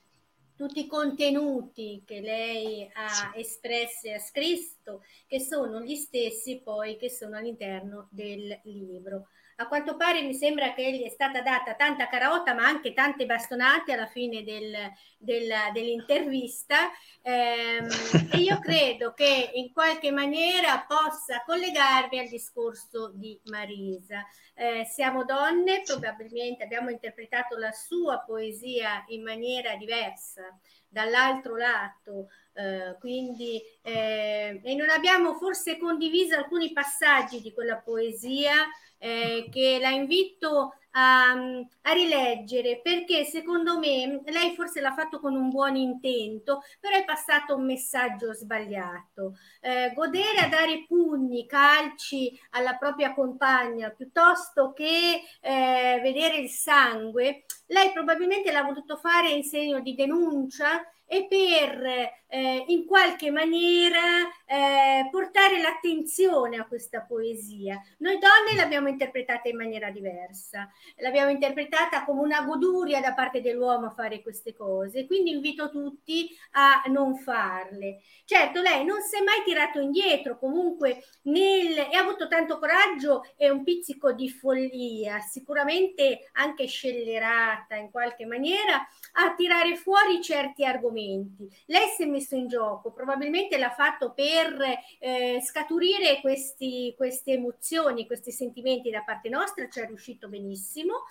[0.54, 6.96] tutti i contenuti che lei ha espresso e ha scritto, che sono gli stessi poi
[6.98, 9.28] che sono all'interno del libro.
[9.60, 13.26] A quanto pare mi sembra che gli è stata data tanta carota, ma anche tante
[13.26, 14.74] bastonate alla fine del,
[15.18, 16.90] del, dell'intervista.
[17.20, 17.86] Ehm,
[18.32, 24.24] e io credo che in qualche maniera possa collegarmi al discorso di Marisa.
[24.54, 30.58] Eh, siamo donne, probabilmente abbiamo interpretato la sua poesia in maniera diversa
[30.88, 38.66] dall'altro lato, eh, quindi eh, e non abbiamo forse condiviso alcuni passaggi di quella poesia
[39.00, 45.34] eh, che la invito a, a, rileggere perché secondo me lei forse l'ha fatto con
[45.34, 49.36] un buon intento, però è passato un messaggio sbagliato.
[49.60, 57.44] Eh, godere a dare pugni, calci alla propria compagna piuttosto che eh, vedere il sangue,
[57.66, 64.26] lei probabilmente l'ha voluto fare in segno di denuncia e per eh, in qualche maniera
[64.46, 67.80] eh, portare l'attenzione a questa poesia.
[67.98, 73.86] Noi donne l'abbiamo interpretata in maniera diversa, l'abbiamo interpretata come una goduria da parte dell'uomo
[73.86, 78.00] a fare queste cose, quindi invito tutti a non farle.
[78.24, 83.24] Certo, lei non si è mai tirato indietro, comunque nel, e ha avuto tanto coraggio
[83.36, 90.64] e un pizzico di follia, sicuramente anche scellerata in qualche maniera, a tirare fuori certi
[90.64, 91.48] argomenti.
[91.66, 94.56] Lei si è messo in gioco, probabilmente l'ha fatto per
[94.98, 101.04] eh, scaturire questi, queste emozioni, questi sentimenti da parte nostra, ci è riuscito benissimo,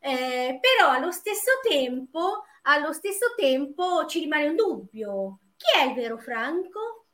[0.00, 5.38] eh, però allo stesso tempo, allo stesso tempo ci rimane un dubbio.
[5.56, 7.06] Chi è il vero Franco?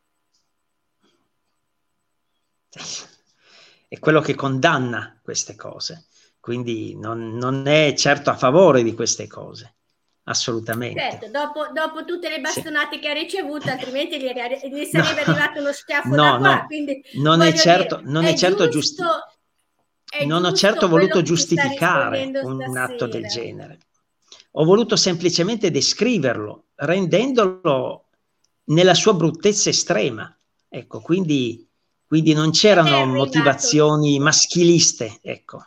[3.89, 6.07] È quello che condanna queste cose,
[6.41, 9.77] quindi non, non è certo a favore di queste cose
[10.29, 11.01] assolutamente.
[11.01, 13.01] Certo, dopo, dopo, tutte le bastonate sì.
[13.01, 15.33] che ha ricevuto, altrimenti gli, gli sarebbe no.
[15.33, 16.65] arrivato uno schiaffo no, qua.
[16.67, 21.23] Quindi, non è certo, dire, non è, è certo giusto, giusti- non ho certo voluto
[21.23, 23.79] giustificare un, un atto del genere.
[24.53, 28.07] Ho voluto semplicemente descriverlo, rendendolo
[28.65, 30.35] nella sua bruttezza estrema.
[30.69, 31.69] Ecco, quindi,
[32.07, 35.63] quindi non c'erano motivazioni maschiliste, ecco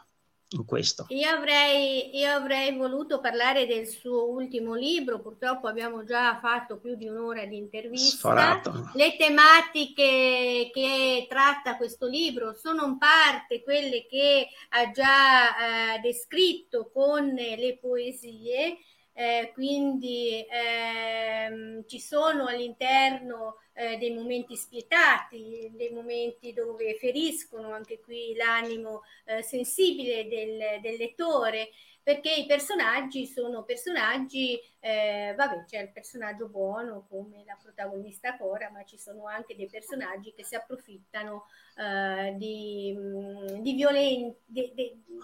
[0.52, 1.06] in questo.
[1.10, 6.96] Io avrei, io avrei voluto parlare del suo ultimo libro, purtroppo abbiamo già fatto più
[6.96, 8.18] di un'ora di intervista.
[8.18, 8.92] Sforato.
[8.96, 16.90] Le tematiche che tratta questo libro sono in parte quelle che ha già eh, descritto
[16.92, 18.78] con le poesie,
[19.20, 28.00] eh, quindi ehm, ci sono all'interno eh, dei momenti spietati, dei momenti dove feriscono anche
[28.00, 31.70] qui l'animo eh, sensibile del, del lettore
[32.04, 38.70] perché i personaggi sono personaggi, eh, vabbè c'è il personaggio buono come la protagonista Cora,
[38.70, 41.46] ma ci sono anche dei personaggi che si approfittano
[41.78, 44.38] eh, di, mm, di violenza,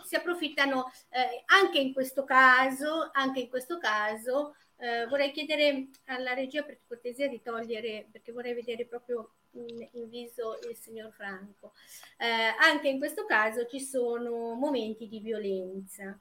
[0.05, 6.33] si approfittano eh, anche in questo caso, anche in questo caso eh, vorrei chiedere alla
[6.33, 11.73] regia per cortesia di togliere, perché vorrei vedere proprio in, in viso il signor Franco.
[12.17, 12.25] Eh,
[12.59, 16.19] anche in questo caso ci sono momenti di violenza.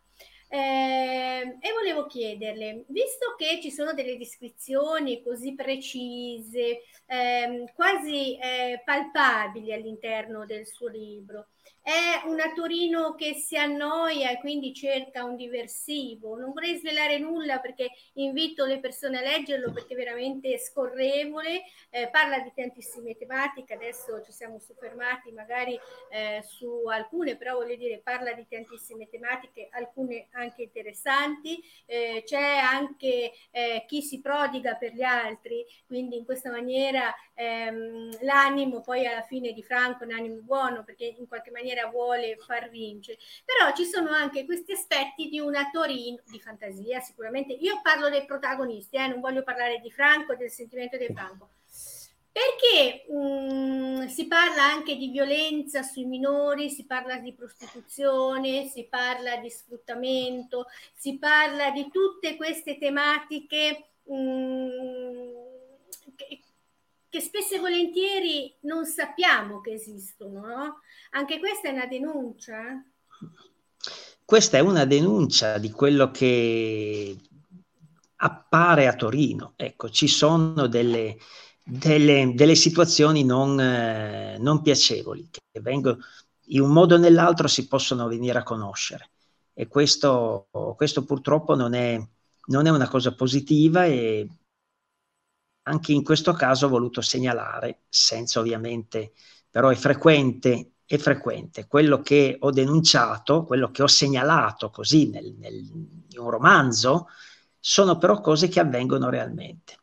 [0.55, 8.81] Eh, e volevo chiederle, visto che ci sono delle descrizioni così precise, ehm, quasi eh,
[8.85, 11.49] palpabili all'interno del suo libro,
[11.85, 16.35] è una Torino che si annoia e quindi cerca un diversivo.
[16.37, 22.09] Non vorrei svelare nulla perché invito le persone a leggerlo perché è veramente scorrevole, eh,
[22.11, 25.79] parla di tantissime tematiche, adesso ci siamo soffermati magari
[26.11, 32.59] eh, su alcune, però voglio dire parla di tantissime tematiche, alcune anche interessanti, eh, c'è
[32.59, 39.07] anche eh, chi si prodiga per gli altri, quindi in questa maniera ehm, l'animo poi
[39.07, 42.69] alla fine di Franco è un animo buono perché in qualche maniera maniera vuole far
[42.69, 43.19] vincere.
[43.45, 47.53] Però ci sono anche questi aspetti di una Torino di fantasia, sicuramente.
[47.55, 51.51] Io parlo dei protagonisti, eh, non voglio parlare di Franco, del sentimento di Franco.
[52.35, 59.37] Perché mm, si parla anche di violenza sui minori, si parla di prostituzione, si parla
[59.37, 60.67] di sfruttamento,
[60.97, 65.29] si parla di tutte queste tematiche mm,
[66.17, 66.41] che,
[67.09, 70.81] che spesso e volentieri non sappiamo che esistono, no?
[71.11, 72.85] Anche questa è una denuncia?
[74.25, 77.17] Questa è una denuncia di quello che
[78.17, 79.53] appare a Torino.
[79.55, 81.17] Ecco, ci sono delle,
[81.65, 85.99] delle, delle situazioni non, eh, non, piacevoli che vengono,
[86.49, 89.11] in un modo o nell'altro si possono venire a conoscere
[89.55, 91.99] e questo, questo purtroppo non è,
[92.47, 94.29] non è una cosa positiva e
[95.67, 99.13] anche in questo caso ho voluto segnalare, senza ovviamente,
[99.49, 105.35] però è frequente, è frequente, quello che ho denunciato, quello che ho segnalato così nel,
[105.39, 107.09] nel, in un romanzo,
[107.59, 109.79] sono però cose che avvengono realmente.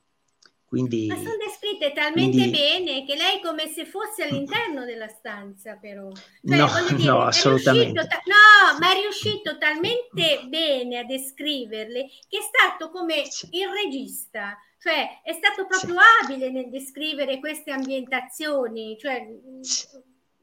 [0.71, 5.75] Quindi, ma sono descritte talmente quindi, bene che lei come se fosse all'interno della stanza,
[5.75, 6.09] però.
[6.13, 8.07] Cioè, no, dire, no, assolutamente.
[8.07, 13.49] Ta- no, ma è riuscito talmente bene a descriverle che è stato come sì.
[13.51, 16.23] il regista, cioè è stato proprio sì.
[16.23, 19.27] abile nel descrivere queste ambientazioni, cioè
[19.59, 19.87] sì.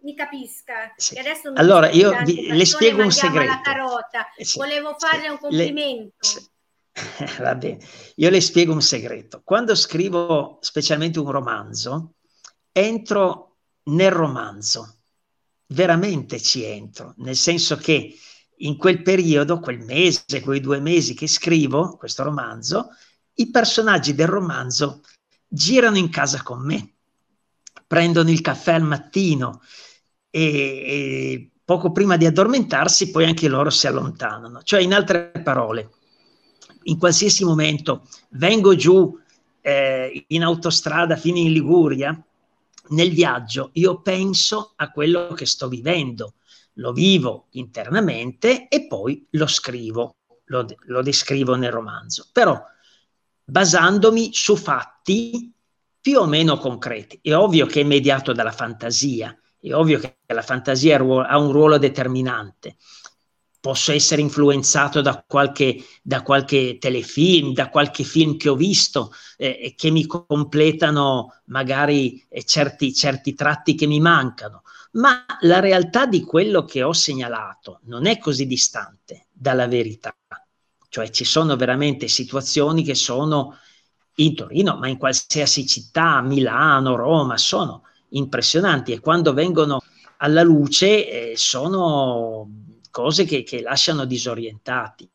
[0.03, 0.93] mi capisca.
[0.95, 1.19] Sì.
[1.55, 3.47] allora io vi, le spiego un segreto.
[3.47, 4.27] La carota.
[4.57, 6.29] Volevo farle un complimento.
[7.19, 7.79] Le, Va bene,
[8.17, 9.43] io le spiego un segreto.
[9.45, 12.15] Quando scrivo specialmente un romanzo,
[12.73, 14.97] entro nel romanzo,
[15.67, 18.15] veramente ci entro, nel senso che
[18.61, 22.89] in quel periodo, quel mese, quei due mesi che scrivo questo romanzo,
[23.35, 25.03] i personaggi del romanzo
[25.47, 26.95] girano in casa con me,
[27.87, 29.63] prendono il caffè al mattino
[30.31, 34.63] e, e poco prima di addormentarsi poi anche loro si allontanano.
[34.63, 35.91] Cioè, in altre parole,
[36.89, 39.17] in qualsiasi momento vengo giù
[39.61, 42.21] eh, in autostrada fino in Liguria,
[42.91, 46.35] nel viaggio io penso a quello che sto vivendo,
[46.75, 50.17] lo vivo internamente e poi lo scrivo,
[50.47, 52.61] lo, lo descrivo nel romanzo, però
[53.45, 55.53] basandomi su fatti
[56.01, 57.19] più o meno concreti.
[57.21, 61.79] È ovvio che è mediato dalla fantasia, è ovvio che la fantasia ha un ruolo
[61.79, 62.77] determinante.
[63.61, 69.75] Posso essere influenzato da qualche, da qualche telefilm, da qualche film che ho visto, eh,
[69.77, 74.63] che mi completano magari eh, certi, certi tratti che mi mancano
[74.93, 80.15] ma la realtà di quello che ho segnalato non è così distante dalla verità.
[80.89, 83.57] Cioè ci sono veramente situazioni che sono
[84.17, 89.83] in Torino, ma in qualsiasi città, Milano, Roma, sono impressionanti e quando vengono
[90.19, 92.49] alla luce eh, sono
[92.91, 95.09] cose che, che lasciano disorientati.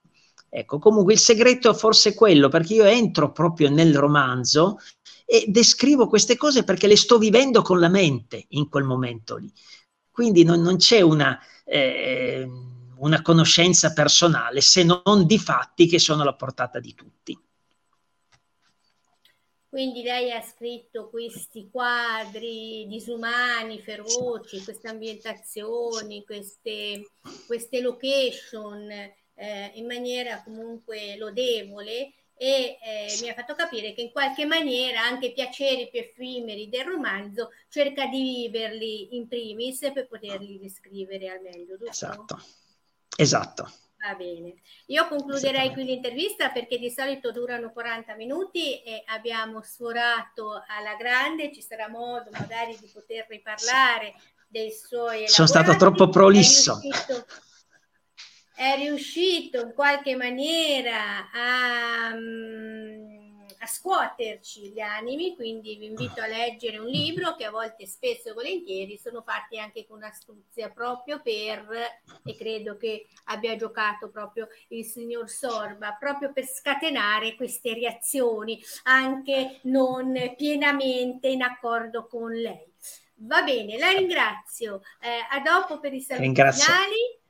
[0.50, 4.78] Ecco, comunque il segreto forse è quello, perché io entro proprio nel romanzo
[5.26, 9.52] e descrivo queste cose perché le sto vivendo con la mente in quel momento lì.
[10.12, 12.48] Quindi non, non c'è una, eh,
[12.98, 17.38] una conoscenza personale se non di fatti che sono alla portata di tutti.
[19.74, 27.10] Quindi lei ha scritto questi quadri disumani, feroci, queste ambientazioni, queste,
[27.48, 34.12] queste location eh, in maniera comunque lodevole e eh, mi ha fatto capire che in
[34.12, 40.08] qualche maniera anche i piaceri più effimeri del romanzo cerca di viverli in primis per
[40.08, 41.78] poterli descrivere al meglio.
[41.78, 41.90] Giusto?
[41.90, 42.44] Esatto,
[43.18, 43.72] esatto.
[44.04, 44.56] Va bene.
[44.88, 51.54] Io concluderei qui l'intervista perché di solito durano 40 minuti e abbiamo sforato alla grande,
[51.54, 54.14] ci sarà modo magari di poter riparlare
[54.46, 56.82] dei suoi Sono stato troppo prolisso.
[56.82, 57.26] È riuscito,
[58.56, 63.23] è riuscito in qualche maniera a, mm,
[63.64, 68.30] a, scuoterci gli animi, quindi vi invito a leggere un libro che a volte spesso
[68.30, 71.68] e volentieri sono fatti anche con astuzia proprio per,
[72.24, 79.60] e credo che abbia giocato proprio il signor Sorba, proprio per scatenare queste reazioni, anche
[79.64, 82.72] non pienamente in accordo con lei.
[83.16, 84.82] Va bene, la ringrazio.
[85.00, 86.66] Eh, a dopo per i saluti Ringrazio.
[86.66, 87.22] finali.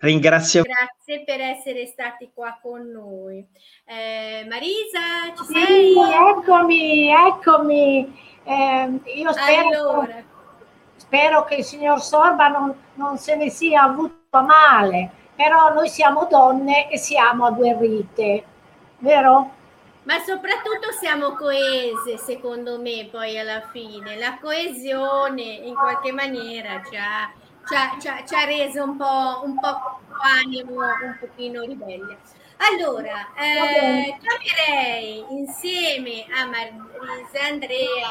[0.00, 0.62] Ringrazio.
[0.62, 3.44] Grazie per essere stati qua con noi.
[3.84, 5.94] Eh, Marisa, ci sei?
[6.38, 8.20] Eccomi, eccomi.
[8.44, 10.22] Eh, io spero, allora.
[10.94, 16.26] spero, che il signor Sorba non, non se ne sia avuto male, però noi siamo
[16.30, 18.44] donne e siamo agguerrite,
[18.98, 19.56] vero?
[20.04, 24.16] Ma soprattutto siamo coese, secondo me, poi alla fine.
[24.16, 27.30] La coesione in qualche maniera ci ha
[27.68, 30.00] ci ha, ci ha, ci ha reso un po', un po'
[30.42, 32.16] animo, un pochino ribelle.
[32.58, 38.08] Allora, eh, chiamerei insieme a Marisa Andrea,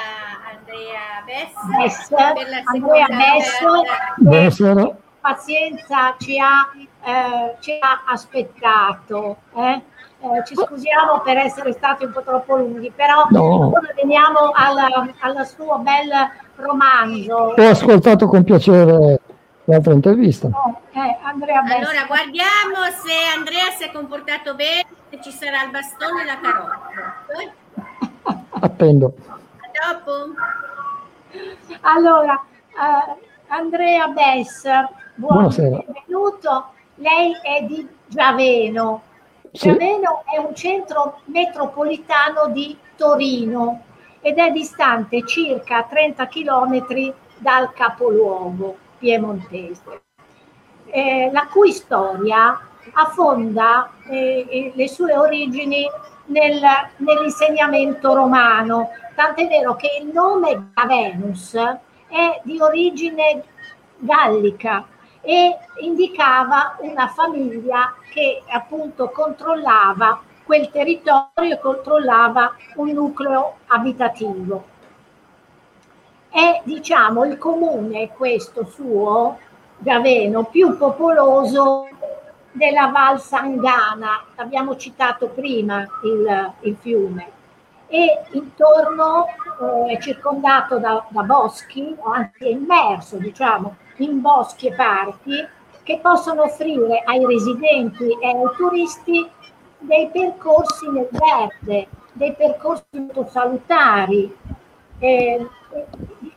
[0.55, 6.71] Andrea Bess, Bess per la seconda Bess, Bess, pazienza ci ha,
[7.03, 9.37] eh, ci ha aspettato.
[9.55, 9.81] Eh?
[10.19, 13.67] Eh, ci scusiamo per essere stati un po' troppo lunghi, però no.
[13.67, 16.09] ora veniamo al, al suo bel
[16.55, 17.53] romanzo.
[17.55, 19.19] Ho ascoltato con piacere
[19.67, 20.49] l'altra intervista.
[20.91, 26.21] Eh, Andrea allora guardiamo se Andrea si è comportato bene, se ci sarà il bastone
[26.21, 26.89] e la carota.
[28.59, 29.13] Appendo.
[29.27, 30.33] A dopo.
[31.81, 33.17] Allora, uh,
[33.47, 34.63] Andrea Bess,
[35.15, 35.83] buonasera.
[35.85, 36.71] benvenuto.
[36.95, 39.03] Lei è di Giaveno.
[39.51, 39.69] Sì.
[39.69, 43.83] Giaveno è un centro metropolitano di Torino
[44.21, 50.01] ed è distante circa 30 km dal capoluogo piemontese,
[50.87, 52.59] eh, la cui storia
[52.93, 55.85] affonda eh, le sue origini
[56.25, 56.61] nel,
[56.97, 63.43] nell'insegnamento romano, tant'è vero che il nome Gavenus è di origine
[63.97, 64.85] gallica
[65.21, 74.75] e indicava una famiglia che appunto controllava quel territorio e controllava un nucleo abitativo
[76.37, 79.39] è diciamo il comune questo suo
[79.79, 81.87] Gaveno più popoloso
[82.51, 87.31] della Val Sangana, abbiamo citato prima il, il fiume,
[87.87, 89.25] e intorno
[89.87, 95.43] eh, è circondato da, da boschi, o anche immerso diciamo in boschi e parchi
[95.81, 99.27] che possono offrire ai residenti e ai turisti
[99.79, 104.35] dei percorsi nel verde, dei percorsi molto salutari,
[104.99, 105.47] eh,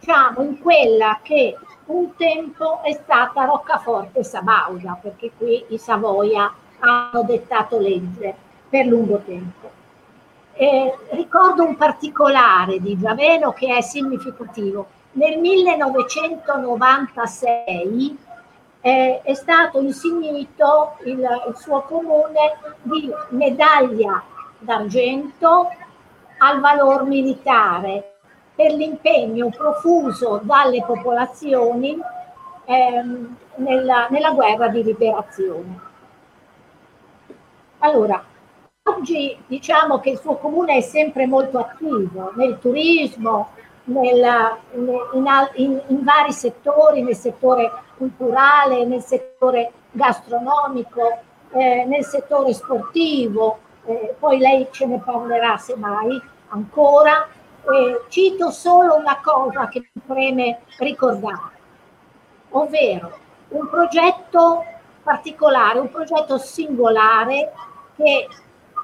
[0.00, 1.56] diciamo in quella che
[1.86, 8.34] un tempo è stata Roccaforte Sabauda, perché qui i Savoia hanno dettato legge
[8.68, 9.70] per lungo tempo.
[10.54, 14.88] Eh, ricordo un particolare di Giaveno che è significativo.
[15.12, 18.18] Nel 1996
[18.80, 24.22] eh, è stato insignito il, il suo comune di medaglia
[24.58, 25.70] d'argento
[26.38, 28.19] al valor militare
[28.54, 31.98] per l'impegno profuso dalle popolazioni
[32.64, 35.88] ehm, nella, nella guerra di liberazione.
[37.78, 38.22] Allora,
[38.84, 43.50] oggi diciamo che il suo comune è sempre molto attivo nel turismo,
[43.84, 51.18] nel, in, in, in, vari settori, nel settore culturale, nel settore gastronomico,
[51.52, 57.26] eh, nel settore sportivo, eh, poi lei ce ne parlerà semmai ancora.
[57.62, 61.58] Eh, cito solo una cosa che mi preme ricordare,
[62.50, 63.18] ovvero
[63.48, 64.64] un progetto
[65.02, 67.52] particolare, un progetto singolare
[67.96, 68.28] che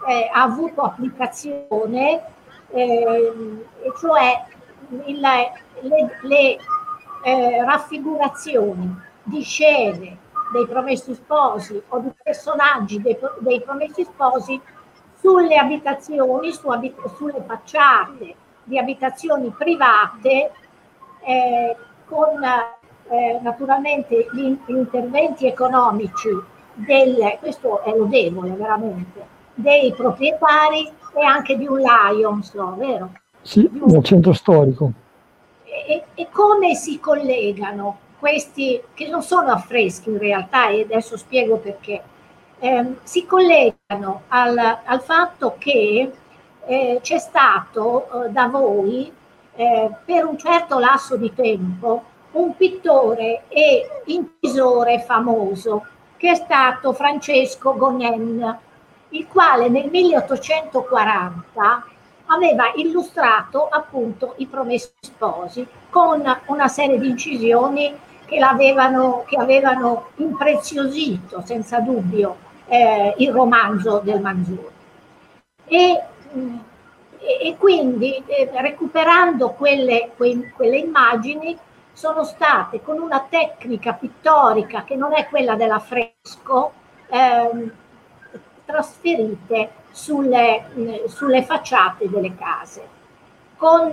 [0.07, 2.23] eh, ha avuto applicazione,
[2.70, 3.32] eh,
[3.98, 4.44] cioè
[5.07, 6.59] il, le, le
[7.23, 10.19] eh, raffigurazioni di scene
[10.53, 14.61] dei promessi sposi o di personaggi dei, dei promessi sposi
[15.19, 20.51] sulle abitazioni, su abit- sulle facciate di abitazioni private
[21.24, 22.43] eh, con
[23.09, 26.28] eh, naturalmente gli, interventi economici
[26.74, 29.24] del, questo è lodevole veramente,
[29.55, 33.12] dei proprietari e anche di un Lions, vero?
[33.40, 34.90] Sì, nel centro storico.
[35.64, 41.59] E, e, come si collegano questi, che non sono affreschi in realtà, e adesso spiego
[41.59, 42.02] perché,
[42.59, 46.10] eh, si collegano al, al fatto che
[46.66, 49.12] eh, c'è stato eh, da voi
[49.55, 55.86] eh, per un certo lasso di tempo un pittore e incisore famoso
[56.16, 58.59] che è stato Francesco Gonen,
[59.10, 61.84] il quale nel 1840
[62.26, 67.94] aveva illustrato appunto i promessi sposi con una serie di incisioni
[68.24, 72.36] che, l'avevano, che avevano impreziosito senza dubbio
[72.66, 74.74] eh, il romanzo del Manzoni.
[75.66, 76.02] E,
[77.19, 81.59] e quindi eh, recuperando quelle, que, quelle immagini
[81.93, 86.73] sono state con una tecnica pittorica che non è quella dell'affresco
[87.09, 87.73] ehm,
[88.65, 92.95] trasferite sulle, sulle facciate delle case.
[93.57, 93.93] Con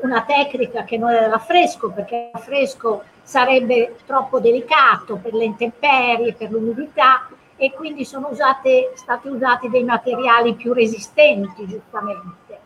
[0.00, 6.50] una tecnica che non è dell'affresco perché l'affresco sarebbe troppo delicato per le intemperie, per
[6.50, 7.28] l'umidità
[7.62, 12.58] e quindi sono usate, stati usati dei materiali più resistenti giustamente.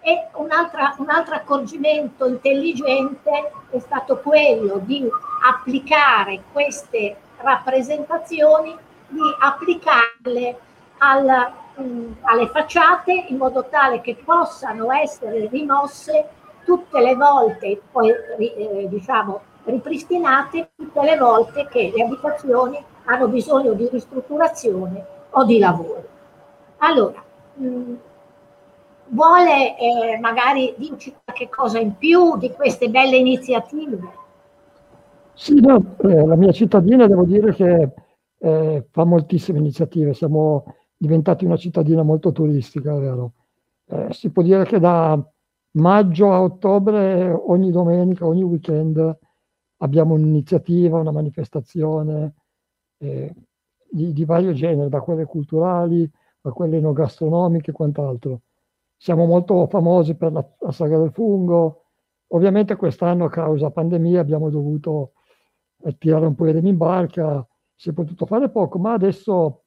[0.00, 5.06] E un, altro accorgimento intelligente è stato quello di
[5.46, 8.74] applicare queste rappresentazioni,
[9.08, 10.58] di applicarle
[10.96, 16.28] al, mh, alle facciate in modo tale che possano essere rimosse
[16.64, 23.72] tutte le volte, poi eh, diciamo ripristinate tutte le volte che le abitazioni hanno bisogno
[23.72, 26.04] di ristrutturazione o di lavoro.
[26.78, 27.22] Allora,
[27.54, 27.94] mh,
[29.08, 34.18] vuole eh, magari dirci qualche cosa in più di queste belle iniziative?
[35.34, 37.92] Sì, no, eh, la mia cittadina devo dire che
[38.38, 40.64] eh, fa moltissime iniziative, siamo
[40.96, 43.32] diventati una cittadina molto turistica, vero.
[43.86, 45.20] Eh, si può dire che da
[45.72, 49.18] maggio a ottobre, ogni domenica, ogni weekend,
[49.78, 52.34] abbiamo un'iniziativa, una manifestazione
[53.00, 53.34] eh,
[53.90, 56.08] di, di, vario genere, da quelle culturali
[56.42, 58.42] a quelle enogastronomiche e quant'altro.
[58.96, 61.84] Siamo molto famosi per la, la saga del fungo.
[62.28, 65.12] Ovviamente quest'anno a causa pandemia abbiamo dovuto
[65.82, 69.64] eh, tirare un po' i remi in barca, si è potuto fare poco, ma adesso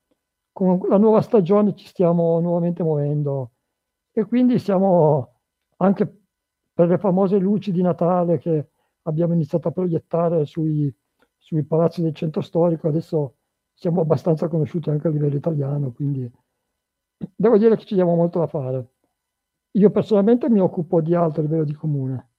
[0.51, 3.53] con la nuova stagione ci stiamo nuovamente muovendo
[4.11, 5.39] e quindi siamo
[5.77, 6.21] anche
[6.71, 8.69] per le famose luci di Natale che
[9.03, 10.95] abbiamo iniziato a proiettare sui,
[11.43, 13.35] sui palazzi del centro storico, adesso
[13.73, 16.31] siamo abbastanza conosciuti anche a livello italiano, quindi
[17.35, 18.91] devo dire che ci diamo molto da fare.
[19.71, 22.29] Io personalmente mi occupo di altro a livello di comune.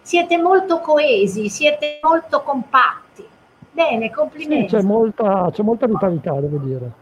[0.00, 3.26] Siete molto coesi, siete molto compatti.
[3.72, 4.70] Bene, complimenti.
[4.70, 6.92] Sì, c'è, molta, c'è molta vitalità, devo dire.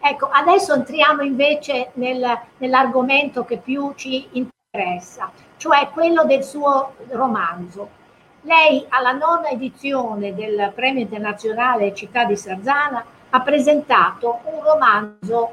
[0.00, 2.24] Ecco, adesso entriamo invece nel,
[2.58, 8.04] nell'argomento che più ci interessa, cioè quello del suo romanzo.
[8.46, 15.50] Lei alla nona edizione del Premio Internazionale Città di Sarzana ha presentato un romanzo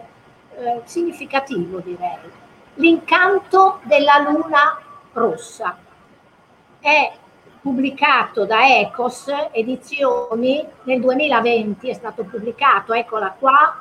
[0.56, 2.20] eh, significativo, direi,
[2.76, 4.80] L'incanto della luna
[5.12, 5.76] rossa.
[6.80, 7.12] È
[7.60, 13.76] pubblicato da Ecos Edizioni nel 2020, è stato pubblicato, eccola qua,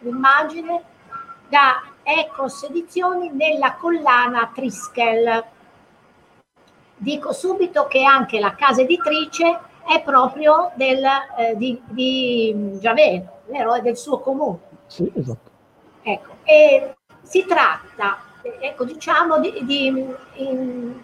[0.00, 0.82] l'immagine,
[1.48, 5.56] da Ecos Edizioni nella collana Triskel.
[6.98, 11.02] Dico subito che anche la casa editrice è proprio del,
[11.38, 14.58] eh, di, di Javet, l'eroe del suo comune.
[14.86, 15.50] Sì, esatto.
[16.02, 18.18] Ecco, e si tratta,
[18.60, 19.86] ecco, diciamo, di, di
[20.34, 21.00] in,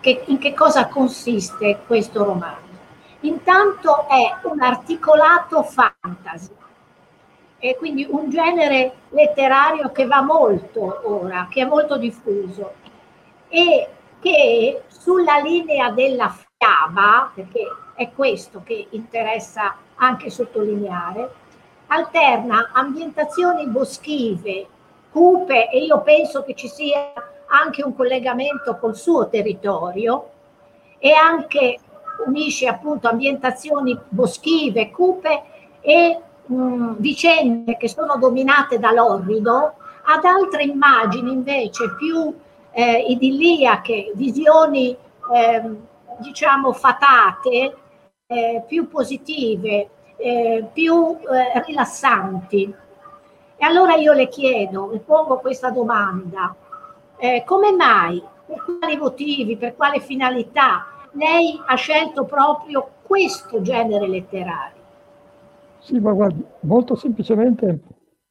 [0.00, 2.66] che, in che cosa consiste questo romanzo.
[3.20, 6.56] Intanto è un articolato fantasy,
[7.58, 12.74] e quindi un genere letterario che va molto ora, che è molto diffuso
[13.48, 13.88] e
[14.20, 21.30] che sulla linea della fiaba, perché è questo che interessa anche sottolineare,
[21.88, 24.66] alterna ambientazioni boschive,
[25.10, 27.12] cupe e io penso che ci sia
[27.46, 30.30] anche un collegamento col suo territorio
[30.98, 31.78] e anche
[32.26, 35.42] unisce appunto ambientazioni boschive, cupe
[35.80, 39.74] e mh, vicende che sono dominate dall'orrido
[40.04, 42.34] ad altre immagini invece più
[42.78, 45.76] eh, idilliache, visioni eh,
[46.18, 47.76] diciamo fatate,
[48.24, 52.72] eh, più positive, eh, più eh, rilassanti.
[53.56, 56.54] E allora io le chiedo, le pongo questa domanda,
[57.16, 64.06] eh, come mai, per quali motivi, per quale finalità lei ha scelto proprio questo genere
[64.06, 64.82] letterario?
[65.80, 67.80] Sì, ma guardi, molto semplicemente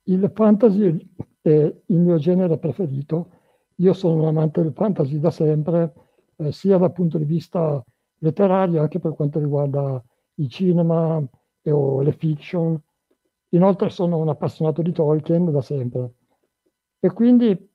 [0.03, 1.05] il fantasy
[1.41, 3.31] è il mio genere preferito.
[3.79, 5.93] Io sono un amante del fantasy da sempre,
[6.37, 7.83] eh, sia dal punto di vista
[8.19, 10.03] letterario, anche per quanto riguarda
[10.35, 11.23] il cinema
[11.61, 12.79] e, o le fiction.
[13.49, 16.13] Inoltre sono un appassionato di Tolkien da sempre.
[16.99, 17.69] E quindi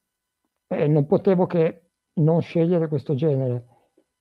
[0.67, 3.67] eh, non potevo che non scegliere questo genere.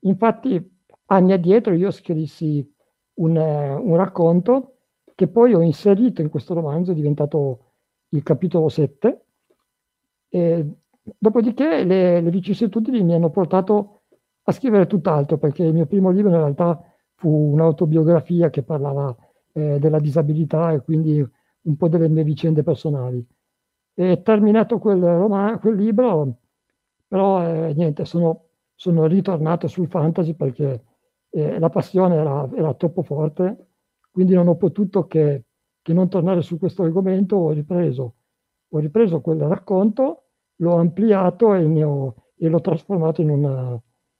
[0.01, 2.73] Infatti, anni addietro io scrissi
[3.15, 4.75] un, un racconto
[5.15, 7.73] che poi ho inserito in questo romanzo, è diventato
[8.09, 9.25] il capitolo 7.
[10.29, 10.75] E
[11.17, 14.03] dopodiché le, le vicissitudini mi hanno portato
[14.43, 16.81] a scrivere tutt'altro, perché il mio primo libro in realtà
[17.15, 19.15] fu un'autobiografia che parlava
[19.53, 21.19] eh, della disabilità e quindi
[21.63, 23.25] un po' delle mie vicende personali.
[23.93, 26.37] E terminato quel, roman- quel libro,
[27.07, 30.83] però eh, niente, sono, sono, ritornato sul fantasy perché
[31.29, 33.67] eh, la passione era, era troppo forte
[34.11, 35.45] quindi non ho potuto che,
[35.81, 38.15] che non tornare su questo argomento, ho ripreso,
[38.67, 40.30] ho ripreso quel racconto,
[40.61, 43.79] l'ho ampliato e, ho, e l'ho trasformato in, una,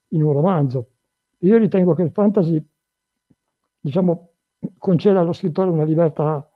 [0.10, 0.90] in, un romanzo.
[1.40, 2.64] Io ritengo che il fantasy,
[3.80, 4.34] diciamo,
[4.78, 6.48] conceda allo scrittore una libertà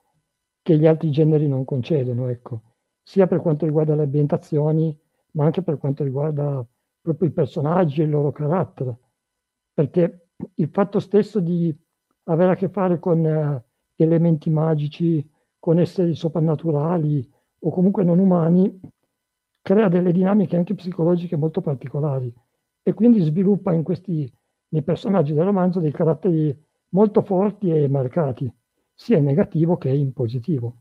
[0.61, 2.61] che gli altri generi non concedono, ecco,
[3.01, 4.97] sia per quanto riguarda le ambientazioni,
[5.31, 6.65] ma anche per quanto riguarda
[7.01, 8.97] proprio i personaggi e il loro carattere.
[9.73, 11.75] Perché il fatto stesso di
[12.23, 13.63] avere a che fare con eh,
[13.95, 15.27] elementi magici,
[15.59, 18.79] con esseri soprannaturali o comunque non umani,
[19.65, 22.31] crea delle dinamiche anche psicologiche molto particolari
[22.83, 24.31] e quindi sviluppa in questi,
[24.69, 26.55] nei personaggi del romanzo dei caratteri
[26.89, 28.47] molto forti e marcati,
[28.93, 30.75] sia in negativo che in positivo.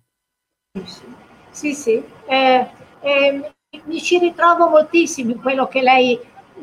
[1.48, 2.66] Sì, sì, eh,
[3.00, 3.52] eh,
[3.86, 6.20] mi ci ritrovo moltissimo in quello lei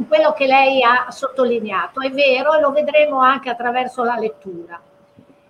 [0.08, 2.02] quello che lei ha sottolineato.
[2.02, 4.80] È vero e lo vedremo anche attraverso la lettura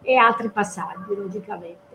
[0.02, 1.90] e altri passaggi, logicamente.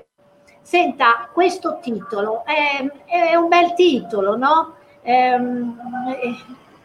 [0.66, 4.74] Senta, questo titolo è, è un bel titolo, no?
[5.02, 5.78] Ehm,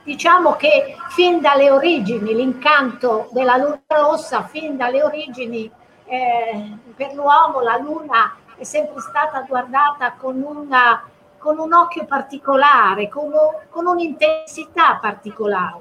[0.03, 5.67] diciamo che fin dalle origini, l'incanto della luna rossa, fin dalle origini
[6.05, 11.03] eh, per l'uomo la luna è sempre stata guardata con una
[11.39, 13.31] con un occhio particolare, con,
[13.71, 15.79] con un'intensità particolare,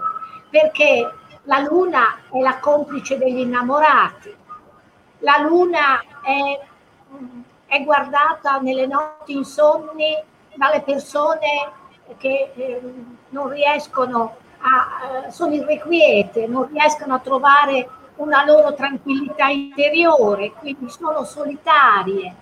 [0.48, 1.06] perché
[1.42, 4.34] la luna è la complice degli innamorati,
[5.18, 6.60] la luna è,
[7.70, 10.12] è guardata nelle notti insonni
[10.56, 11.70] dalle persone
[12.18, 12.82] che eh,
[13.28, 20.90] non riescono a, eh, sono irrequiete, non riescono a trovare una loro tranquillità interiore, quindi
[20.90, 22.34] sono solitarie,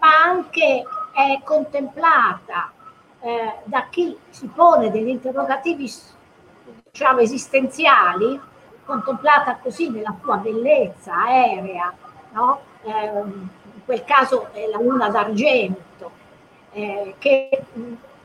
[0.00, 0.82] ma anche
[1.12, 2.72] è contemplata
[3.20, 5.92] eh, da chi si pone degli interrogativi
[6.90, 8.40] diciamo, esistenziali,
[8.86, 11.92] contemplata così nella sua bellezza aerea,
[12.30, 12.60] no?
[13.82, 16.10] In quel caso è la luna d'argento,
[16.72, 17.64] eh, che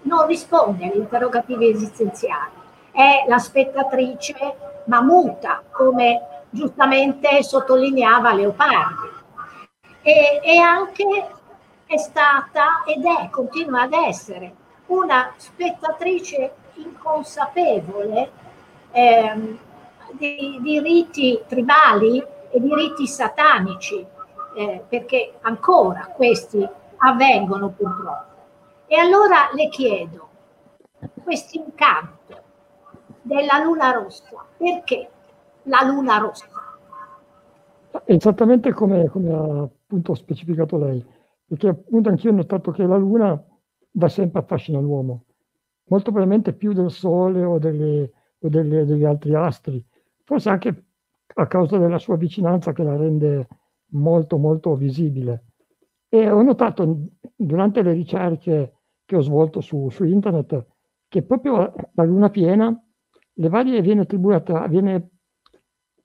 [0.04, 2.52] non risponde agli interrogativi esistenziali,
[2.92, 4.36] è la spettatrice
[4.86, 9.16] ma muta, come giustamente sottolineava Leopardi.
[10.02, 11.28] E, e anche
[11.86, 14.54] è stata ed è, continua ad essere
[14.88, 18.32] una spettatrice inconsapevole
[18.92, 19.58] eh,
[20.12, 24.06] di, di, riti tribali e di riti satanici,
[24.58, 26.68] eh, perché ancora questi
[26.98, 28.36] avvengono purtroppo.
[28.88, 30.28] E allora le chiedo,
[31.24, 32.42] questo incanto
[33.22, 35.10] della luna rossa, perché
[35.64, 36.46] la luna rossa?
[38.06, 41.06] Esattamente come, come ha appunto specificato lei,
[41.46, 43.40] perché appunto anch'io ho notato che la luna
[43.92, 45.24] da sempre affascina l'uomo,
[45.86, 49.86] molto probabilmente più del Sole o, delle, o delle, degli altri astri,
[50.24, 50.84] forse anche
[51.36, 53.48] a causa della sua vicinanza che la rende
[53.92, 55.46] molto molto visibile.
[56.10, 58.74] E ho notato durante le ricerche
[59.06, 60.66] che ho svolto su, su internet
[61.08, 62.82] che proprio la luna piena
[63.40, 65.10] le varie, viene, attribuita, viene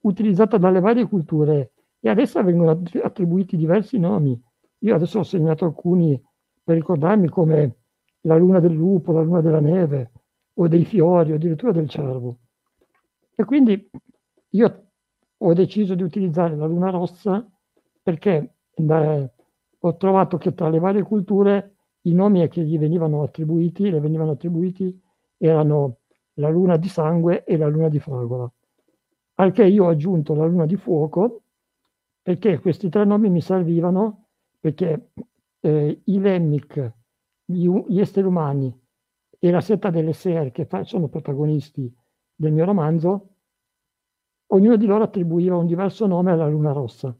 [0.01, 4.39] utilizzata dalle varie culture e adesso vengono attribuiti diversi nomi.
[4.79, 6.21] Io adesso ho segnato alcuni
[6.63, 7.77] per ricordarmi come
[8.21, 10.11] la luna del lupo, la luna della neve
[10.55, 12.39] o dei fiori o addirittura del cervo.
[13.35, 13.89] E quindi
[14.49, 14.87] io
[15.37, 17.45] ho deciso di utilizzare la luna rossa
[18.03, 19.27] perché da,
[19.79, 24.31] ho trovato che tra le varie culture i nomi che gli venivano attribuiti, le venivano
[24.31, 25.01] attribuiti
[25.37, 25.99] erano
[26.33, 28.51] la luna di sangue e la luna di fragola.
[29.35, 31.43] Al che io ho aggiunto la luna di fuoco
[32.21, 34.27] perché questi tre nomi mi servivano
[34.59, 35.11] perché
[35.61, 36.93] eh, i Lemmic,
[37.45, 38.73] gli, gli esseri umani
[39.39, 41.93] e la setta delle Ser, che fa, sono protagonisti
[42.35, 43.29] del mio romanzo,
[44.47, 47.15] ognuno di loro attribuiva un diverso nome alla luna rossa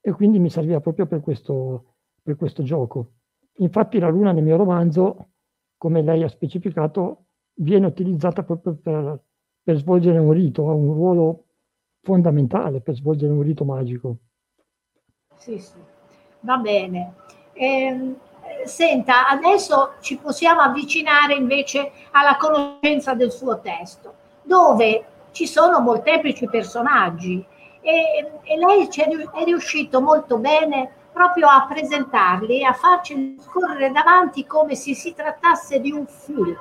[0.00, 3.12] e quindi mi serviva proprio per questo, per questo gioco.
[3.58, 5.30] Infatti la luna nel mio romanzo,
[5.76, 9.20] come lei ha specificato, viene utilizzata proprio per,
[9.62, 11.44] per svolgere un rito, ha un ruolo
[12.02, 14.16] fondamentale per svolgere un rito magico.
[15.36, 15.78] Sì, sì,
[16.40, 17.14] va bene.
[17.52, 18.14] Eh,
[18.64, 26.48] senta, adesso ci possiamo avvicinare invece alla conoscenza del suo testo, dove ci sono molteplici
[26.48, 27.44] personaggi
[27.88, 34.74] e, e lei è riuscito molto bene proprio a presentarli, a farci scorrere davanti come
[34.74, 36.58] se si trattasse di un film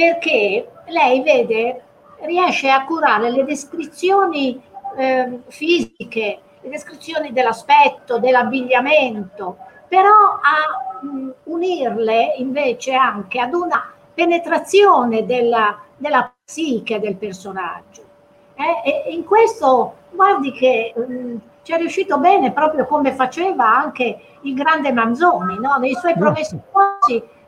[0.00, 1.82] perché lei vede,
[2.20, 4.58] riesce a curare le descrizioni
[4.96, 9.58] eh, fisiche, le descrizioni dell'aspetto, dell'abbigliamento,
[9.88, 18.09] però a mh, unirle invece anche ad una penetrazione della, della psiche del personaggio.
[18.60, 19.06] Eh?
[19.06, 24.54] E in questo, guardi che mh, ci è riuscito bene proprio come faceva anche il
[24.54, 25.76] grande Manzoni, no?
[25.76, 26.60] nei suoi promessi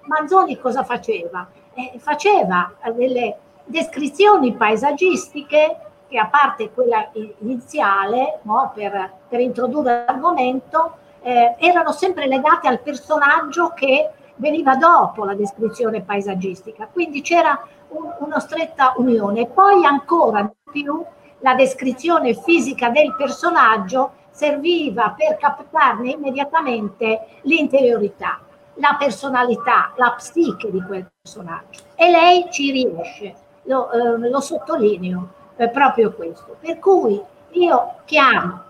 [0.04, 1.46] Manzoni cosa faceva?
[1.74, 5.76] eh, faceva delle descrizioni paesaggistiche
[6.08, 7.08] che a parte quella
[7.38, 15.24] iniziale no, per, per, introdurre l'argomento eh, erano sempre legate al personaggio che veniva dopo
[15.24, 21.04] la descrizione paesaggistica quindi c'era un, una stretta unione poi ancora più
[21.40, 28.40] la descrizione fisica del personaggio serviva per captarne immediatamente l'interiorità
[28.74, 31.82] la personalità, la psiche di quel personaggio.
[31.94, 36.56] E lei ci riesce, lo, eh, lo sottolineo, è proprio questo.
[36.58, 37.20] Per cui
[37.50, 38.62] io chiamo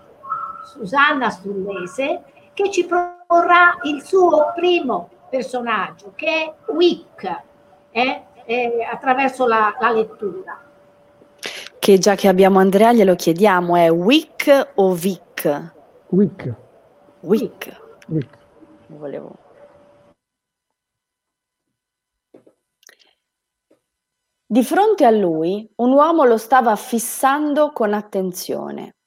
[0.65, 2.23] Susanna Stullese
[2.53, 7.41] che ci proporrà il suo primo personaggio, che è Wick,
[7.91, 10.61] eh, eh, attraverso la, la lettura.
[11.79, 15.73] Che già che abbiamo Andrea glielo chiediamo, è Wick o Vic?
[16.07, 16.53] Wick.
[17.21, 17.81] Wick.
[18.07, 18.37] Wick.
[18.87, 19.35] Volevo
[24.53, 28.97] Di fronte a lui un uomo lo stava fissando con attenzione.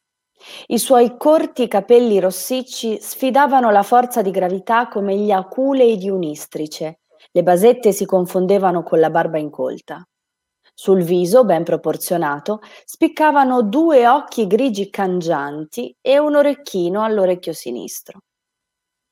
[0.66, 6.98] I suoi corti capelli rossicci sfidavano la forza di gravità come gli aculei di un'istrice.
[7.36, 10.02] Le basette si confondevano con la barba incolta.
[10.72, 18.20] Sul viso, ben proporzionato, spiccavano due occhi grigi cangianti e un orecchino all'orecchio sinistro.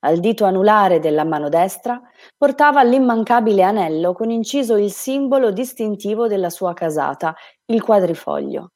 [0.06, 2.00] Al dito anulare della mano destra
[2.34, 7.34] portava l'immancabile anello con inciso il simbolo distintivo della sua casata,
[7.66, 8.70] il quadrifoglio.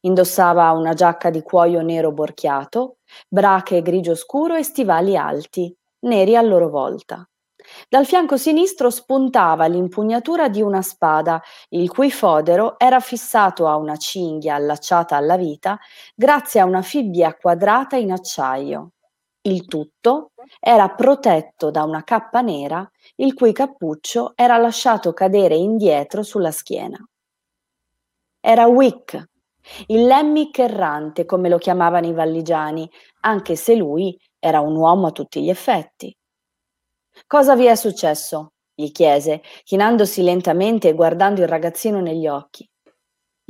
[0.00, 2.96] Indossava una giacca di cuoio nero borchiato,
[3.28, 7.24] brache grigio scuro e stivali alti, neri a loro volta.
[7.88, 13.96] Dal fianco sinistro spuntava l'impugnatura di una spada, il cui fodero era fissato a una
[13.96, 15.78] cinghia allacciata alla vita
[16.14, 18.92] grazie a una fibbia quadrata in acciaio.
[19.42, 26.22] Il tutto era protetto da una cappa nera il cui cappuccio era lasciato cadere indietro
[26.22, 26.98] sulla schiena.
[28.40, 29.28] Era Wick,
[29.86, 32.90] il lemmic errante, come lo chiamavano i valligiani,
[33.20, 36.14] anche se lui era un uomo a tutti gli effetti.
[37.28, 38.54] Cosa vi è successo?
[38.74, 42.66] gli chiese, chinandosi lentamente e guardando il ragazzino negli occhi.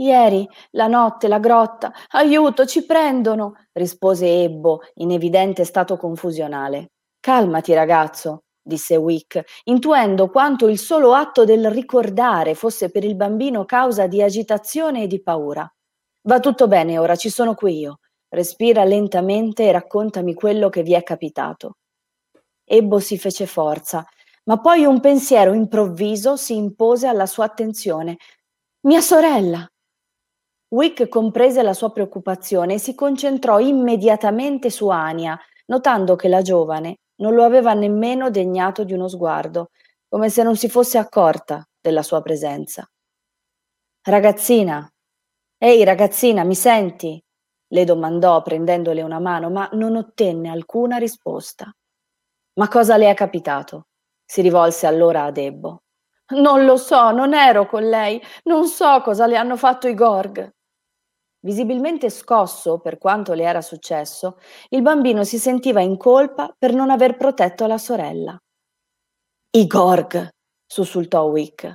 [0.00, 1.92] Ieri, la notte, la grotta.
[2.08, 6.88] Aiuto, ci prendono, rispose Ebbo, in evidente stato confusionale.
[7.20, 13.64] Calmati, ragazzo, disse Wick, intuendo quanto il solo atto del ricordare fosse per il bambino
[13.64, 15.70] causa di agitazione e di paura.
[16.22, 17.98] Va tutto bene ora, ci sono qui io.
[18.28, 21.74] Respira lentamente e raccontami quello che vi è capitato.
[22.68, 24.06] Ebbo si fece forza,
[24.44, 28.18] ma poi un pensiero improvviso si impose alla sua attenzione.
[28.80, 29.66] Mia sorella!
[30.70, 36.98] Wick comprese la sua preoccupazione e si concentrò immediatamente su Ania, notando che la giovane
[37.16, 39.70] non lo aveva nemmeno degnato di uno sguardo,
[40.06, 42.86] come se non si fosse accorta della sua presenza.
[44.02, 44.86] Ragazzina,
[45.58, 47.22] ehi ragazzina, mi senti?
[47.70, 51.70] le domandò prendendole una mano, ma non ottenne alcuna risposta.
[52.58, 53.84] Ma cosa le è capitato?
[54.30, 55.84] si rivolse allora a Debbo.
[56.34, 60.50] Non lo so, non ero con lei, non so cosa le hanno fatto i Gorg.
[61.40, 66.90] Visibilmente scosso per quanto le era successo, il bambino si sentiva in colpa per non
[66.90, 68.36] aver protetto la sorella.
[69.56, 70.28] I Gorg,
[70.66, 71.74] sussultò Wick.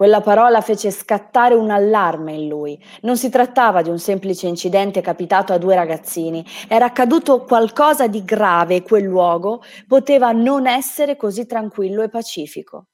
[0.00, 2.82] Quella parola fece scattare un allarme in lui.
[3.02, 8.24] Non si trattava di un semplice incidente capitato a due ragazzini, era accaduto qualcosa di
[8.24, 12.86] grave e quel luogo poteva non essere così tranquillo e pacifico.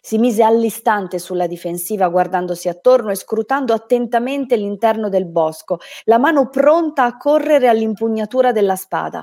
[0.00, 6.48] Si mise all'istante sulla difensiva guardandosi attorno e scrutando attentamente l'interno del bosco, la mano
[6.48, 9.22] pronta a correre all'impugnatura della spada.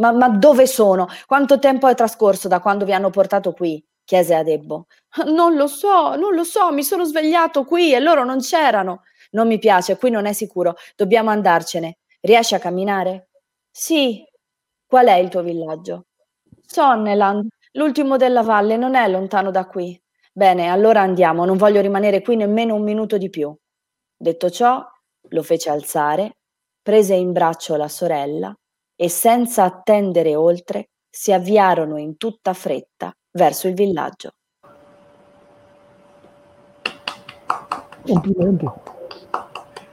[0.00, 1.08] Ma, ma dove sono?
[1.26, 3.84] Quanto tempo è trascorso da quando vi hanno portato qui?
[4.10, 4.86] Chiese Adebbo.
[5.26, 9.02] Non lo so, non lo so, mi sono svegliato qui e loro non c'erano.
[9.30, 11.98] Non mi piace, qui non è sicuro, dobbiamo andarcene.
[12.20, 13.28] Riesci a camminare?
[13.70, 14.24] Sì.
[14.84, 16.06] Qual è il tuo villaggio?
[16.66, 17.46] Sonneland.
[17.74, 20.00] L'ultimo della valle non è lontano da qui.
[20.32, 23.54] Bene, allora andiamo, non voglio rimanere qui nemmeno un minuto di più.
[24.16, 24.84] Detto ciò,
[25.28, 26.38] lo fece alzare,
[26.82, 28.52] prese in braccio la sorella
[28.96, 34.30] e senza attendere oltre si avviarono in tutta fretta verso il villaggio.
[38.06, 38.68] Complimenti.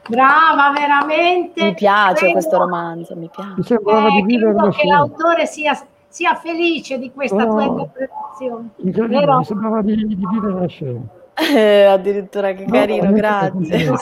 [0.07, 1.63] Brava, veramente.
[1.63, 3.53] Mi piace credo, questo romanzo, mi piace.
[3.57, 7.63] Mi sembrava eh, di vivere credo che l'autore sia sia felice di questa oh, tua
[7.63, 8.69] interpretazione.
[8.77, 11.01] Incredibile, mi sembrava di, di vivere la scena.
[11.35, 13.93] Eh, addirittura che carino, no, grazie.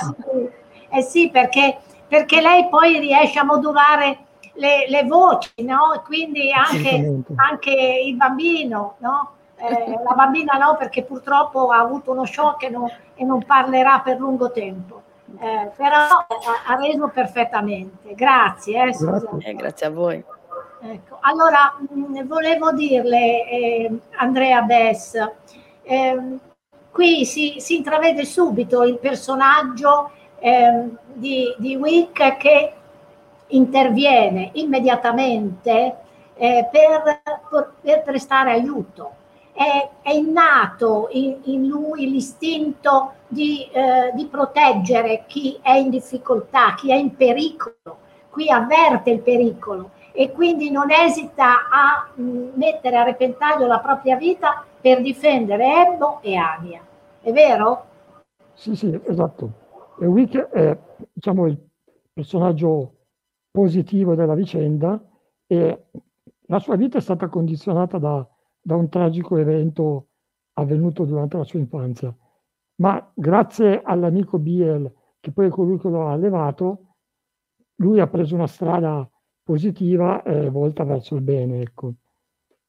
[0.90, 4.20] Eh sì, perché, perché lei poi riesce a modulare
[4.56, 6.02] le, le voci, no?
[6.06, 7.72] Quindi anche, anche
[8.06, 9.32] il bambino, no?
[9.58, 14.00] Eh, la bambina no, perché purtroppo ha avuto uno shock e non, e non parlerà
[14.00, 15.02] per lungo tempo.
[15.40, 16.26] Eh, però ha,
[16.68, 18.14] ha, reso perfettamente.
[18.14, 18.84] Grazie.
[18.84, 19.30] Eh, grazie.
[19.40, 20.24] Eh, grazie a voi.
[20.82, 25.16] Ecco, allora mh, volevo dirle, eh, Andrea Bess,
[25.82, 26.38] eh,
[26.92, 32.74] qui si, si, intravede subito il personaggio eh, di, di Wick che
[33.56, 35.98] interviene immediatamente
[36.36, 37.22] eh, per,
[37.82, 39.24] per, prestare aiuto.
[39.54, 46.74] È, è innato in, in, lui l'istinto di, eh, di proteggere chi è in difficoltà,
[46.76, 47.98] chi è in pericolo,
[48.30, 54.18] qui avverte il pericolo e quindi non esita a mh, mettere a repentaglio la propria
[54.18, 56.82] vita per difendere Ebbo e Ania.
[57.22, 57.86] È vero?
[58.54, 59.52] Sì, sì, esatto.
[60.00, 60.78] E Wick è
[61.14, 61.58] diciamo, il
[62.14, 62.95] personaggio
[63.56, 65.02] positivo della vicenda
[65.48, 65.86] e
[66.48, 68.28] la sua vita è stata condizionata da,
[68.62, 70.08] da un tragico evento
[70.56, 72.14] avvenuto durante la sua infanzia.
[72.82, 74.92] Ma grazie all'amico Biel,
[75.22, 76.96] che poi è colui che lo ha allevato,
[77.76, 79.10] lui ha preso una strada
[79.42, 81.62] positiva eh, volta verso il bene.
[81.62, 81.94] Ecco.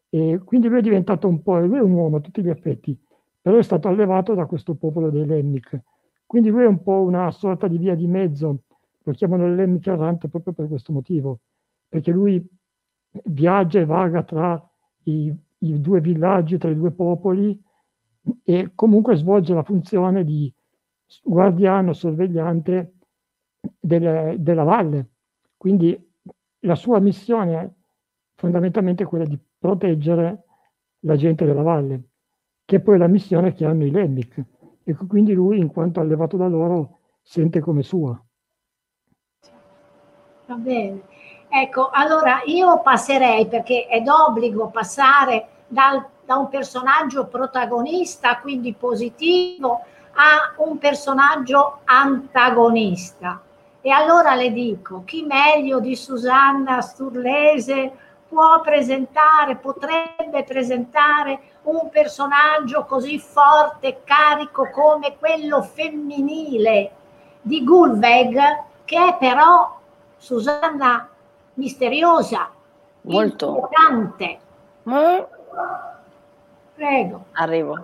[0.08, 2.96] E quindi lui è diventato un po', lui è un uomo a tutti gli effetti,
[3.40, 5.80] però è stato allevato da questo popolo dei Lemmic.
[6.24, 8.62] Quindi lui è un po' una sorta di via di mezzo,
[9.06, 11.40] lo chiamano Lemmic errante proprio per questo motivo,
[11.88, 12.44] perché lui
[13.24, 14.60] viaggia e vaga tra
[15.04, 17.58] i, i due villaggi, tra i due popoli
[18.42, 20.52] e comunque svolge la funzione di
[21.22, 22.94] guardiano, sorvegliante
[23.78, 25.10] del, della valle.
[25.56, 25.96] Quindi
[26.60, 27.70] la sua missione è
[28.34, 30.42] fondamentalmente quella di proteggere
[31.00, 32.08] la gente della valle,
[32.64, 34.44] che è poi la missione che hanno i Lemmic.
[34.82, 38.20] E quindi lui, in quanto allevato da loro, sente come sua.
[40.46, 41.00] Va bene.
[41.48, 49.84] Ecco, allora io passerei, perché è d'obbligo passare dal, da un personaggio protagonista, quindi positivo,
[50.14, 53.40] a un personaggio antagonista.
[53.80, 57.92] E allora le dico, chi meglio di Susanna Sturlese
[58.28, 66.90] può presentare, potrebbe presentare un personaggio così forte carico come quello femminile
[67.40, 68.38] di Gulweg,
[68.84, 69.74] che è però,
[70.16, 71.08] Susanna,
[71.54, 72.50] misteriosa,
[73.02, 74.38] molto importante.
[74.88, 75.22] Mm.
[76.74, 77.24] Prego.
[77.32, 77.74] Arrivo.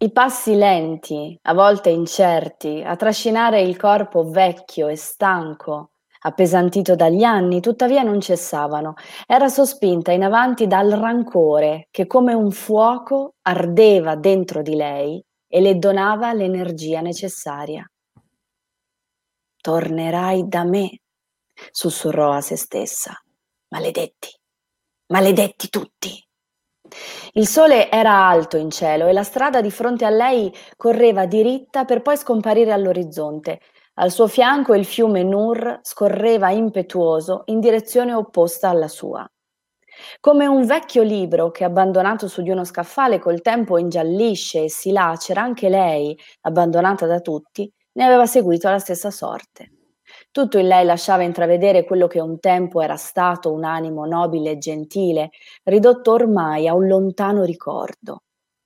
[0.00, 7.24] I passi lenti, a volte incerti, a trascinare il corpo vecchio e stanco, appesantito dagli
[7.24, 8.94] anni, tuttavia non cessavano.
[9.26, 15.60] Era sospinta in avanti dal rancore che come un fuoco ardeva dentro di lei e
[15.60, 17.90] le donava l'energia necessaria.
[19.60, 21.00] Tornerai da me,
[21.70, 23.20] sussurrò a se stessa.
[23.70, 24.28] Maledetti,
[25.08, 26.26] maledetti tutti.
[27.32, 31.84] Il sole era alto in cielo e la strada di fronte a lei correva diritta
[31.84, 33.60] per poi scomparire all'orizzonte.
[33.94, 39.28] Al suo fianco il fiume Nur scorreva impetuoso in direzione opposta alla sua.
[40.20, 44.92] Come un vecchio libro che abbandonato su di uno scaffale col tempo ingiallisce e si
[44.92, 49.72] lacera, anche lei, abbandonata da tutti, ne aveva seguito la stessa sorte.
[50.30, 54.58] Tutto in lei lasciava intravedere quello che un tempo era stato un animo nobile e
[54.58, 55.30] gentile,
[55.64, 58.22] ridotto ormai a un lontano ricordo.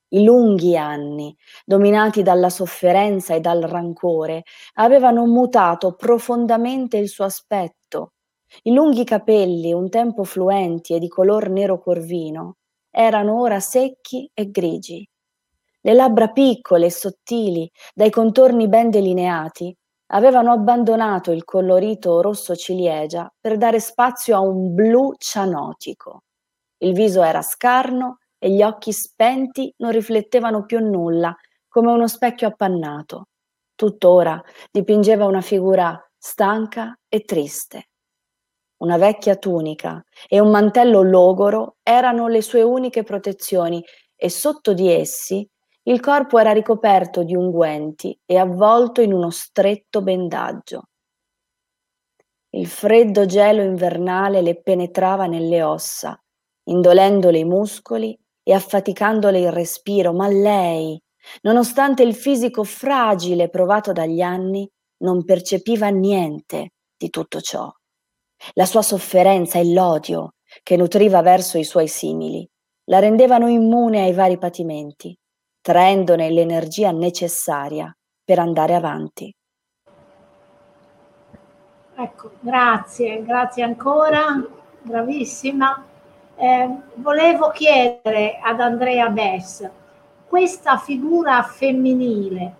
[0.08, 1.34] I lunghi anni,
[1.64, 4.42] dominati dalla sofferenza e dal rancore,
[4.74, 7.81] avevano mutato profondamente il suo aspetto.
[8.62, 12.56] I lunghi capelli, un tempo fluenti e di color nero corvino,
[12.90, 15.06] erano ora secchi e grigi.
[15.80, 19.74] Le labbra piccole e sottili, dai contorni ben delineati,
[20.12, 26.22] avevano abbandonato il colorito rosso ciliegia per dare spazio a un blu cianotico.
[26.78, 31.34] Il viso era scarno e gli occhi spenti non riflettevano più nulla,
[31.68, 33.28] come uno specchio appannato.
[33.74, 37.88] Tuttora dipingeva una figura stanca e triste.
[38.82, 43.80] Una vecchia tunica e un mantello logoro erano le sue uniche protezioni
[44.16, 45.48] e sotto di essi
[45.84, 50.88] il corpo era ricoperto di unguenti e avvolto in uno stretto bendaggio.
[52.50, 56.20] Il freddo gelo invernale le penetrava nelle ossa,
[56.64, 61.00] indolendole i muscoli e affaticandole il respiro, ma lei,
[61.42, 64.68] nonostante il fisico fragile provato dagli anni,
[65.04, 67.72] non percepiva niente di tutto ciò.
[68.54, 72.48] La sua sofferenza e l'odio che nutriva verso i suoi simili
[72.84, 75.16] la rendevano immune ai vari patimenti
[75.62, 79.34] traendone l'energia necessaria per andare avanti.
[81.94, 84.44] Ecco, grazie, grazie ancora,
[84.82, 85.84] bravissima.
[86.34, 89.68] Eh, volevo chiedere ad Andrea Bess,
[90.26, 92.54] questa figura femminile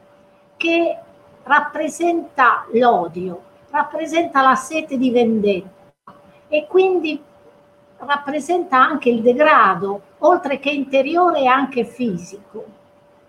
[0.57, 0.97] che
[1.43, 3.43] rappresenta l'odio,
[3.73, 6.15] rappresenta la sete di vendetta
[6.47, 7.21] e quindi
[7.97, 12.65] rappresenta anche il degrado, oltre che interiore anche fisico.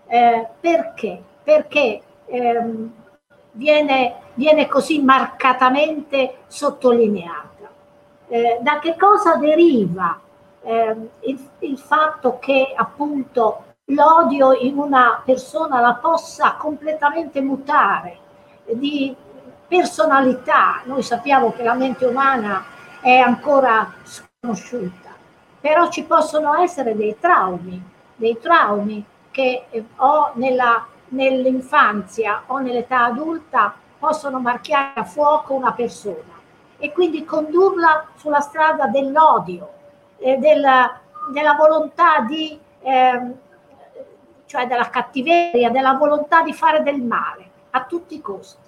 [0.06, 1.22] Eh, perché?
[1.42, 2.92] Perché ehm,
[3.52, 7.70] viene, viene, così marcatamente sottolineata.
[8.28, 10.20] Eh, da che cosa deriva
[10.60, 18.18] eh, il, il fatto che appunto l'odio in una persona la possa completamente mutare
[18.72, 19.14] di
[19.66, 20.82] personalità.
[20.84, 22.64] Noi sappiamo che la mente umana
[23.00, 25.10] è ancora sconosciuta,
[25.60, 27.82] però ci possono essere dei traumi,
[28.16, 35.72] dei traumi che eh, o nella, nell'infanzia o nell'età adulta possono marchiare a fuoco una
[35.72, 36.32] persona
[36.78, 39.72] e quindi condurla sulla strada dell'odio,
[40.18, 41.00] eh, della,
[41.32, 43.20] della, volontà di, eh,
[44.46, 48.63] cioè della cattiveria, della volontà di fare del male a tutti i costi.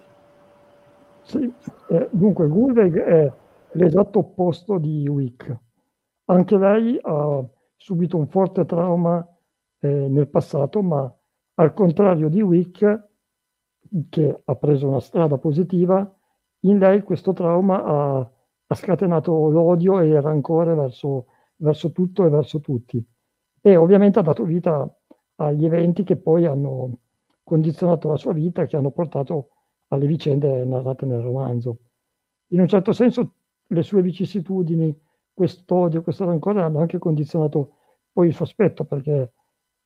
[1.27, 1.53] Sì,
[1.89, 3.33] eh, dunque Gulweg è
[3.73, 5.59] l'esatto opposto di Wick.
[6.27, 7.45] Anche lei ha
[7.77, 9.27] subito un forte trauma
[9.81, 11.13] eh, nel passato, ma
[11.55, 13.09] al contrario di Wick,
[14.09, 16.09] che ha preso una strada positiva,
[16.61, 18.31] in lei questo trauma ha,
[18.67, 21.27] ha scatenato l'odio e il rancore verso,
[21.57, 23.05] verso tutto e verso tutti.
[23.61, 24.89] E ovviamente ha dato vita
[25.37, 26.99] agli eventi che poi hanno
[27.43, 29.49] condizionato la sua vita, che hanno portato
[29.89, 31.79] alle vicende narrate nel romanzo.
[32.49, 33.35] In un certo senso
[33.67, 34.97] le sue vicissitudini,
[35.33, 37.75] quest'odio, questo rancore hanno anche condizionato
[38.13, 39.33] poi il suo aspetto, perché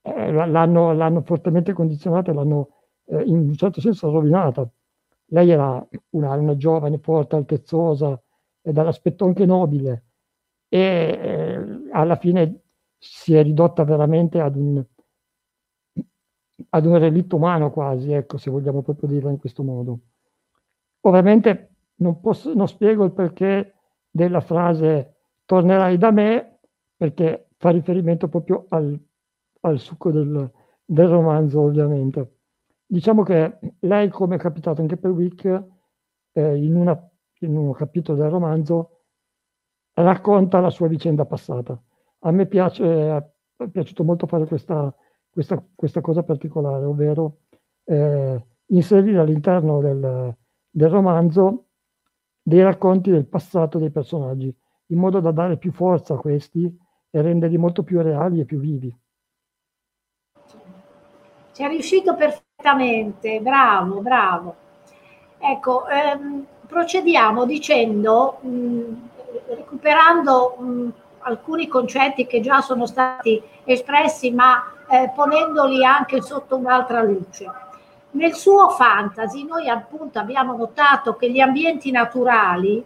[0.03, 2.69] eh, l'hanno, l'hanno, fortemente condizionata e l'hanno
[3.07, 4.69] eh, in un certo senso rovinata.
[5.27, 8.21] Lei era una, una giovane, forte, altezzosa
[8.63, 10.05] e dall'aspetto anche nobile
[10.73, 12.61] e eh, alla fine
[12.97, 14.83] si è ridotta veramente ad un,
[16.69, 19.99] ad un relitto umano quasi, ecco, se vogliamo proprio dirlo in questo modo.
[21.01, 23.75] Ovviamente non, posso, non spiego il perché
[24.11, 25.15] della frase
[25.45, 26.61] tornerai da me,
[26.97, 28.99] perché fa riferimento proprio al,
[29.61, 30.51] al succo del,
[30.85, 32.39] del, romanzo, ovviamente.
[32.87, 35.65] Diciamo che lei, come è capitato anche per Wick,
[36.33, 37.11] eh, in, una,
[37.41, 39.05] in un capitolo del romanzo,
[39.95, 41.81] racconta la sua vicenda passata.
[42.21, 42.85] A me piace,
[43.57, 44.95] è piaciuto molto fare questa,
[45.31, 47.39] questa, questa cosa particolare, ovvero
[47.85, 50.35] eh, inserire all'interno del,
[50.69, 51.67] del romanzo
[52.43, 54.55] dei racconti del passato dei personaggi,
[54.87, 56.65] in modo da dare più forza a questi
[57.11, 58.97] e renderli molto più reali e più vivi.
[61.53, 64.55] Ci è riuscito perfettamente, bravo, bravo.
[65.39, 69.09] Ecco, ehm, procediamo dicendo, mh,
[69.49, 77.03] recuperando mh, alcuni concetti che già sono stati espressi, ma eh, ponendoli anche sotto un'altra
[77.03, 77.49] luce.
[78.13, 82.85] Nel suo fantasy noi appunto abbiamo notato che gli ambienti naturali,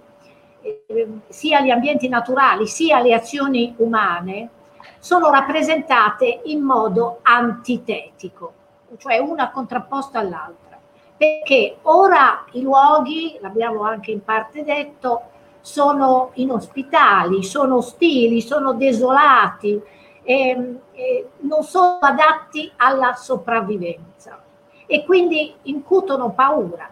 [0.60, 4.50] eh, sia gli ambienti naturali sia le azioni umane,
[4.98, 8.52] sono rappresentate in modo antitetico,
[8.98, 10.78] cioè una contrapposta all'altra.
[11.16, 15.22] Perché ora i luoghi, l'abbiamo anche in parte detto,
[15.60, 19.80] sono inospitali, sono ostili, sono desolati,
[20.24, 24.42] e, e non sono adatti alla sopravvivenza
[24.86, 26.90] e quindi incutono paura.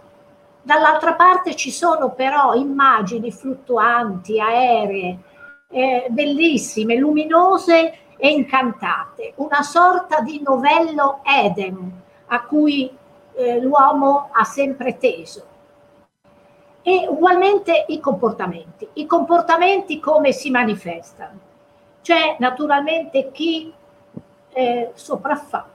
[0.63, 5.19] Dall'altra parte ci sono però immagini fluttuanti, aeree,
[5.69, 12.89] eh, bellissime, luminose e incantate, una sorta di novello Eden a cui
[13.35, 15.47] eh, l'uomo ha sempre teso.
[16.83, 18.89] E ugualmente i comportamenti.
[18.95, 21.51] I comportamenti come si manifestano?
[22.03, 23.73] C'è naturalmente chi
[24.53, 25.69] eh, sopraffa,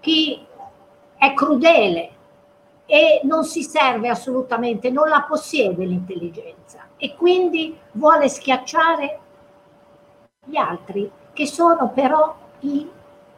[0.00, 0.44] chi
[1.16, 2.10] è crudele
[2.84, 9.20] e non si serve assolutamente, non la possiede l'intelligenza e quindi vuole schiacciare
[10.44, 12.90] gli altri che sono però i,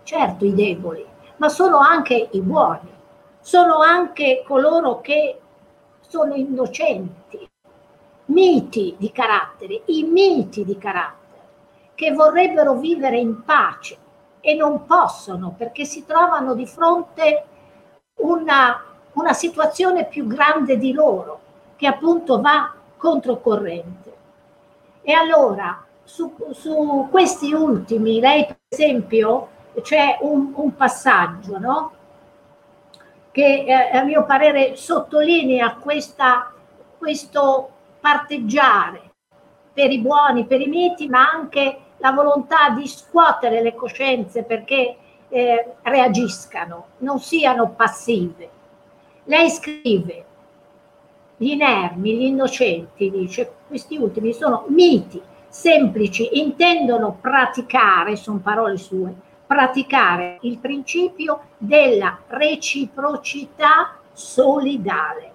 [0.03, 2.91] certo i deboli, ma sono anche i buoni,
[3.41, 5.41] sono anche coloro che
[6.01, 7.49] sono innocenti,
[8.27, 11.26] miti di carattere, i miti di carattere,
[11.97, 13.97] che vorrebbero vivere in pace
[14.41, 17.45] e non possono perché si trovano di fronte
[18.19, 18.81] una,
[19.15, 21.41] una situazione più grande di loro,
[21.75, 24.15] che appunto va controcorrente.
[25.03, 29.49] E allora, su, su questi ultimi, lei per esempio,
[29.83, 31.93] c'è un, un passaggio, no?
[33.33, 36.53] che eh, a mio parere sottolinea questa,
[36.97, 37.71] questo
[38.01, 39.11] parteggiare
[39.75, 44.97] per i buoni, per i miti, ma anche la volontà di scuotere le coscienze perché
[45.29, 48.51] eh, reagiscano, non siano passive.
[49.25, 50.25] Lei scrive,
[51.37, 59.13] gli inermi, gli innocenti, dice, questi ultimi sono miti, semplici, intendono praticare, sono parole sue,
[59.47, 65.33] praticare il principio della reciprocità solidale.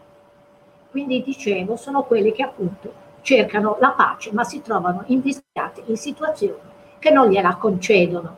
[0.90, 5.41] Quindi dicevo, sono quelli che appunto cercano la pace, ma si trovano invischiati
[5.86, 8.38] in situazioni che non gliela concedono.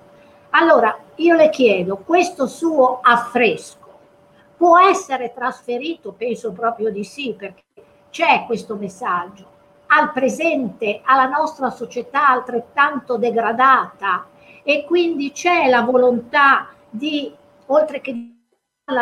[0.52, 4.00] Allora, io le chiedo, questo suo affresco
[4.58, 6.14] può essere trasferito?
[6.14, 7.64] Penso proprio di sì, perché
[8.10, 9.52] c'è questo messaggio
[9.88, 14.26] al presente, alla nostra società altrettanto degradata
[14.64, 17.32] e quindi c'è la volontà di,
[17.68, 18.36] oltre che di,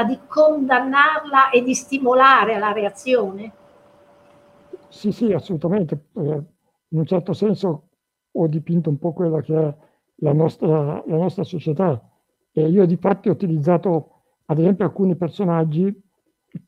[0.08, 3.54] di condannarla e di stimolare la reazione?
[4.90, 6.08] Sì, sì, assolutamente.
[6.18, 6.44] Eh,
[6.90, 7.91] in un certo senso
[8.32, 9.76] ho dipinto un po' quella che è
[10.18, 12.02] la nostra, la nostra società.
[12.52, 14.12] E io di fatto ho utilizzato
[14.46, 15.94] ad esempio alcuni personaggi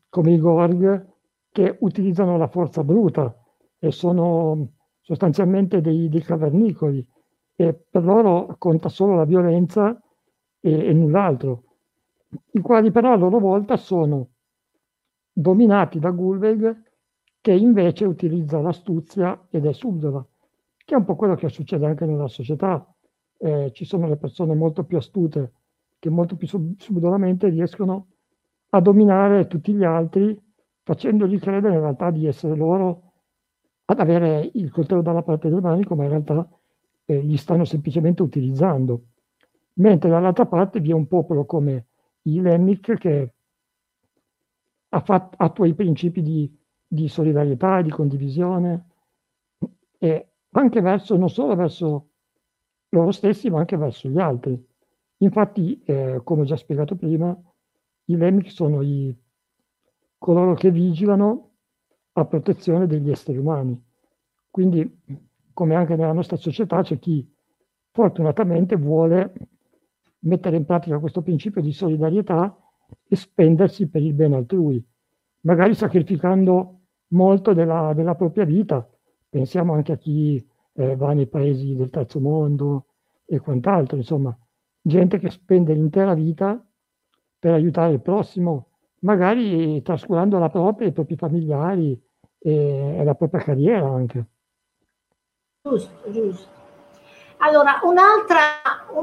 [0.10, 1.11] come i Gorg
[1.52, 3.35] che utilizzano la forza bruta
[3.77, 4.69] e sono
[5.02, 7.06] sostanzialmente dei, dei cavernicoli
[7.56, 10.02] e per loro conta solo la violenza
[10.60, 11.64] e, e null'altro,
[12.52, 14.30] i quali però a loro volta sono
[15.31, 16.91] dominati da Gulweg
[17.41, 20.26] che invece utilizza l'astuzia ed è subdola,
[20.84, 22.85] che è un po' quello che succede anche nella società
[23.38, 25.53] eh, ci sono le persone molto più astute
[25.99, 28.07] che molto più sub- subdolamente riescono
[28.69, 30.38] a dominare tutti gli altri
[30.84, 33.14] facendogli credere in realtà di essere loro
[33.85, 36.47] ad avere il coltello dalla parte del manico, ma in realtà
[37.05, 39.05] eh, gli stanno semplicemente utilizzando.
[39.76, 41.88] Mentre dall'altra parte vi è un popolo come
[42.23, 43.34] i Lemmic che
[44.89, 46.55] attua i principi di,
[46.85, 48.88] di solidarietà di condivisione
[49.97, 52.10] e anche verso, non solo verso
[52.90, 54.62] loro stessi, ma anche verso gli altri.
[55.18, 57.36] Infatti, eh, come già spiegato prima,
[58.06, 59.16] i Lemming sono i,
[60.24, 61.52] coloro che vigilano
[62.14, 63.82] a protezione degli esseri umani.
[64.50, 65.02] Quindi,
[65.52, 67.30] come anche nella nostra società, c'è chi
[67.92, 69.34] fortunatamente vuole
[70.20, 72.58] mettere in pratica questo principio di solidarietà
[73.08, 74.84] e spendersi per il bene altrui,
[75.42, 78.88] magari sacrificando molto della, della propria vita.
[79.34, 82.85] Pensiamo anche a chi eh, va nei paesi del terzo mondo
[83.26, 84.38] e quant'altro, insomma,
[84.80, 86.64] gente che spende l'intera vita
[87.39, 88.68] per aiutare il prossimo,
[88.99, 91.99] magari trascurando la propria, i propri familiari
[92.38, 94.27] e, e la propria carriera anche.
[95.64, 96.47] Giusto, giusto.
[97.38, 97.97] Allora, un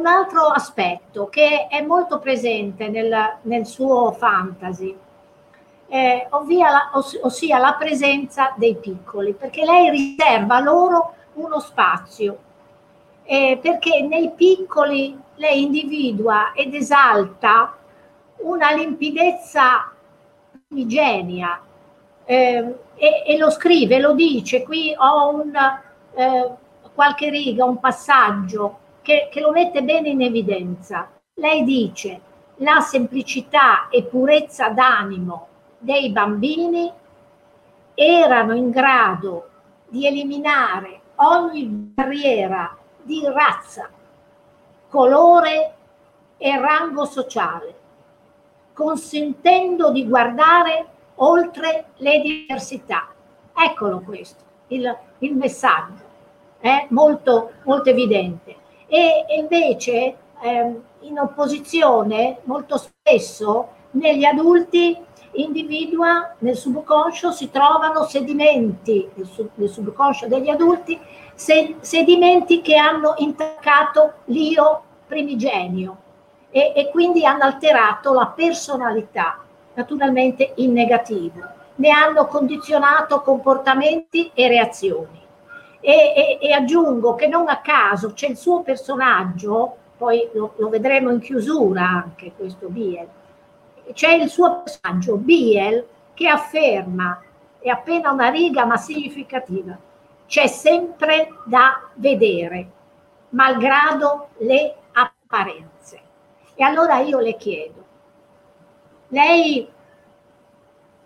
[0.07, 3.13] altro aspetto che è molto presente nel,
[3.43, 4.97] nel suo fantasy,
[5.91, 12.39] eh, la, os, ossia la presenza dei piccoli, perché lei riserva loro uno spazio,
[13.25, 17.77] eh, perché nei piccoli lei individua ed esalta
[18.39, 19.91] una limpidezza
[20.69, 21.61] primigenia
[22.25, 25.53] eh, e, e, lo scrive, lo dice, qui ho un,
[26.15, 26.51] eh,
[26.95, 31.11] qualche riga, un passaggio che, che lo mette bene in evidenza.
[31.35, 32.21] Lei dice
[32.57, 35.49] la semplicità e purezza d'animo
[35.81, 36.93] dei bambini
[37.95, 39.49] erano in grado
[39.89, 43.89] di eliminare ogni barriera di razza,
[44.89, 45.75] colore
[46.37, 47.75] e rango sociale,
[48.73, 50.87] consentendo di guardare
[51.17, 53.09] oltre le diversità.
[53.55, 56.09] Eccolo questo, il, il messaggio
[56.59, 58.57] è molto, molto evidente.
[58.87, 64.97] E, e invece eh, in opposizione molto spesso negli adulti
[65.33, 70.99] individua nel subconscio si trovano sedimenti nel, sub, nel subconscio degli adulti
[71.35, 75.97] se, sedimenti che hanno intaccato l'io primigenio
[76.51, 79.39] e, e quindi hanno alterato la personalità
[79.75, 81.41] naturalmente in negativo.
[81.77, 85.19] Ne hanno condizionato comportamenti e reazioni.
[85.81, 90.69] E, e, e, aggiungo che non a caso c'è il suo personaggio, poi lo, lo
[90.69, 93.09] vedremo in chiusura anche questo Biel,
[93.93, 97.23] c'è il suo personaggio Biel che afferma,
[97.59, 99.79] è appena una riga ma significativa,
[100.27, 102.71] c'è sempre da vedere,
[103.31, 106.01] malgrado le apparenze.
[106.55, 107.85] E allora io le chiedo,
[109.09, 109.69] lei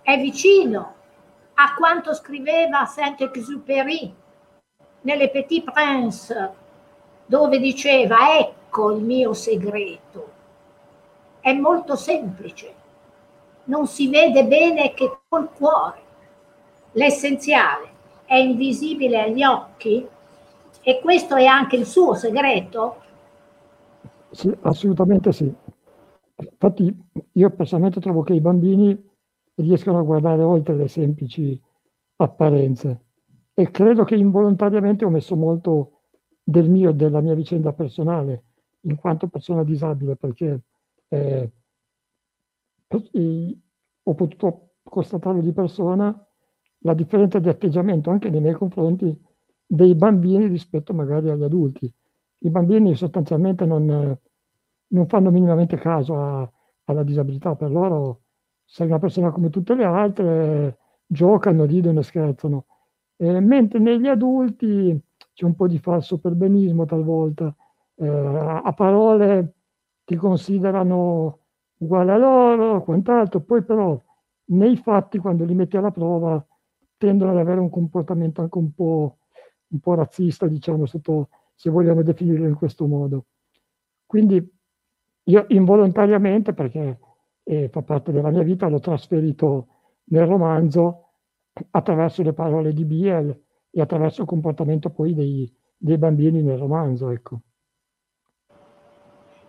[0.02, 0.94] è vicino
[1.54, 4.14] a quanto scriveva Saint-Exupéry
[5.02, 6.52] nelle Petit Prince,
[7.24, 10.33] dove diceva ecco il mio segreto.
[11.44, 12.72] È molto semplice,
[13.64, 16.00] non si vede bene che col cuore.
[16.92, 17.86] L'essenziale
[18.24, 20.08] è invisibile agli occhi
[20.80, 22.96] e questo è anche il suo segreto?
[24.30, 25.54] Sì, assolutamente sì.
[26.36, 26.96] Infatti
[27.32, 28.98] io personalmente trovo che i bambini
[29.56, 31.60] riescano a guardare oltre le semplici
[32.16, 33.00] apparenze
[33.52, 35.90] e credo che involontariamente ho messo molto
[36.42, 38.44] del mio e della mia vicenda personale
[38.86, 40.62] in quanto persona disabile perché
[41.14, 41.52] eh,
[44.02, 46.26] ho potuto constatare di persona
[46.80, 49.18] la differenza di atteggiamento anche nei miei confronti
[49.66, 51.92] dei bambini rispetto magari agli adulti.
[52.38, 54.18] I bambini sostanzialmente non,
[54.86, 56.52] non fanno minimamente caso a,
[56.84, 58.20] alla disabilità, per loro
[58.64, 62.66] sei una persona come tutte le altre, giocano, ridono e scherzano.
[63.16, 65.00] Eh, mentre negli adulti
[65.32, 67.54] c'è un po' di falso perbenismo talvolta,
[67.96, 69.53] eh, a parole
[70.04, 71.38] ti considerano
[71.78, 74.00] uguale a loro, quant'altro, poi però
[74.46, 76.44] nei fatti quando li metti alla prova
[76.96, 79.18] tendono ad avere un comportamento anche un po',
[79.68, 83.26] un po razzista, diciamo, sotto, se vogliamo definirlo in questo modo.
[84.06, 84.46] Quindi
[85.24, 86.98] io involontariamente, perché
[87.42, 89.68] eh, fa parte della mia vita, l'ho trasferito
[90.04, 91.00] nel romanzo
[91.70, 97.10] attraverso le parole di Biel e attraverso il comportamento poi dei, dei bambini nel romanzo.
[97.10, 97.40] Ecco.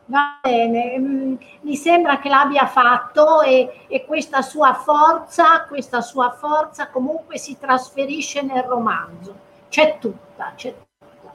[0.08, 6.30] Va bene, mm, mi sembra che l'abbia fatto e, e, questa sua forza, questa sua
[6.30, 9.36] forza comunque si trasferisce nel romanzo.
[9.68, 11.34] C'è tutta, c'è tutta.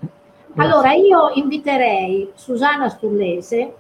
[0.56, 3.74] Allora io inviterei Susanna Stullese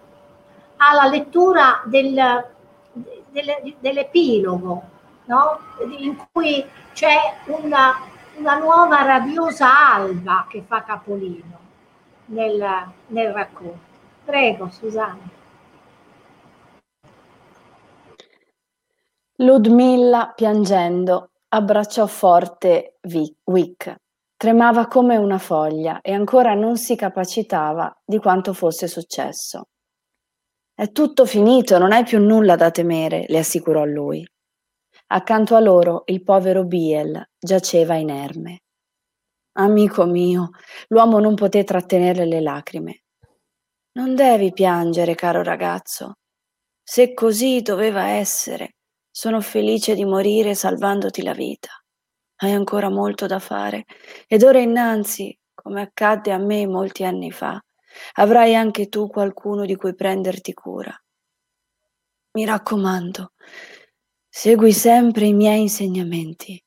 [0.78, 2.46] alla lettura del,
[2.92, 4.82] del, dell'epilogo,
[5.26, 5.58] no?
[5.98, 7.94] in cui c'è una,
[8.38, 11.58] una nuova radiosa alba che fa capolino
[12.26, 13.89] nel, nel racconto.
[14.24, 15.38] Prego, Susanna.
[19.36, 22.98] Ludmilla, piangendo, abbracciò forte
[23.44, 23.96] Wick.
[24.36, 29.68] Tremava come una foglia e ancora non si capacitava di quanto fosse successo.
[30.74, 34.26] È tutto finito, non hai più nulla da temere, le assicurò lui.
[35.08, 38.62] Accanto a loro il povero Biel giaceva inerme.
[39.52, 40.50] Amico mio,
[40.88, 43.02] l'uomo non poté trattenere le lacrime.
[43.92, 46.18] Non devi piangere, caro ragazzo.
[46.80, 48.76] Se così doveva essere,
[49.10, 51.70] sono felice di morire salvandoti la vita.
[52.36, 53.84] Hai ancora molto da fare
[54.28, 57.60] ed ora innanzi, come accadde a me molti anni fa,
[58.14, 60.96] avrai anche tu qualcuno di cui prenderti cura.
[62.32, 63.32] Mi raccomando,
[64.28, 66.62] segui sempre i miei insegnamenti.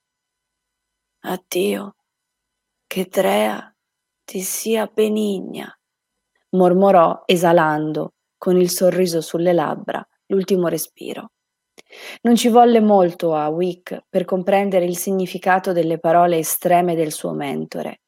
[1.21, 1.95] Addio,
[2.85, 3.73] che Drea
[4.25, 5.73] ti sia benigna,
[6.53, 11.31] mormorò esalando, con il sorriso sulle labbra, l'ultimo respiro.
[12.21, 17.33] Non ci volle molto a Wick per comprendere il significato delle parole estreme del suo
[17.33, 18.01] mentore.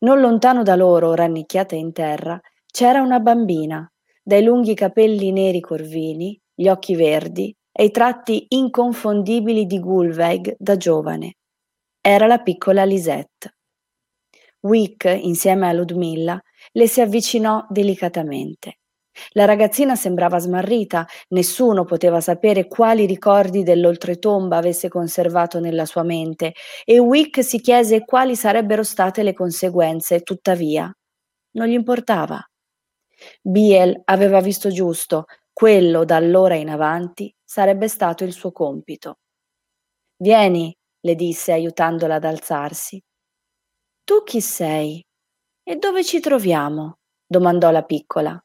[0.00, 3.90] Non lontano da loro, rannicchiata in terra, c'era una bambina,
[4.22, 10.76] dai lunghi capelli neri corvini, gli occhi verdi e i tratti inconfondibili di Gulveig da
[10.76, 11.36] giovane.
[12.00, 13.54] Era la piccola Lisette.
[14.60, 16.40] Wick, insieme a Ludmilla,
[16.72, 18.78] le si avvicinò delicatamente.
[19.32, 26.54] La ragazzina sembrava smarrita, nessuno poteva sapere quali ricordi dell'oltretomba avesse conservato nella sua mente
[26.84, 30.90] e Wick si chiese quali sarebbero state le conseguenze, tuttavia
[31.52, 32.40] non gli importava.
[33.42, 39.18] Biel aveva visto giusto, quello da allora in avanti sarebbe stato il suo compito.
[40.16, 43.02] Vieni, le disse aiutandola ad alzarsi.
[44.04, 45.02] Tu chi sei?
[45.62, 46.98] E dove ci troviamo?
[47.26, 48.42] domandò la piccola.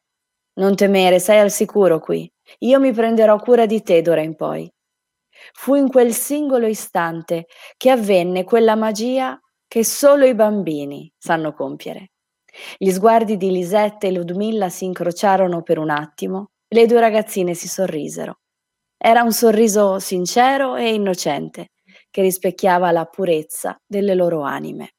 [0.54, 2.30] Non temere, sei al sicuro qui.
[2.60, 4.72] Io mi prenderò cura di te d'ora in poi.
[5.52, 12.12] Fu in quel singolo istante che avvenne quella magia che solo i bambini sanno compiere.
[12.78, 17.68] Gli sguardi di Lisette e Ludmilla si incrociarono per un attimo le due ragazzine si
[17.68, 18.40] sorrisero.
[18.96, 21.70] Era un sorriso sincero e innocente
[22.10, 24.95] che rispecchiava la purezza delle loro anime.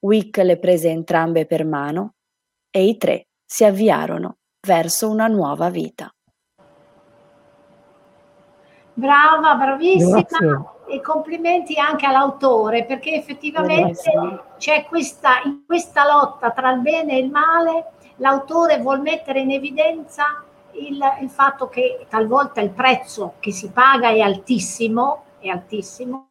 [0.00, 2.14] Wick le prese entrambe per mano
[2.70, 4.36] e i tre si avviarono
[4.66, 6.10] verso una nuova vita.
[8.92, 10.64] Brava, bravissima Grazie.
[10.88, 14.42] e complimenti anche all'autore perché effettivamente Grazie.
[14.56, 19.50] c'è questa, in questa lotta tra il bene e il male, l'autore vuol mettere in
[19.50, 20.42] evidenza
[20.72, 26.28] il, il fatto che talvolta il prezzo che si paga è altissimo, è altissimo,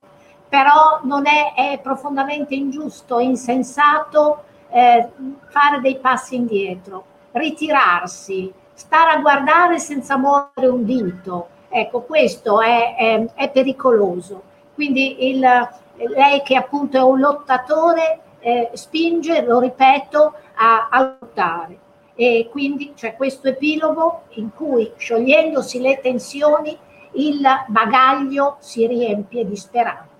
[0.56, 5.10] però non è, è profondamente ingiusto, insensato eh,
[5.50, 7.04] fare dei passi indietro
[7.34, 11.50] ritirarsi, stare a guardare senza muovere un dito.
[11.68, 14.44] Ecco, questo è, è, è pericoloso.
[14.74, 21.78] Quindi il, lei che appunto è un lottatore eh, spinge, lo ripeto, a, a lottare.
[22.16, 26.78] E quindi c'è questo epilogo in cui sciogliendosi le tensioni
[27.16, 30.15] il bagaglio si riempie di speranze.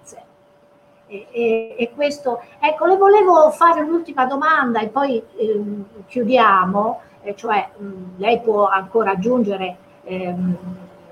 [1.16, 5.64] E, e, e, questo, ecco, le volevo fare un'ultima domanda e poi eh,
[6.08, 10.58] chiudiamo, eh, cioè mh, lei può ancora aggiungere ehm,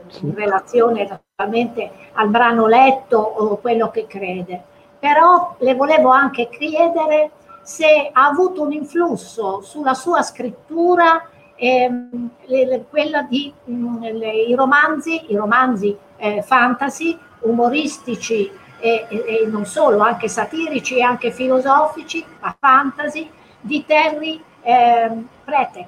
[0.07, 0.25] sì.
[0.25, 4.61] in relazione naturalmente al brano letto o quello che crede,
[4.99, 7.31] però le volevo anche chiedere
[7.61, 14.31] se ha avuto un influsso sulla sua scrittura ehm, le, le, quella di mh, le,
[14.31, 18.51] i romanzi, i romanzi eh, fantasy, umoristici
[18.83, 23.29] e, e, non solo, anche satirici e anche filosofici, a fantasy,
[23.61, 25.87] di Terry eh, Pretek.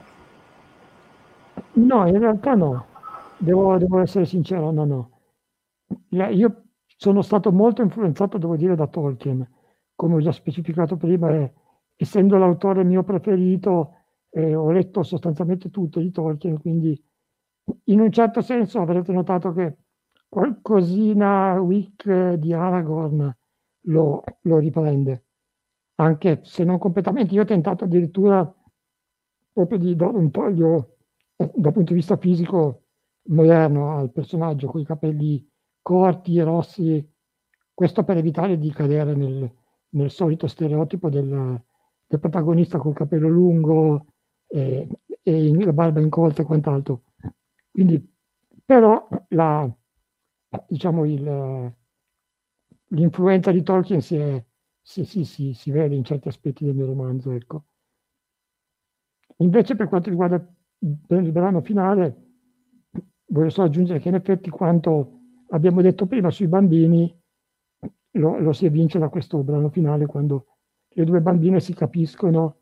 [1.73, 2.85] No, in realtà no,
[3.37, 5.09] devo, devo essere sincero, no, no.
[6.29, 9.45] Io sono stato molto influenzato, devo dire, da Tolkien,
[9.93, 11.53] come ho già specificato prima, e,
[11.97, 13.93] essendo l'autore mio preferito,
[14.29, 16.97] eh, ho letto sostanzialmente tutto di Tolkien, quindi
[17.85, 19.75] in un certo senso avrete notato che
[20.27, 23.35] qualcosina Wick di Aragorn
[23.87, 25.25] lo, lo riprende,
[25.95, 27.33] anche se non completamente.
[27.33, 28.53] Io ho tentato addirittura
[29.51, 30.97] proprio di dare un taglio
[31.35, 32.83] dal punto di vista fisico
[33.27, 35.47] moderno al personaggio con i capelli
[35.81, 37.13] corti e rossi,
[37.73, 39.49] questo per evitare di cadere nel,
[39.89, 41.61] nel solito stereotipo del,
[42.07, 44.07] del, protagonista col capello lungo
[44.47, 44.87] e,
[45.21, 47.03] e la barba incolta e quant'altro.
[47.71, 48.13] Quindi,
[48.63, 49.71] però la,
[50.67, 51.73] diciamo, il,
[52.89, 54.43] l'influenza di Tolkien si, è,
[54.81, 57.31] si, si, si, vede in certi aspetti del mio romanzo.
[57.31, 57.65] Ecco.
[59.37, 60.35] Invece per quanto riguarda
[60.77, 62.23] il brano finale,
[63.27, 65.19] voglio solo aggiungere che in effetti quanto
[65.49, 67.13] abbiamo detto prima sui bambini
[68.11, 70.45] lo, lo si evince da questo brano finale quando
[70.89, 72.59] le due bambine si capiscono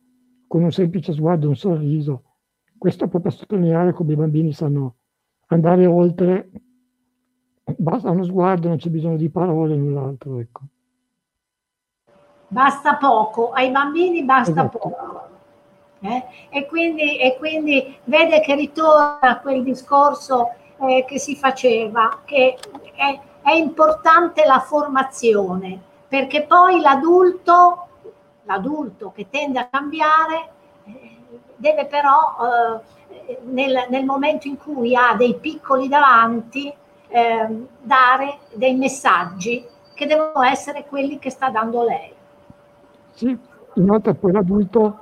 [0.47, 2.37] con un semplice sguardo, un sorriso.
[2.77, 4.97] Questo proprio a sottolineare come i bambini sanno
[5.47, 6.49] andare oltre
[7.63, 10.61] basta uno sguardo, non c'è bisogno di parole, null'altro, ecco.
[12.47, 14.77] Basta poco, ai bambini basta esatto.
[14.77, 15.31] poco.
[16.01, 16.23] Eh?
[16.49, 22.57] E, quindi, e, quindi, vede che ritorna quel discorso eh, che si faceva, che
[22.93, 27.87] è, è, importante la formazione, perché poi l'adulto,
[28.43, 30.49] l'adulto che tende a cambiare,
[30.85, 31.17] eh,
[31.55, 36.71] deve però eh, nel, nel, momento in cui ha dei piccoli davanti,
[37.13, 39.63] ehm, dare dei messaggi
[39.93, 42.11] che devono essere quelli che sta dando lei.
[43.11, 43.37] Sì,
[43.75, 44.97] inoltre poi l'adulto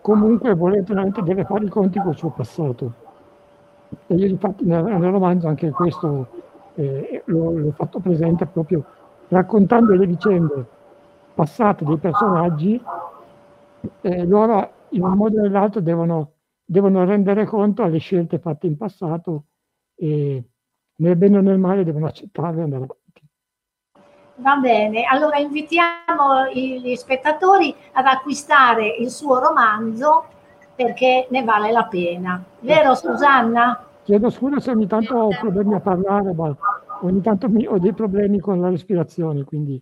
[0.00, 2.92] comunque volutamente deve fare i conti col suo passato.
[4.06, 6.28] E io infatti nel, nel romanzo anche questo
[6.76, 8.82] eh, l'ho, l'ho, fatto presente proprio
[9.28, 10.66] raccontando le vicende
[11.34, 12.82] passate dei personaggi,
[14.00, 16.32] eh, loro in un modo o nell'altro devono,
[16.64, 19.44] devono rendere conto alle scelte fatte in passato
[19.94, 20.42] e
[20.96, 23.00] nel bene o nel male devono accettarle e andare avanti.
[24.36, 30.24] Va bene, allora invitiamo gli spettatori ad acquistare il suo romanzo
[30.74, 32.42] perché ne vale la pena.
[32.60, 33.86] Vero Susanna?
[34.02, 36.56] Chiedo scusa se ogni tanto ho problemi a parlare, ma
[37.02, 39.80] ogni tanto ho dei problemi con la respirazione, quindi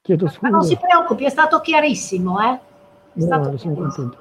[0.00, 0.50] chiedo scusa.
[0.50, 2.58] Ma non si preoccupi, è stato chiarissimo, eh?
[3.12, 4.18] È stato no, sono contento.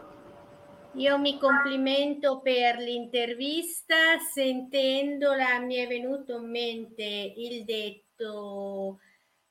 [0.99, 7.05] Io mi complimento per l'intervista, sentendola mi è venuto in mente
[7.37, 8.99] il detto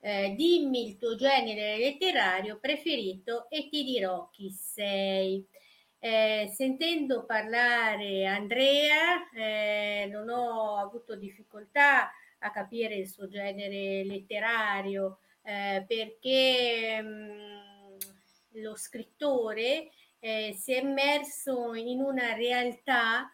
[0.00, 5.42] eh, dimmi il tuo genere letterario preferito e ti dirò chi sei.
[5.98, 12.10] Eh, sentendo parlare Andrea, eh, non ho avuto difficoltà
[12.40, 19.88] a capire il suo genere letterario eh, perché mh, mm, lo scrittore
[20.20, 23.30] eh, si è immerso in una realtà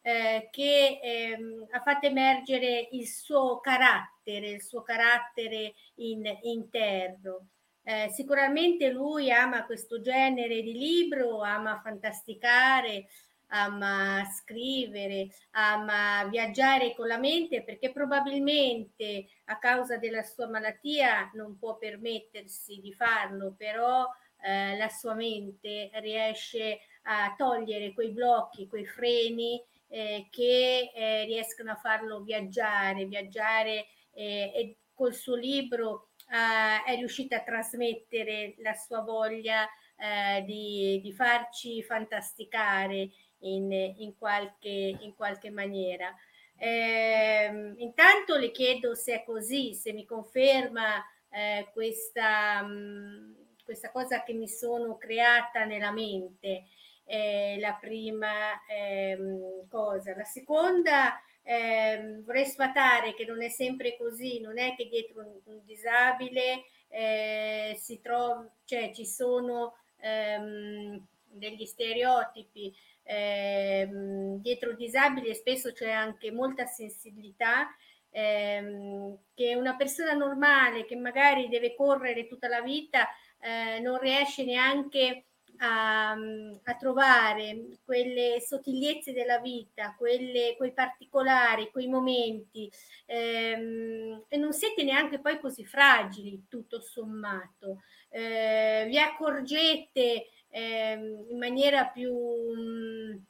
[0.00, 7.48] eh, che ehm, ha fatto emergere il suo carattere, il suo carattere in, interno.
[7.82, 13.06] Eh, sicuramente lui ama questo genere di libro, ama fantasticare,
[13.48, 21.58] ama scrivere, ama viaggiare con la mente perché probabilmente a causa della sua malattia non
[21.58, 24.06] può permettersi di farlo, però
[24.40, 31.70] eh, la sua mente riesce a togliere quei blocchi, quei freni eh, che eh, riescono
[31.72, 39.00] a farlo viaggiare, viaggiare eh, e col suo libro è riuscita a trasmettere la sua
[39.00, 39.66] voglia
[39.96, 43.10] eh, di, di, farci fantasticare
[43.40, 46.14] in, in, qualche, in qualche maniera.
[46.56, 53.36] Eh, intanto le chiedo se è così, se mi conferma eh, questa, mh,
[53.68, 56.64] questa cosa che mi sono creata nella mente
[57.04, 60.16] eh, la prima ehm, cosa.
[60.16, 65.52] La seconda, ehm, vorrei sfatare che non è sempre così, non è che dietro un,
[65.52, 72.74] un disabile eh, si trova, cioè ci sono ehm, degli stereotipi.
[73.02, 77.68] Ehm, dietro il disabile spesso c'è anche molta sensibilità
[78.10, 83.08] ehm, che una persona normale che magari deve correre tutta la vita
[83.40, 85.24] eh, non riesce neanche
[85.58, 92.70] a, a, trovare quelle sottigliezze della vita, quelle, quei particolari, quei momenti
[93.06, 97.82] ehm, e non siete neanche poi così fragili tutto sommato.
[98.10, 102.12] Eh, vi accorgete ehm, in maniera più...
[102.14, 103.22] Mh,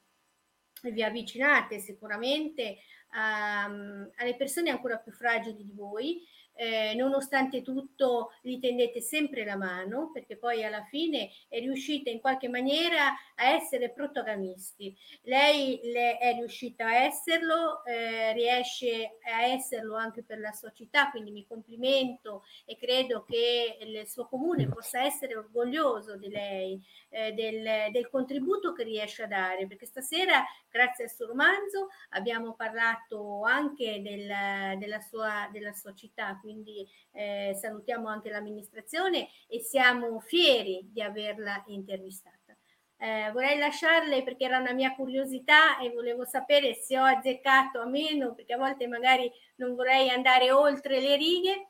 [0.80, 2.78] vi avvicinate sicuramente
[3.10, 6.22] a, alle persone ancora più fragili di voi
[6.59, 12.20] eh, nonostante tutto gli tendete sempre la mano perché poi alla fine è riuscita in
[12.20, 14.93] qualche maniera a essere protagonisti.
[15.22, 21.10] Lei le è riuscita a esserlo, eh, riesce a esserlo anche per la sua città,
[21.10, 27.32] quindi mi complimento e credo che il suo comune possa essere orgoglioso di lei, eh,
[27.35, 33.43] del, del contributo che riesce a dare, perché stasera grazie al suo romanzo abbiamo parlato
[33.44, 40.88] anche del, della, sua, della sua città quindi eh, salutiamo anche l'amministrazione e siamo fieri
[40.90, 42.56] di averla intervistata.
[42.96, 47.86] Eh, vorrei lasciarle perché era una mia curiosità e volevo sapere se ho azzeccato a
[47.86, 51.68] meno, perché a volte magari non vorrei andare oltre le righe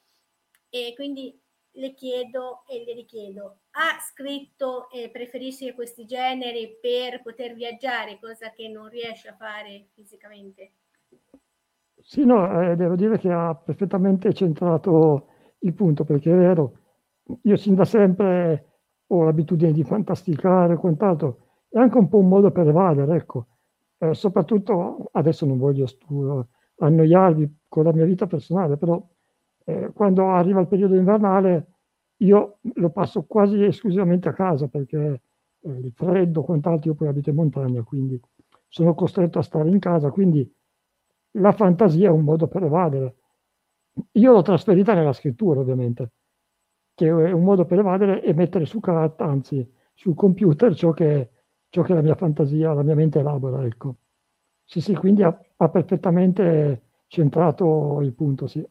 [0.71, 1.37] e quindi
[1.73, 8.21] le chiedo e le richiedo, ha scritto e eh, preferisce questi generi per poter viaggiare,
[8.21, 10.73] cosa che non riesce a fare fisicamente?
[12.03, 15.27] Sì, no, eh, devo dire che ha perfettamente centrato
[15.61, 16.73] il punto, perché è vero,
[17.43, 18.65] io sin da sempre
[19.09, 21.39] ho l'abitudine di fantasticare e quant'altro,
[21.69, 23.47] è anche un po' un modo per evadere, ecco.
[23.99, 26.45] Eh, soprattutto adesso non voglio stu-
[26.79, 29.05] annoiarvi con la mia vita personale, però
[29.65, 31.67] eh, quando arriva il periodo invernale
[32.19, 35.21] io lo passo quasi esclusivamente a casa perché
[35.61, 38.21] eh, il freddo, quant'altro, io poi abito in montagna, quindi
[38.69, 40.49] sono costretto a stare in casa, quindi
[41.39, 43.17] la fantasia è un modo per evadere.
[44.13, 46.11] Io l'ho trasferita nella scrittura, ovviamente,
[46.95, 51.31] che è un modo per evadere e mettere su carta, anzi sul computer, ciò che,
[51.69, 53.65] ciò che la mia fantasia, la mia mente elabora.
[53.65, 53.97] Ecco.
[54.65, 58.65] Sì, sì, quindi ha, ha perfettamente centrato il punto, sì.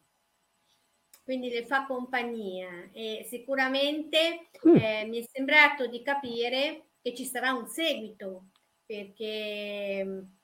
[1.23, 7.52] Quindi le fa compagnia e sicuramente eh, mi è sembrato di capire che ci sarà
[7.52, 8.45] un seguito
[8.85, 10.36] perché...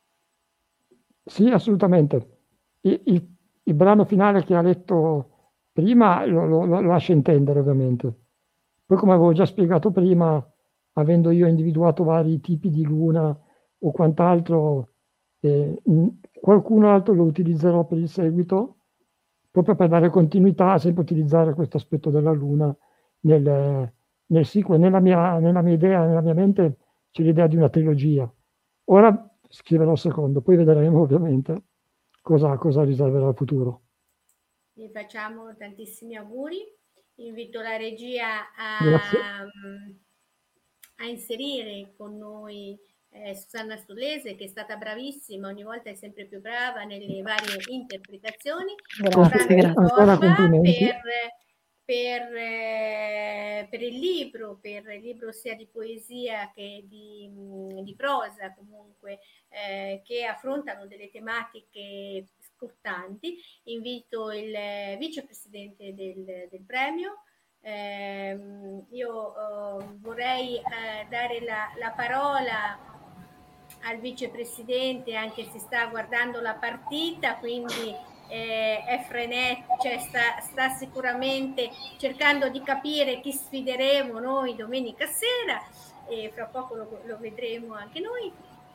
[1.26, 2.40] Sì, assolutamente.
[2.82, 5.30] Il, il, il brano finale che ha letto
[5.72, 8.22] prima lo, lo, lo lascia intendere ovviamente.
[8.86, 10.46] Poi come avevo già spiegato prima,
[10.94, 13.36] avendo io individuato vari tipi di luna
[13.80, 14.90] o quant'altro,
[15.40, 15.82] eh,
[16.40, 18.78] qualcun altro lo utilizzerò per il seguito,
[19.50, 22.76] proprio per dare continuità, sempre utilizzare questo aspetto della luna
[23.22, 23.94] nel,
[24.26, 24.80] nel sequel.
[24.80, 26.78] Nella mia, nella mia idea, nella mia mente
[27.12, 28.32] c'è l'idea di una trilogia.
[28.86, 31.62] Ora scriverò il secondo, poi vedremo ovviamente
[32.22, 33.82] cosa, cosa riserverà il futuro.
[34.74, 36.60] Vi facciamo tantissimi auguri.
[37.18, 38.80] Invito la regia a,
[40.96, 42.76] a inserire con noi
[43.10, 47.62] eh, Susanna Stulese che è stata bravissima, ogni volta è sempre più brava nelle varie
[47.70, 48.74] interpretazioni.
[49.00, 50.58] Grazie, grazie.
[50.62, 51.02] Per,
[51.86, 57.30] per, eh, per, il libro, per il libro sia di poesia che di,
[57.84, 59.20] di prosa comunque,
[59.50, 63.38] eh, che affrontano delle tematiche scottanti.
[63.64, 67.24] Invito il vicepresidente del, del premio,
[67.66, 68.38] eh,
[68.90, 69.34] io
[69.80, 72.78] eh, vorrei eh, dare la, la, parola
[73.84, 77.96] al vicepresidente, anche se sta guardando la partita, quindi
[78.28, 85.62] eh, è frenetico, cioè sta, sta, sicuramente cercando di capire chi sfideremo noi domenica sera
[86.08, 88.32] e fra poco lo, lo vedremo anche noi.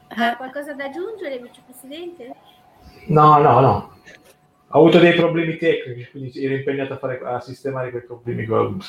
[0.08, 0.36] Ha eh.
[0.36, 2.34] qualcosa da aggiungere, vicepresidente?
[3.08, 3.96] No, no, no.
[4.70, 8.52] Ho avuto dei problemi tecnici, quindi ero impegnato a, fare, a sistemare quei problemi che
[8.52, 8.86] ho avuto.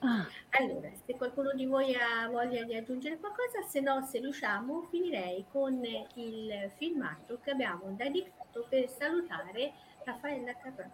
[0.00, 4.88] Ah, allora, se qualcuno di voi ha voglia di aggiungere qualcosa, se no, se riusciamo,
[4.90, 5.80] finirei con
[6.14, 9.72] il filmato che abbiamo dedicato per salutare
[10.04, 10.90] Raffaella Carrara.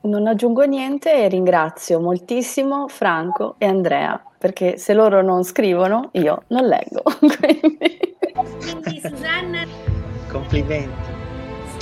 [0.00, 6.44] Non aggiungo niente e ringrazio moltissimo Franco e Andrea, perché se loro non scrivono, io
[6.48, 7.02] non leggo.
[7.18, 8.16] Quindi,
[8.82, 9.66] Quindi Susanna...
[10.30, 11.16] Complimenti.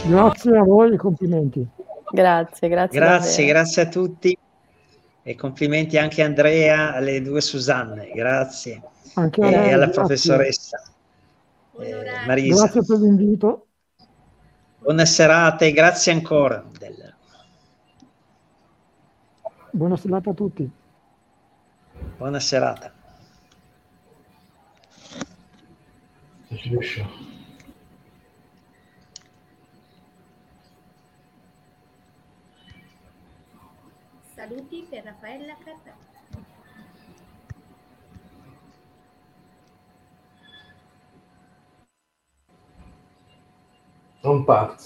[0.07, 1.67] Grazie a voi complimenti.
[2.11, 2.99] Grazie, grazie.
[2.99, 3.59] Grazie, davvero.
[3.59, 4.39] grazie a tutti
[5.23, 8.81] e complimenti anche a Andrea, alle due Susanne, grazie.
[9.15, 9.93] Anche a lei, e alla grazie.
[9.93, 10.83] professoressa
[11.81, 12.65] eh, Marisa.
[12.65, 13.66] Grazie per l'invito.
[14.87, 16.65] Buona serata e grazie ancora.
[16.79, 17.13] Del...
[19.73, 20.71] Buona serata a tutti.
[22.17, 22.93] Buona serata.
[26.55, 27.05] Ci.
[34.37, 36.06] Saluti per Raffaella Carrà.
[44.27, 44.85] Non parti.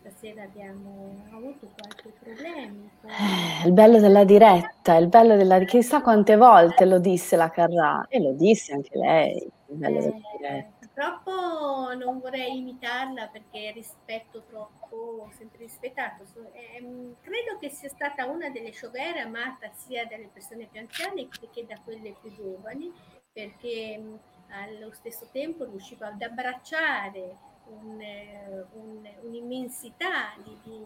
[0.00, 2.90] Stasera abbiamo avuto qualche problema.
[3.06, 5.58] Eh, il bello della diretta, il bello della...
[5.60, 10.02] chissà quante volte lo disse la Carrà e lo disse anche lei, il bello eh,
[10.02, 16.24] della diretta purtroppo non vorrei imitarla perché rispetto troppo, sempre rispettato.
[16.52, 21.64] Eh, credo che sia stata una delle showgirl amata sia dalle persone più anziane che
[21.66, 22.92] da quelle più giovani,
[23.32, 24.18] perché mh,
[24.50, 27.36] allo stesso tempo riusciva ad abbracciare
[27.66, 30.84] un, eh, un, un'immensità di, di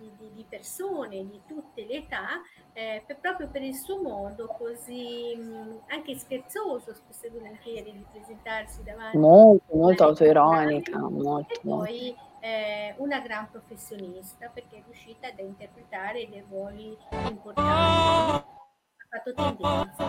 [0.00, 2.40] di, di, di, persone di tutte le età,
[2.72, 8.04] eh, per, proprio per il suo modo così mh, anche scherzoso, spesso e volentieri, di
[8.10, 9.18] presentarsi davanti.
[9.18, 10.98] Molto, molto autoironica.
[10.98, 16.96] Molto, e poi eh, una gran professionista perché è riuscita ad interpretare dei ruoli
[17.28, 17.60] importanti.
[17.66, 18.44] Ha
[19.10, 20.08] fatto tendenza.